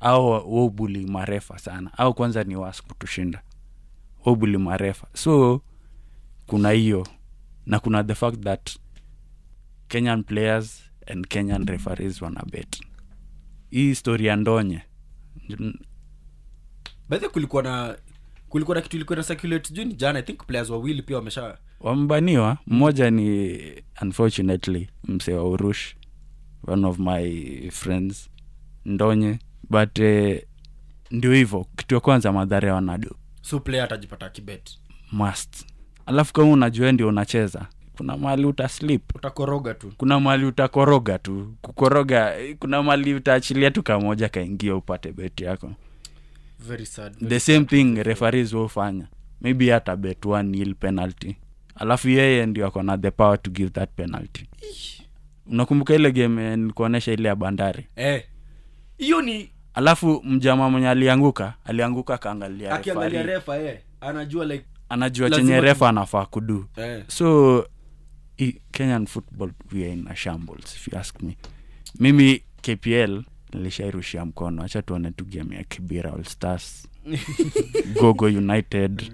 [0.00, 1.90] au wobuli marefa sana.
[1.98, 3.42] Au kwanza ni was kutushinda.
[4.24, 5.06] Wobuli marefa.
[5.14, 5.60] So
[6.46, 7.06] kuna hiyo.
[7.66, 8.76] Na kuna the fact that
[9.88, 12.80] kenyan players and kenyan referees wanabet
[13.70, 14.82] hii story ya ndonye.
[17.08, 17.98] Bahe kulikuwa na
[18.48, 21.58] kulikuwa na kitu ilikuwa na circulate juu ni jana i think players wawili pia wamesha
[21.80, 23.58] wamebaniwa mmoja ni
[24.02, 25.94] unfortunately mse wa urush.
[26.66, 28.30] One of my friends.
[28.84, 29.38] Ndonye
[29.70, 30.42] but eh,
[31.10, 34.78] ndio hivyo kitu ya kwanza madhara ya wanado so player atajipata kibet.
[35.12, 35.66] Must.
[36.06, 37.66] Alafu kama unajua ndio unacheza
[37.96, 39.92] kuna mali utaslip utakoroga tu.
[39.96, 41.54] Kuna mahali utakoroga tu.
[41.62, 45.72] Kukoroga eh, kuna mali utaachilia tu kamoja kaingia upate beti yako.
[46.58, 49.08] Very sad very the same thing referees hufanya.
[49.40, 51.36] Maybe hata bet one nil penalty.
[51.74, 54.46] Alafu yeye ndio ako na the power to give that penalty.
[55.46, 57.86] Unakumbuka ile game eh, nilikuonyesha ile ya bandari?
[57.96, 58.24] Eh.
[59.24, 65.88] Ni alafu mjama mwenye alianguka alianguka akaangalia akiangalia refa eh anajua like anajua chenye refa
[65.88, 66.66] anafaa kudu.
[66.76, 67.04] Eh.
[67.08, 67.66] so
[68.38, 71.36] i, kenyan football we are in a shambles if you ask me.
[72.00, 73.22] Mimi kpl
[73.52, 74.62] nilishairushia mkono.
[74.62, 76.88] Acha tuone tu game ya kibira all stars.
[78.00, 79.12] Gogo united.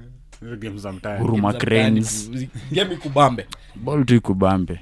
[1.18, 2.30] Huruma cranes.
[2.72, 3.46] Game ikubambe.
[3.74, 4.80] Bol tu ikubambe.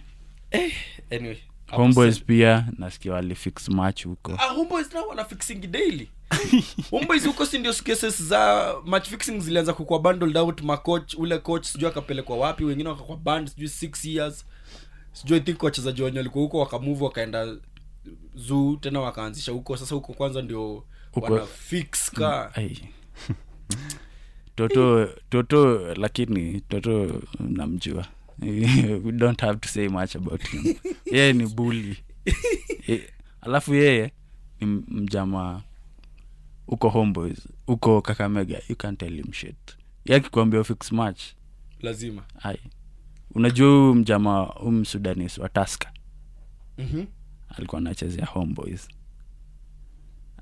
[1.11, 1.37] Anyway.
[1.37, 4.33] hapo homeboys pia nasikia walifix match huko.
[4.39, 5.27] Ah, homeboys nao wana
[5.71, 6.11] daily.
[6.91, 11.67] Homeboys huko si ndio cases za match fixing zilianza kukua bundled out macoach ule coach
[11.67, 14.47] sijui akapelekwa wapi wengine wakakwa band sijui six years.
[15.13, 17.57] Sijui think wachezaji wenye walikuwa huko wakamove wakaenda
[18.35, 19.77] zoo tena wakaanzisha huko.
[19.77, 20.85] Sasa huko kwanza ndio
[21.17, 22.53] wanafix ka.
[24.57, 28.07] Toto toto lakini toto namjua
[29.05, 30.75] we don't have to say much about him.
[31.13, 31.97] Yeye ni buli
[33.41, 34.13] alafu yeye
[34.61, 35.63] ni mjama
[36.69, 37.49] uko homeboys.
[37.67, 38.61] Uko kakamega.
[38.69, 39.77] You can tell him shit.
[40.05, 41.23] Yakikuambia fix match.
[41.81, 42.23] Lazima.
[42.43, 42.59] Ai
[43.35, 45.93] unajua huyu mjama um sudanis wa taska
[46.79, 47.07] mm-hmm.
[47.49, 48.89] alikuwa anachezea homeboys.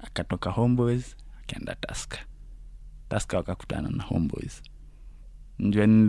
[0.03, 2.19] Akatoka homeboys akaenda taska
[3.09, 4.63] taska wakakutana na homeboys
[5.61, 6.09] njua nini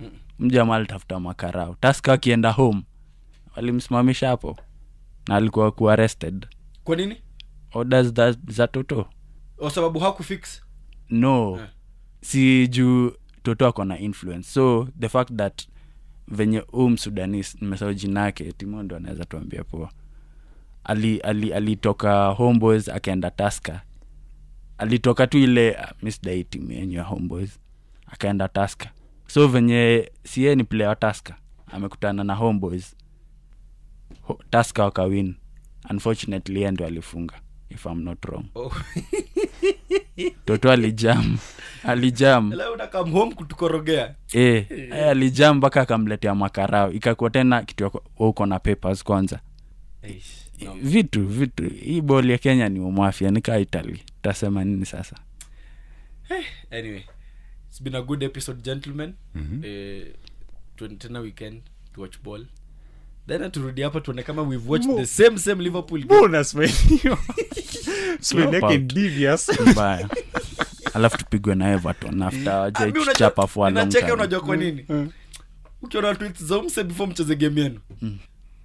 [0.00, 0.10] Mm.
[0.38, 1.76] mjama alitafuta makarao.
[1.80, 2.82] Taska akienda home
[3.56, 4.56] walimsimamisha hapo
[5.28, 6.46] na alikuwa ku arrested.
[6.84, 7.16] Kwa nini?
[7.72, 9.06] Orders za, za toto.
[9.56, 10.62] Kwa sababu hakufix?
[11.10, 11.50] No.
[11.56, 11.68] Yeah.
[12.22, 13.12] si juu
[13.42, 14.48] toto ako na influence.
[14.50, 15.68] So the fact that
[16.28, 19.90] venye huu msudanis nimesahau jina yake timo ndo anaweza tuambia poa.
[20.84, 23.82] Alitoka ali, alitoka homeboys akaenda taska
[24.78, 27.58] alitoka tu ile uh, misdai yenyu ya homeboys
[28.12, 28.90] akaenda taska
[29.26, 31.34] so venye sie ni player taska
[31.72, 32.96] amekutana na homeboys.
[34.22, 35.34] Ho, taska wakawin
[35.90, 37.34] unfortunately yeye ndo alifunga
[37.70, 38.44] if I'm not wrong.
[38.54, 38.72] Oh.
[40.44, 41.38] toto alijam
[41.84, 42.52] alijam.
[43.36, 44.14] Kutukorogea.
[44.34, 44.66] E,
[45.08, 46.92] alijam mpaka akamletea makarao.
[46.92, 49.40] Ikakuwa tena kitu uko na papers kwanza.
[50.64, 50.74] No.
[50.82, 51.68] vitu vitu.
[51.68, 54.02] Hii boli ya kenya ni umwafya nikaa italy.
[54.22, 55.16] Tasema nini sasa?
[56.70, 57.02] Anyway
[57.80, 59.14] it's been a good episode gentlemen.
[59.34, 59.58] Mm -hmm.
[59.58, 61.62] uh, tena weekend
[61.94, 62.46] to watch ball.
[63.26, 66.04] Then turudi hapa tuone kama we've watched Mo- the same same liverpool
[68.78, 69.48] devious.
[69.72, 70.08] Mbaya.
[70.94, 72.92] Alafu tupigwe na everton after Ah, mi
[74.14, 74.86] unajua- kwa nini?
[75.82, 77.80] Ukiona tweets za umse before mcheze game yenu.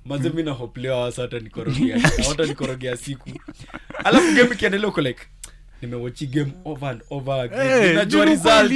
[0.05, 3.29] Maze mi nahoplewa wasa hata nikorogea hata nikorogea siku.
[4.03, 5.21] Alafu game ikiendelea uko like
[5.81, 7.97] nimewachi game over and over again.
[7.97, 8.71] Eh, result.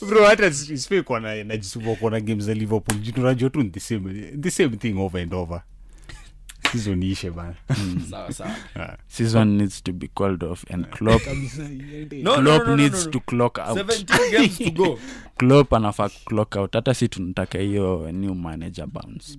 [0.08, 2.98] bro hata spe kwana najisumbua kuona games za liverpool.
[3.00, 5.62] Juu tunajua tu ni the same, the same thing over and over.
[6.72, 7.54] Season ishe bana.
[8.10, 8.98] Sawa sawa.
[9.08, 13.12] Season needs to be called off and clop no, no, no, no, no, needs no.
[13.12, 13.76] to clock out.
[13.76, 14.98] 17 games to go.
[15.38, 16.72] Clop anafaa clock out.
[16.72, 19.38] Hata si tunataka hiyo new manager bounce.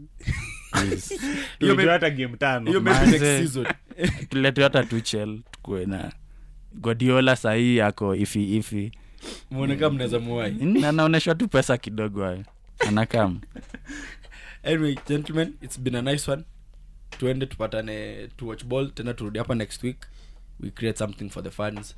[1.60, 2.66] Hiyo hata game tano.
[2.68, 3.68] hiyo next season.
[4.30, 6.12] tulete hata tuchel tukue na
[6.74, 8.92] godiola sahii yako ifi ifi.
[9.52, 12.44] Muone kama mnaweza muwai na tu pesa kidogo hayo.
[12.88, 13.42] Anakam
[14.64, 16.44] anyway gentlemen it's been a nice one.
[17.20, 19.98] Tuende tupatane to watch ball tena turudi hapa next week.
[20.60, 21.96] We create something for the fans.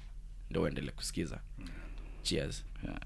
[0.49, 1.39] Ndo uendele kusikiza.
[2.23, 2.65] Cheers.
[2.83, 2.99] Yeah.